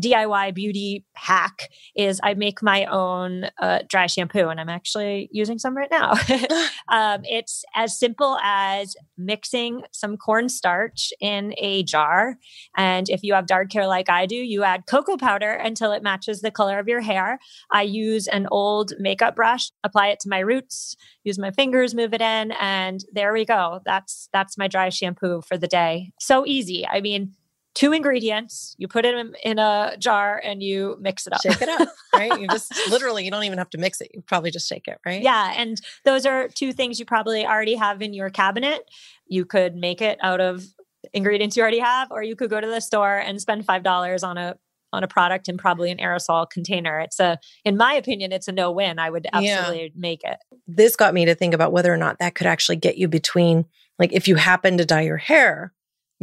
DIY 0.00 0.54
beauty 0.54 1.04
hack 1.14 1.70
is 1.94 2.20
I 2.22 2.34
make 2.34 2.62
my 2.62 2.84
own 2.86 3.46
uh, 3.60 3.80
dry 3.88 4.06
shampoo, 4.06 4.48
and 4.48 4.60
I'm 4.60 4.68
actually 4.68 5.28
using 5.32 5.58
some 5.58 5.76
right 5.76 5.90
now. 5.90 6.12
um, 6.88 7.22
it's 7.24 7.64
as 7.74 7.98
simple 7.98 8.38
as 8.42 8.96
mixing 9.16 9.82
some 9.92 10.16
cornstarch 10.16 11.12
in 11.20 11.54
a 11.58 11.82
jar. 11.82 12.36
And 12.76 13.08
if 13.08 13.22
you 13.22 13.34
have 13.34 13.46
dark 13.46 13.72
hair 13.72 13.86
like 13.86 14.10
I 14.10 14.26
do, 14.26 14.36
you 14.36 14.64
add 14.64 14.86
cocoa 14.86 15.16
powder 15.16 15.52
until 15.52 15.92
it 15.92 16.02
matches 16.02 16.40
the 16.40 16.50
color 16.50 16.78
of 16.78 16.88
your 16.88 17.00
hair. 17.00 17.38
I 17.70 17.82
use 17.82 18.26
an 18.28 18.46
old 18.50 18.92
makeup 18.98 19.36
brush, 19.36 19.70
apply 19.82 20.08
it 20.08 20.20
to 20.20 20.28
my 20.28 20.40
roots, 20.40 20.96
use 21.24 21.38
my 21.38 21.50
fingers, 21.50 21.94
move 21.94 22.12
it 22.14 22.20
in, 22.20 22.52
and 22.52 23.00
there 23.12 23.32
we 23.32 23.44
go. 23.44 23.80
That's 23.84 24.28
that's 24.32 24.58
my 24.58 24.68
dry 24.68 24.90
shampoo 24.90 25.42
for 25.42 25.56
the 25.56 25.68
day. 25.68 26.12
So 26.20 26.46
easy. 26.46 26.86
I 26.86 27.00
mean, 27.00 27.32
two 27.76 27.92
ingredients. 27.92 28.74
You 28.78 28.88
put 28.88 29.04
it 29.04 29.14
in, 29.14 29.34
in, 29.44 29.58
a 29.58 29.96
jar 29.98 30.40
and 30.42 30.62
you 30.62 30.96
mix 30.98 31.26
it 31.26 31.34
up. 31.34 31.42
Shake 31.42 31.60
it 31.60 31.68
up, 31.68 31.88
right? 32.14 32.40
You 32.40 32.48
just 32.48 32.72
literally, 32.90 33.24
you 33.24 33.30
don't 33.30 33.44
even 33.44 33.58
have 33.58 33.70
to 33.70 33.78
mix 33.78 34.00
it. 34.00 34.10
You 34.14 34.22
probably 34.22 34.50
just 34.50 34.68
shake 34.68 34.88
it, 34.88 34.98
right? 35.04 35.22
Yeah. 35.22 35.52
And 35.54 35.80
those 36.04 36.24
are 36.24 36.48
two 36.48 36.72
things 36.72 36.98
you 36.98 37.04
probably 37.04 37.46
already 37.46 37.74
have 37.74 38.00
in 38.00 38.14
your 38.14 38.30
cabinet. 38.30 38.90
You 39.28 39.44
could 39.44 39.76
make 39.76 40.00
it 40.00 40.18
out 40.22 40.40
of 40.40 40.64
ingredients 41.12 41.56
you 41.56 41.62
already 41.62 41.78
have, 41.78 42.10
or 42.10 42.22
you 42.22 42.34
could 42.34 42.50
go 42.50 42.60
to 42.60 42.66
the 42.66 42.80
store 42.80 43.18
and 43.18 43.40
spend 43.40 43.66
$5 43.66 44.26
on 44.26 44.38
a 44.38 44.56
on 44.92 45.02
a 45.02 45.08
product 45.08 45.48
and 45.48 45.58
probably 45.58 45.90
an 45.90 45.98
aerosol 45.98 46.48
container. 46.48 47.00
It's 47.00 47.20
a, 47.20 47.38
in 47.64 47.76
my 47.76 47.92
opinion, 47.92 48.32
it's 48.32 48.48
a 48.48 48.52
no 48.52 48.70
win. 48.70 48.98
I 48.98 49.10
would 49.10 49.26
absolutely 49.30 49.82
yeah. 49.82 49.88
make 49.94 50.22
it. 50.24 50.38
This 50.66 50.96
got 50.96 51.12
me 51.12 51.26
to 51.26 51.34
think 51.34 51.52
about 51.52 51.72
whether 51.72 51.92
or 51.92 51.98
not 51.98 52.18
that 52.20 52.34
could 52.34 52.46
actually 52.46 52.76
get 52.76 52.96
you 52.96 53.08
between, 53.08 53.66
like, 53.98 54.12
if 54.12 54.26
you 54.26 54.36
happen 54.36 54.78
to 54.78 54.86
dye 54.86 55.02
your 55.02 55.18
hair, 55.18 55.74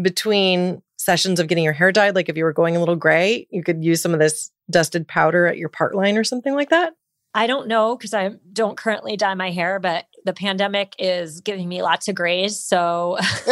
between 0.02 0.82
sessions 1.04 1.40
of 1.40 1.48
getting 1.48 1.64
your 1.64 1.74
hair 1.74 1.92
dyed, 1.92 2.16
like 2.16 2.30
if 2.30 2.38
you 2.38 2.44
were 2.44 2.54
going 2.54 2.76
a 2.76 2.80
little 2.80 2.96
gray, 2.96 3.48
you 3.52 3.64
could 3.64 3.84
use 3.84 4.02
some 4.02 4.14
of 4.14 4.20
this 4.20 4.52
dusted 4.70 5.08
powder 5.08 5.46
at 5.48 5.58
your 5.58 5.70
part 5.70 5.96
line 5.96 6.18
or 6.18 6.24
something 6.24 6.54
like 6.54 6.70
that? 6.70 6.94
I 7.36 7.48
don't 7.48 7.68
know 7.68 7.98
because 7.98 8.14
I 8.14 8.32
don't 8.52 8.78
currently 8.78 9.18
dye 9.18 9.34
my 9.34 9.50
hair, 9.50 9.80
but 9.80 10.06
the 10.24 10.34
pandemic 10.34 10.94
is 11.00 11.42
giving 11.42 11.68
me 11.68 11.82
lots 11.82 12.08
of 12.08 12.16
grays. 12.16 12.64
So 12.64 13.18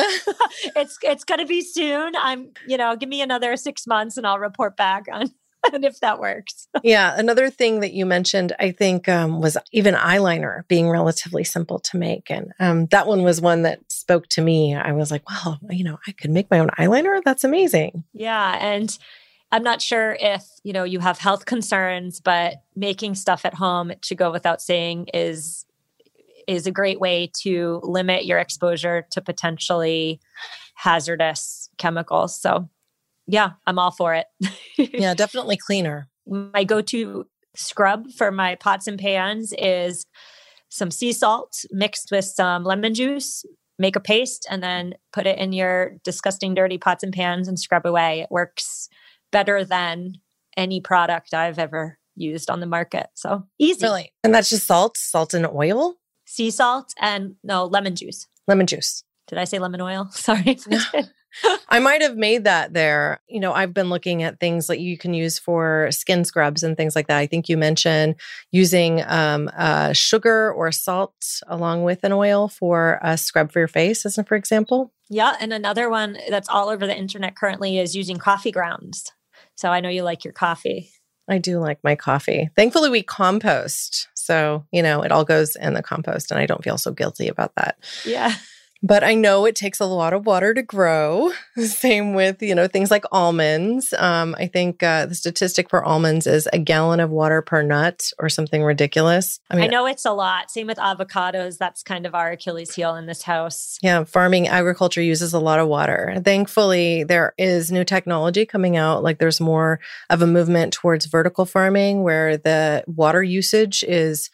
it's 0.76 0.98
it's 1.02 1.24
gonna 1.24 1.48
be 1.48 1.62
soon. 1.62 2.14
I'm, 2.16 2.52
you 2.68 2.78
know, 2.78 2.96
give 2.96 3.10
me 3.10 3.22
another 3.22 3.56
six 3.58 3.88
months 3.88 4.18
and 4.18 4.28
I'll 4.28 4.40
report 4.40 4.78
back 4.78 5.06
on 5.12 5.32
and 5.74 5.86
if 5.86 6.00
that 6.00 6.20
works. 6.20 6.68
yeah. 6.84 7.14
Another 7.18 7.50
thing 7.50 7.82
that 7.82 7.94
you 7.94 8.06
mentioned, 8.06 8.54
I 8.60 8.72
think, 8.72 9.08
um, 9.08 9.42
was 9.42 9.58
even 9.72 9.96
eyeliner 9.96 10.68
being 10.68 10.90
relatively 10.90 11.44
simple 11.44 11.80
to 11.80 11.98
make. 11.98 12.30
And 12.30 12.54
um, 12.60 12.86
that 12.88 13.08
one 13.08 13.24
was 13.24 13.42
one 13.42 13.64
that 13.64 13.80
spoke 13.92 14.28
to 14.30 14.42
me. 14.42 14.76
I 14.76 14.92
was 14.92 15.12
like, 15.12 15.30
wow, 15.30 15.58
you 15.70 15.84
know, 15.84 16.00
I 16.08 16.12
could 16.12 16.32
make 16.32 16.50
my 16.50 16.60
own 16.60 16.70
eyeliner. 16.80 17.22
That's 17.24 17.44
amazing. 17.44 18.04
Yeah. 18.14 18.58
And 18.60 18.98
I'm 19.52 19.64
not 19.64 19.82
sure 19.82 20.18
if, 20.20 20.44
you 20.64 20.74
know, 20.74 20.84
you 20.84 21.00
have 21.00 21.18
health 21.18 21.46
concerns, 21.46 22.20
but 22.20 22.64
making 22.76 23.16
stuff 23.16 23.46
at 23.46 23.54
home 23.54 23.92
to 24.02 24.16
go 24.16 24.32
without 24.32 24.62
saying 24.62 25.08
is 25.14 25.66
is 26.48 26.66
a 26.66 26.72
great 26.72 27.00
way 27.00 27.30
to 27.32 27.80
limit 27.84 28.26
your 28.26 28.40
exposure 28.40 29.06
to 29.12 29.22
potentially 29.22 30.20
hazardous 30.74 31.70
chemicals. 31.78 32.40
So 32.40 32.68
yeah, 33.32 33.52
I'm 33.66 33.80
all 33.80 33.92
for 33.92 34.14
it. 34.14 34.28
yeah, 34.78 35.14
definitely 35.14 35.56
cleaner. 35.56 36.10
My 36.28 36.66
go 36.66 36.82
to 36.82 37.26
scrub 37.56 38.12
for 38.12 38.30
my 38.30 38.56
pots 38.56 38.88
and 38.88 39.00
pans 39.00 39.54
is 39.58 40.06
some 40.70 40.92
sea 40.92 41.14
salt 41.14 41.64
mixed 41.72 42.12
with 42.12 42.26
some 42.26 42.66
lemon 42.66 42.94
juice. 42.94 43.46
Make 43.80 43.96
a 43.96 44.02
paste 44.02 44.46
and 44.50 44.62
then 44.62 44.96
put 45.14 45.26
it 45.26 45.40
in 45.40 45.54
your 45.54 45.94
disgusting, 46.04 46.54
dirty 46.54 46.78
pots 46.78 47.04
and 47.04 47.14
pans 47.14 47.48
and 47.48 47.58
scrub 47.58 47.86
away. 47.86 48.20
It 48.20 48.28
works 48.30 48.90
better 49.32 49.64
than 49.64 50.16
any 50.58 50.82
product 50.82 51.34
I've 51.34 51.58
ever 51.58 51.98
used 52.16 52.50
on 52.50 52.60
the 52.60 52.66
market. 52.66 53.08
So 53.16 53.46
easy. 53.58 53.86
Really? 53.86 54.14
And 54.26 54.36
that's 54.36 54.50
just 54.50 54.68
salt, 54.68 54.98
salt 54.98 55.34
and 55.34 55.48
oil? 55.48 55.96
Sea 56.26 56.52
salt 56.52 56.94
and 57.00 57.36
no 57.44 57.66
lemon 57.66 57.96
juice. 57.96 58.28
Lemon 58.48 58.68
juice. 58.68 59.04
Did 59.28 59.38
I 59.38 59.46
say 59.46 59.58
lemon 59.58 59.80
oil? 59.80 60.10
Sorry. 60.12 60.58
I 61.70 61.80
might 61.80 62.02
have 62.02 62.18
made 62.18 62.44
that 62.44 62.74
there. 62.74 63.22
You 63.28 63.40
know, 63.40 63.54
I've 63.54 63.74
been 63.74 63.90
looking 63.90 64.24
at 64.24 64.40
things 64.40 64.68
that 64.68 64.80
you 64.80 64.98
can 64.98 65.14
use 65.14 65.40
for 65.40 65.90
skin 65.92 66.26
scrubs 66.26 66.64
and 66.64 66.76
things 66.76 66.96
like 66.96 67.08
that. 67.08 67.18
I 67.18 67.28
think 67.28 67.50
you 67.50 67.58
mentioned 67.58 68.16
using 68.52 69.04
um, 69.08 69.50
uh, 69.56 69.94
sugar 69.94 70.52
or 70.52 70.72
salt 70.72 71.42
along 71.48 71.84
with 71.84 72.04
an 72.04 72.12
oil 72.12 72.48
for 72.48 73.00
a 73.02 73.18
scrub 73.18 73.52
for 73.52 73.60
your 73.60 73.68
face, 73.68 74.06
as 74.06 74.20
for 74.28 74.36
example. 74.36 74.92
Yeah. 75.10 75.36
And 75.40 75.52
another 75.54 75.90
one 75.90 76.18
that's 76.30 76.50
all 76.50 76.70
over 76.70 76.88
the 76.88 76.98
internet 76.98 77.36
currently 77.36 77.80
is 77.80 77.96
using 77.96 78.18
coffee 78.18 78.52
grounds. 78.52 79.12
So 79.56 79.70
I 79.70 79.80
know 79.80 79.90
you 79.90 80.04
like 80.04 80.24
your 80.24 80.34
coffee. 80.34 80.92
I 81.30 81.38
do 81.38 81.60
like 81.60 81.80
my 81.84 81.96
coffee. 81.96 82.50
Thankfully, 82.56 82.90
we 82.90 83.04
compost. 83.04 84.10
So, 84.16 84.66
you 84.72 84.82
know, 84.84 85.02
it 85.02 85.12
all 85.12 85.24
goes 85.24 85.56
in 85.56 85.74
the 85.74 85.84
compost, 85.84 86.32
and 86.32 86.40
I 86.40 86.46
don't 86.46 86.64
feel 86.64 86.78
so 86.78 86.92
guilty 86.92 87.28
about 87.28 87.54
that. 87.56 87.78
Yeah. 88.06 88.34
But 88.84 89.04
I 89.04 89.14
know 89.14 89.46
it 89.46 89.56
takes 89.56 89.80
a 89.80 89.86
lot 89.86 90.14
of 90.14 90.26
water 90.26 90.54
to 90.54 90.64
grow. 90.64 91.32
Same 91.58 92.14
with, 92.14 92.42
you 92.42 92.56
know, 92.56 92.68
things 92.68 92.90
like 92.90 93.06
almonds. 93.12 93.94
Um, 93.98 94.36
I 94.40 94.48
think 94.48 94.82
uh, 94.82 95.06
the 95.06 95.16
statistic 95.16 95.70
for 95.70 95.84
almonds 95.84 96.26
is 96.26 96.50
a 96.52 96.58
gallon 96.58 97.00
of 97.00 97.12
water 97.12 97.44
per 97.44 97.62
nut 97.62 98.12
or 98.18 98.28
something 98.28 98.64
ridiculous. 98.64 99.40
I 99.52 99.56
mean, 99.56 99.66
I 99.66 99.68
know 99.68 99.86
it's 99.86 100.06
a 100.06 100.12
lot. 100.12 100.50
Same 100.50 100.66
with 100.66 100.78
avocados. 100.78 101.60
That's 101.60 101.84
kind 101.84 102.08
of 102.08 102.16
our 102.16 102.32
Achilles 102.32 102.74
heel 102.74 102.96
in 102.96 103.06
this 103.06 103.22
house. 103.22 103.78
Yeah, 103.84 104.04
farming 104.04 104.48
agriculture 104.48 105.02
uses 105.02 105.34
a 105.34 105.40
lot 105.40 105.60
of 105.60 105.68
water. 105.68 106.20
Thankfully, 106.26 107.04
there 107.04 107.34
is 107.38 107.72
new 107.72 107.84
technology 107.84 108.48
coming 108.48 108.78
out. 108.78 109.04
Like 109.04 109.20
there's 109.20 109.40
more 109.40 109.80
of 110.10 110.24
a 110.24 110.28
movement 110.28 110.74
towards 110.74 111.06
vertical 111.06 111.46
farming 111.46 112.02
where 112.02 112.38
the 112.38 112.84
water 112.88 113.22
usage 113.22 113.84
is 113.84 114.32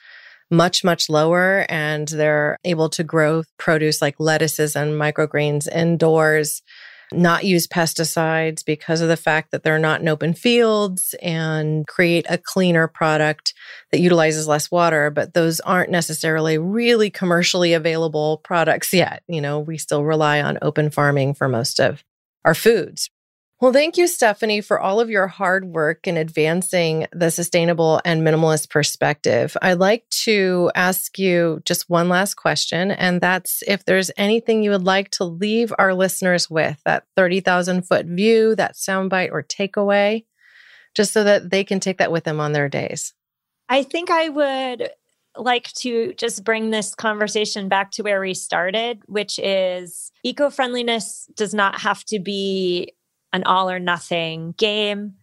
much, 0.50 0.84
much 0.84 1.10
lower 1.10 1.66
and 1.70 2.08
they're 2.08 2.58
able 2.64 2.89
to 2.89 3.04
grow 3.04 3.43
produce 3.58 4.02
like 4.02 4.16
lettuces 4.20 4.76
and 4.76 4.93
microgreens 4.93 5.68
indoors, 5.68 6.62
not 7.12 7.45
use 7.45 7.68
pesticides 7.68 8.66
because 8.66 9.02
of 9.02 9.08
the 9.08 9.18
fact 9.18 9.52
that 9.52 9.64
they're 9.64 9.80
not 9.80 10.02
in 10.02 10.08
open 10.08 10.34
fields 10.34 11.16
and 11.22 11.88
create 11.88 12.26
a 12.30 12.38
cleaner 12.38 12.88
product 12.88 13.54
that 13.91 14.00
utilizes 14.00 14.48
less 14.48 14.70
water. 14.70 15.10
But 15.10 15.34
those 15.34 15.60
aren't 15.62 15.91
necessarily 15.91 16.58
really 16.58 17.10
commercially 17.10 17.74
available 17.74 18.41
products 18.43 18.93
yet. 18.93 19.24
You 19.28 19.41
know, 19.41 19.60
we 19.60 19.78
still 19.78 20.04
rely 20.04 20.41
on 20.41 20.60
open 20.62 20.89
farming 20.89 21.34
for 21.34 21.48
most 21.48 21.80
of 21.80 22.04
our 22.43 22.54
foods. 22.54 23.10
Well, 23.60 23.74
thank 23.74 23.97
you, 23.97 24.08
Stephanie, 24.08 24.62
for 24.62 24.80
all 24.80 24.99
of 24.99 25.10
your 25.10 25.26
hard 25.26 25.66
work 25.66 26.05
in 26.05 26.16
advancing 26.16 27.08
the 27.12 27.32
sustainable 27.32 27.99
and 28.05 28.22
minimalist 28.22 28.70
perspective. 28.70 29.58
I'd 29.64 29.80
like 29.80 30.08
to 30.26 30.70
ask 30.76 31.18
you 31.18 31.64
just 31.66 31.89
one 31.89 32.08
last 32.08 32.36
question, 32.36 32.91
and 32.91 33.20
that's 33.20 33.64
if 33.66 33.84
there's 33.84 34.12
anything 34.16 34.62
you 34.62 34.70
would 34.70 34.84
like 34.84 35.10
to 35.12 35.24
leave 35.24 35.74
our 35.80 35.95
listeners 35.95 36.51
with 36.51 36.80
that 36.86 37.05
30,000 37.16 37.82
foot 37.82 38.05
view, 38.05 38.53
that 38.55 38.76
soundbite 38.76 39.32
or 39.32 39.41
takeaway, 39.41 40.26
just 40.93 41.12
so 41.12 41.24
that 41.24 41.49
they 41.49 41.64
can 41.64 41.80
take 41.80 41.97
that 41.97 42.12
with 42.12 42.26
them 42.26 42.39
on 42.39 42.51
their 42.51 42.70
days. 42.70 43.16
I 43.70 43.82
think 43.82 44.12
I 44.12 44.30
would 44.30 44.91
like 45.36 45.72
to 45.74 46.14
just 46.14 46.43
bring 46.43 46.70
this 46.70 46.93
conversation 46.93 47.70
back 47.70 47.89
to 47.91 48.03
where 48.03 48.22
we 48.22 48.36
started, 48.36 49.01
which 49.08 49.39
is 49.39 50.12
eco 50.24 50.51
friendliness 50.51 51.28
does 51.36 51.55
not 51.55 51.82
have 51.82 52.03
to 52.05 52.20
be 52.20 52.93
an 53.38 53.44
all 53.46 53.70
or 53.70 53.80
nothing 53.80 54.54
game. 54.58 55.14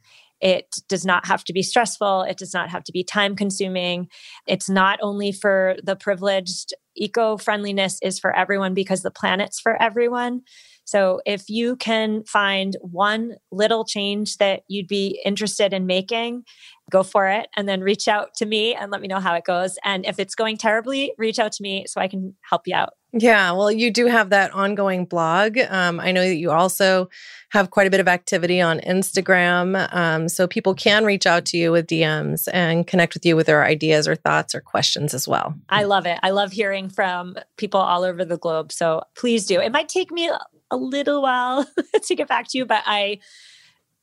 It 0.41 0.77
does 0.89 1.05
not 1.05 1.27
have 1.27 1.45
to 1.45 1.53
be 1.53 1.63
stressful. 1.63 2.23
It 2.23 2.39
does 2.39 2.55
not 2.55 2.71
have 2.71 2.85
to 2.85 2.93
be 2.93 3.05
time 3.05 3.35
consuming. 3.37 4.09
It's 4.47 4.69
not 4.69 4.99
only 5.03 5.33
for 5.33 5.77
the 5.83 5.97
privileged. 5.97 6.73
Eco 6.97 7.37
friendliness 7.37 7.99
is 8.03 8.21
for 8.21 8.35
everyone 8.37 8.73
because 8.73 9.03
the 9.03 9.11
planet's 9.11 9.59
for 9.59 9.81
everyone. 9.83 10.43
So 10.85 11.21
if 11.27 11.49
you 11.49 11.77
can 11.77 12.23
find 12.25 12.77
one 12.81 13.37
little 13.51 13.85
change 13.85 14.37
that 14.37 14.61
you'd 14.69 14.87
be 14.87 15.21
interested 15.25 15.73
in 15.73 15.87
making, 15.87 16.45
go 16.91 17.03
for 17.03 17.29
it 17.29 17.49
and 17.57 17.69
then 17.69 17.81
reach 17.81 18.07
out 18.07 18.35
to 18.37 18.47
me 18.47 18.75
and 18.75 18.93
let 18.93 19.01
me 19.01 19.09
know 19.09 19.19
how 19.19 19.35
it 19.35 19.45
goes. 19.45 19.77
And 19.83 20.07
if 20.07 20.19
it's 20.19 20.35
going 20.35 20.59
terribly, 20.59 21.15
reach 21.19 21.39
out 21.39 21.53
to 21.53 21.63
me 21.63 21.87
so 21.89 22.01
I 22.01 22.07
can 22.07 22.37
help 22.49 22.63
you 22.67 22.77
out. 22.77 22.91
Yeah, 23.17 23.53
well, 23.53 23.71
you 23.71 23.93
do 23.93 24.07
have 24.07 24.31
that 24.31 24.53
ongoing 24.53 25.05
blog. 25.05 25.57
Um, 25.69 26.01
I 26.01 26.11
know 26.11 26.23
that 26.23 26.35
you 26.35 26.51
also 26.51 27.09
have 27.51 27.71
quite 27.71 27.87
a 27.87 27.91
bit 27.91 28.01
of 28.01 28.09
activity 28.09 28.61
on 28.61 28.81
Instagram. 28.81 29.89
Um, 29.95 30.29
so 30.29 30.49
people 30.49 30.75
can 30.75 31.05
reach 31.05 31.25
out 31.25 31.45
to 31.47 31.57
you 31.57 31.71
with 31.71 31.87
DMs 31.87 32.49
and 32.53 32.85
connect 32.85 33.15
with 33.15 33.25
you 33.25 33.37
with 33.37 33.47
their 33.47 33.65
ideas 33.65 34.09
or 34.09 34.17
thoughts 34.17 34.53
or 34.53 34.61
questions 34.61 35.15
as 35.15 35.29
well. 35.29 35.55
I 35.69 35.85
love 35.85 36.07
it. 36.07 36.19
I 36.25 36.31
love 36.31 36.51
hearing 36.51 36.89
from 36.89 37.37
people 37.57 37.79
all 37.79 38.03
over 38.03 38.25
the 38.25 38.37
globe. 38.37 38.73
So 38.73 39.03
please 39.15 39.47
do. 39.47 39.61
It 39.61 39.71
might 39.71 39.89
take 39.89 40.11
me 40.11 40.29
a 40.73 40.77
little 40.77 41.23
while 41.23 41.65
to 42.03 42.15
get 42.17 42.27
back 42.27 42.49
to 42.49 42.59
you, 42.59 42.67
but 42.67 42.83
I 42.85 43.21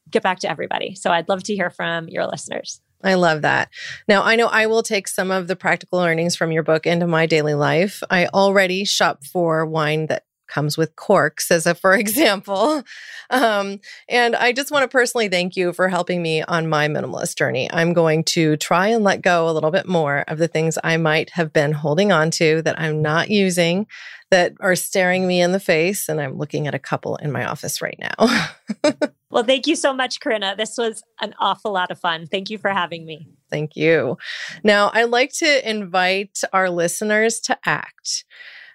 get 0.09 0.23
back 0.23 0.39
to 0.39 0.49
everybody. 0.49 0.95
So 0.95 1.11
I'd 1.11 1.27
love 1.27 1.43
to 1.43 1.53
hear 1.53 1.69
from 1.69 2.07
your 2.07 2.27
listeners. 2.27 2.79
I 3.03 3.15
love 3.15 3.41
that. 3.41 3.69
Now, 4.07 4.23
I 4.23 4.35
know 4.35 4.47
I 4.47 4.67
will 4.67 4.83
take 4.83 5.07
some 5.07 5.31
of 5.31 5.47
the 5.47 5.55
practical 5.55 5.99
learnings 5.99 6.35
from 6.35 6.51
your 6.51 6.63
book 6.63 6.85
into 6.85 7.07
my 7.07 7.25
daily 7.25 7.53
life. 7.53 8.03
I 8.09 8.27
already 8.27 8.85
shop 8.85 9.23
for 9.23 9.65
wine 9.65 10.07
that 10.07 10.23
comes 10.51 10.77
with 10.77 10.95
corks, 10.95 11.49
as 11.49 11.65
a 11.65 11.73
for 11.73 11.93
example. 11.97 12.83
Um, 13.29 13.79
and 14.09 14.35
I 14.35 14.51
just 14.51 14.71
want 14.71 14.83
to 14.83 14.87
personally 14.87 15.29
thank 15.29 15.55
you 15.55 15.73
for 15.73 15.87
helping 15.87 16.21
me 16.21 16.43
on 16.43 16.67
my 16.67 16.87
minimalist 16.87 17.37
journey. 17.37 17.69
I'm 17.71 17.93
going 17.93 18.23
to 18.25 18.57
try 18.57 18.87
and 18.87 19.03
let 19.03 19.21
go 19.21 19.49
a 19.49 19.53
little 19.53 19.71
bit 19.71 19.87
more 19.87 20.25
of 20.27 20.37
the 20.37 20.47
things 20.47 20.77
I 20.83 20.97
might 20.97 21.31
have 21.31 21.53
been 21.53 21.71
holding 21.71 22.11
on 22.11 22.31
to 22.31 22.61
that 22.63 22.79
I'm 22.79 23.01
not 23.01 23.29
using 23.29 23.87
that 24.31 24.53
are 24.61 24.75
staring 24.75 25.27
me 25.27 25.41
in 25.41 25.51
the 25.51 25.59
face. 25.59 26.09
And 26.09 26.19
I'm 26.19 26.37
looking 26.37 26.65
at 26.65 26.73
a 26.73 26.79
couple 26.79 27.17
in 27.17 27.31
my 27.31 27.45
office 27.45 27.81
right 27.81 27.99
now. 27.99 28.43
well, 29.29 29.43
thank 29.43 29.67
you 29.67 29.75
so 29.75 29.93
much, 29.93 30.21
Corinna. 30.21 30.55
This 30.57 30.77
was 30.77 31.03
an 31.21 31.35
awful 31.39 31.71
lot 31.71 31.91
of 31.91 31.99
fun. 31.99 32.27
Thank 32.27 32.49
you 32.49 32.57
for 32.57 32.69
having 32.69 33.05
me. 33.05 33.27
Thank 33.49 33.75
you. 33.75 34.17
Now, 34.63 34.89
I'd 34.93 35.05
like 35.05 35.33
to 35.33 35.69
invite 35.69 36.39
our 36.53 36.69
listeners 36.69 37.41
to 37.41 37.57
act. 37.65 38.23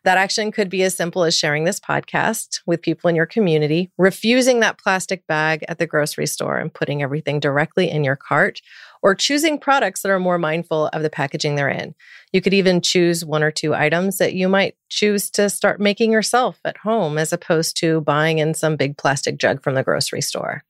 That 0.06 0.18
action 0.18 0.52
could 0.52 0.70
be 0.70 0.84
as 0.84 0.96
simple 0.96 1.24
as 1.24 1.36
sharing 1.36 1.64
this 1.64 1.80
podcast 1.80 2.60
with 2.64 2.80
people 2.80 3.10
in 3.10 3.16
your 3.16 3.26
community, 3.26 3.90
refusing 3.98 4.60
that 4.60 4.78
plastic 4.78 5.26
bag 5.26 5.64
at 5.66 5.78
the 5.78 5.86
grocery 5.88 6.28
store 6.28 6.58
and 6.58 6.72
putting 6.72 7.02
everything 7.02 7.40
directly 7.40 7.90
in 7.90 8.04
your 8.04 8.14
cart, 8.14 8.62
or 9.02 9.16
choosing 9.16 9.58
products 9.58 10.02
that 10.02 10.12
are 10.12 10.20
more 10.20 10.38
mindful 10.38 10.86
of 10.92 11.02
the 11.02 11.10
packaging 11.10 11.56
they're 11.56 11.68
in. 11.68 11.92
You 12.32 12.40
could 12.40 12.54
even 12.54 12.80
choose 12.80 13.24
one 13.24 13.42
or 13.42 13.50
two 13.50 13.74
items 13.74 14.18
that 14.18 14.34
you 14.34 14.48
might 14.48 14.76
choose 14.90 15.28
to 15.30 15.50
start 15.50 15.80
making 15.80 16.12
yourself 16.12 16.60
at 16.64 16.76
home 16.76 17.18
as 17.18 17.32
opposed 17.32 17.76
to 17.78 18.00
buying 18.02 18.38
in 18.38 18.54
some 18.54 18.76
big 18.76 18.96
plastic 18.96 19.38
jug 19.38 19.60
from 19.60 19.74
the 19.74 19.82
grocery 19.82 20.22
store. 20.22 20.62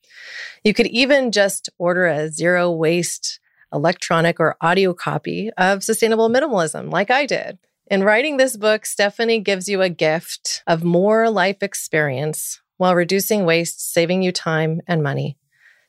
You 0.64 0.72
could 0.72 0.86
even 0.86 1.30
just 1.30 1.68
order 1.76 2.06
a 2.06 2.30
zero 2.30 2.70
waste 2.70 3.38
electronic 3.70 4.40
or 4.40 4.56
audio 4.62 4.94
copy 4.94 5.50
of 5.58 5.84
sustainable 5.84 6.30
minimalism, 6.30 6.90
like 6.90 7.10
I 7.10 7.26
did. 7.26 7.58
In 7.88 8.02
writing 8.02 8.36
this 8.36 8.56
book, 8.56 8.84
Stephanie 8.84 9.38
gives 9.38 9.68
you 9.68 9.80
a 9.80 9.88
gift 9.88 10.64
of 10.66 10.82
more 10.82 11.30
life 11.30 11.62
experience 11.62 12.60
while 12.78 12.96
reducing 12.96 13.44
waste, 13.44 13.92
saving 13.92 14.22
you 14.22 14.32
time 14.32 14.80
and 14.88 15.04
money. 15.04 15.38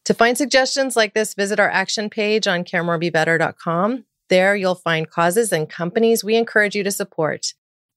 To 0.05 0.13
find 0.13 0.37
suggestions 0.37 0.95
like 0.95 1.15
this, 1.15 1.33
visit 1.33 1.59
our 1.59 1.69
action 1.69 2.11
page 2.11 2.45
on 2.45 2.65
caremorebebetter.com. 2.65 4.05
There 4.29 4.55
you'll 4.55 4.75
find 4.75 5.09
causes 5.09 5.51
and 5.51 5.67
companies 5.67 6.23
we 6.23 6.35
encourage 6.35 6.75
you 6.75 6.83
to 6.83 6.91
support. 6.91 7.55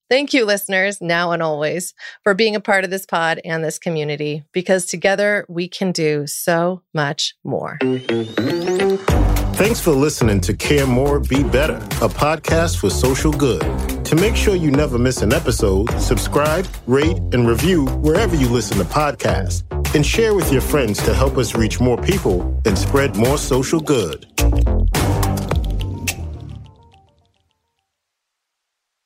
Thank 0.09 0.32
you, 0.32 0.46
listeners, 0.46 1.03
now 1.03 1.32
and 1.32 1.42
always, 1.42 1.92
for 2.24 2.32
being 2.32 2.57
a 2.57 2.61
part 2.61 2.84
of 2.84 2.90
this 2.90 3.05
pod 3.05 3.38
and 3.44 3.62
this 3.62 3.78
community, 3.78 4.44
because 4.53 4.86
together 4.86 5.44
we 5.46 5.68
can 5.68 5.92
do 5.92 6.26
so 6.26 6.82
much 6.94 7.34
more. 7.44 7.78
Thanks 9.61 9.78
for 9.78 9.90
listening 9.90 10.40
to 10.40 10.54
Care 10.54 10.86
More, 10.86 11.20
Be 11.20 11.42
Better, 11.42 11.76
a 11.76 12.08
podcast 12.08 12.78
for 12.78 12.88
social 12.88 13.30
good. 13.30 13.61
To 14.06 14.16
make 14.16 14.34
sure 14.34 14.54
you 14.54 14.70
never 14.70 14.96
miss 14.96 15.20
an 15.20 15.34
episode, 15.34 15.90
subscribe, 16.00 16.66
rate, 16.86 17.18
and 17.34 17.46
review 17.46 17.84
wherever 18.00 18.34
you 18.34 18.48
listen 18.48 18.78
to 18.78 18.84
podcasts, 18.84 19.64
and 19.94 20.04
share 20.04 20.32
with 20.34 20.50
your 20.50 20.62
friends 20.62 21.02
to 21.02 21.12
help 21.12 21.36
us 21.36 21.54
reach 21.54 21.78
more 21.78 22.00
people 22.00 22.58
and 22.64 22.78
spread 22.78 23.16
more 23.16 23.36
social 23.36 23.80
good. 23.80 24.24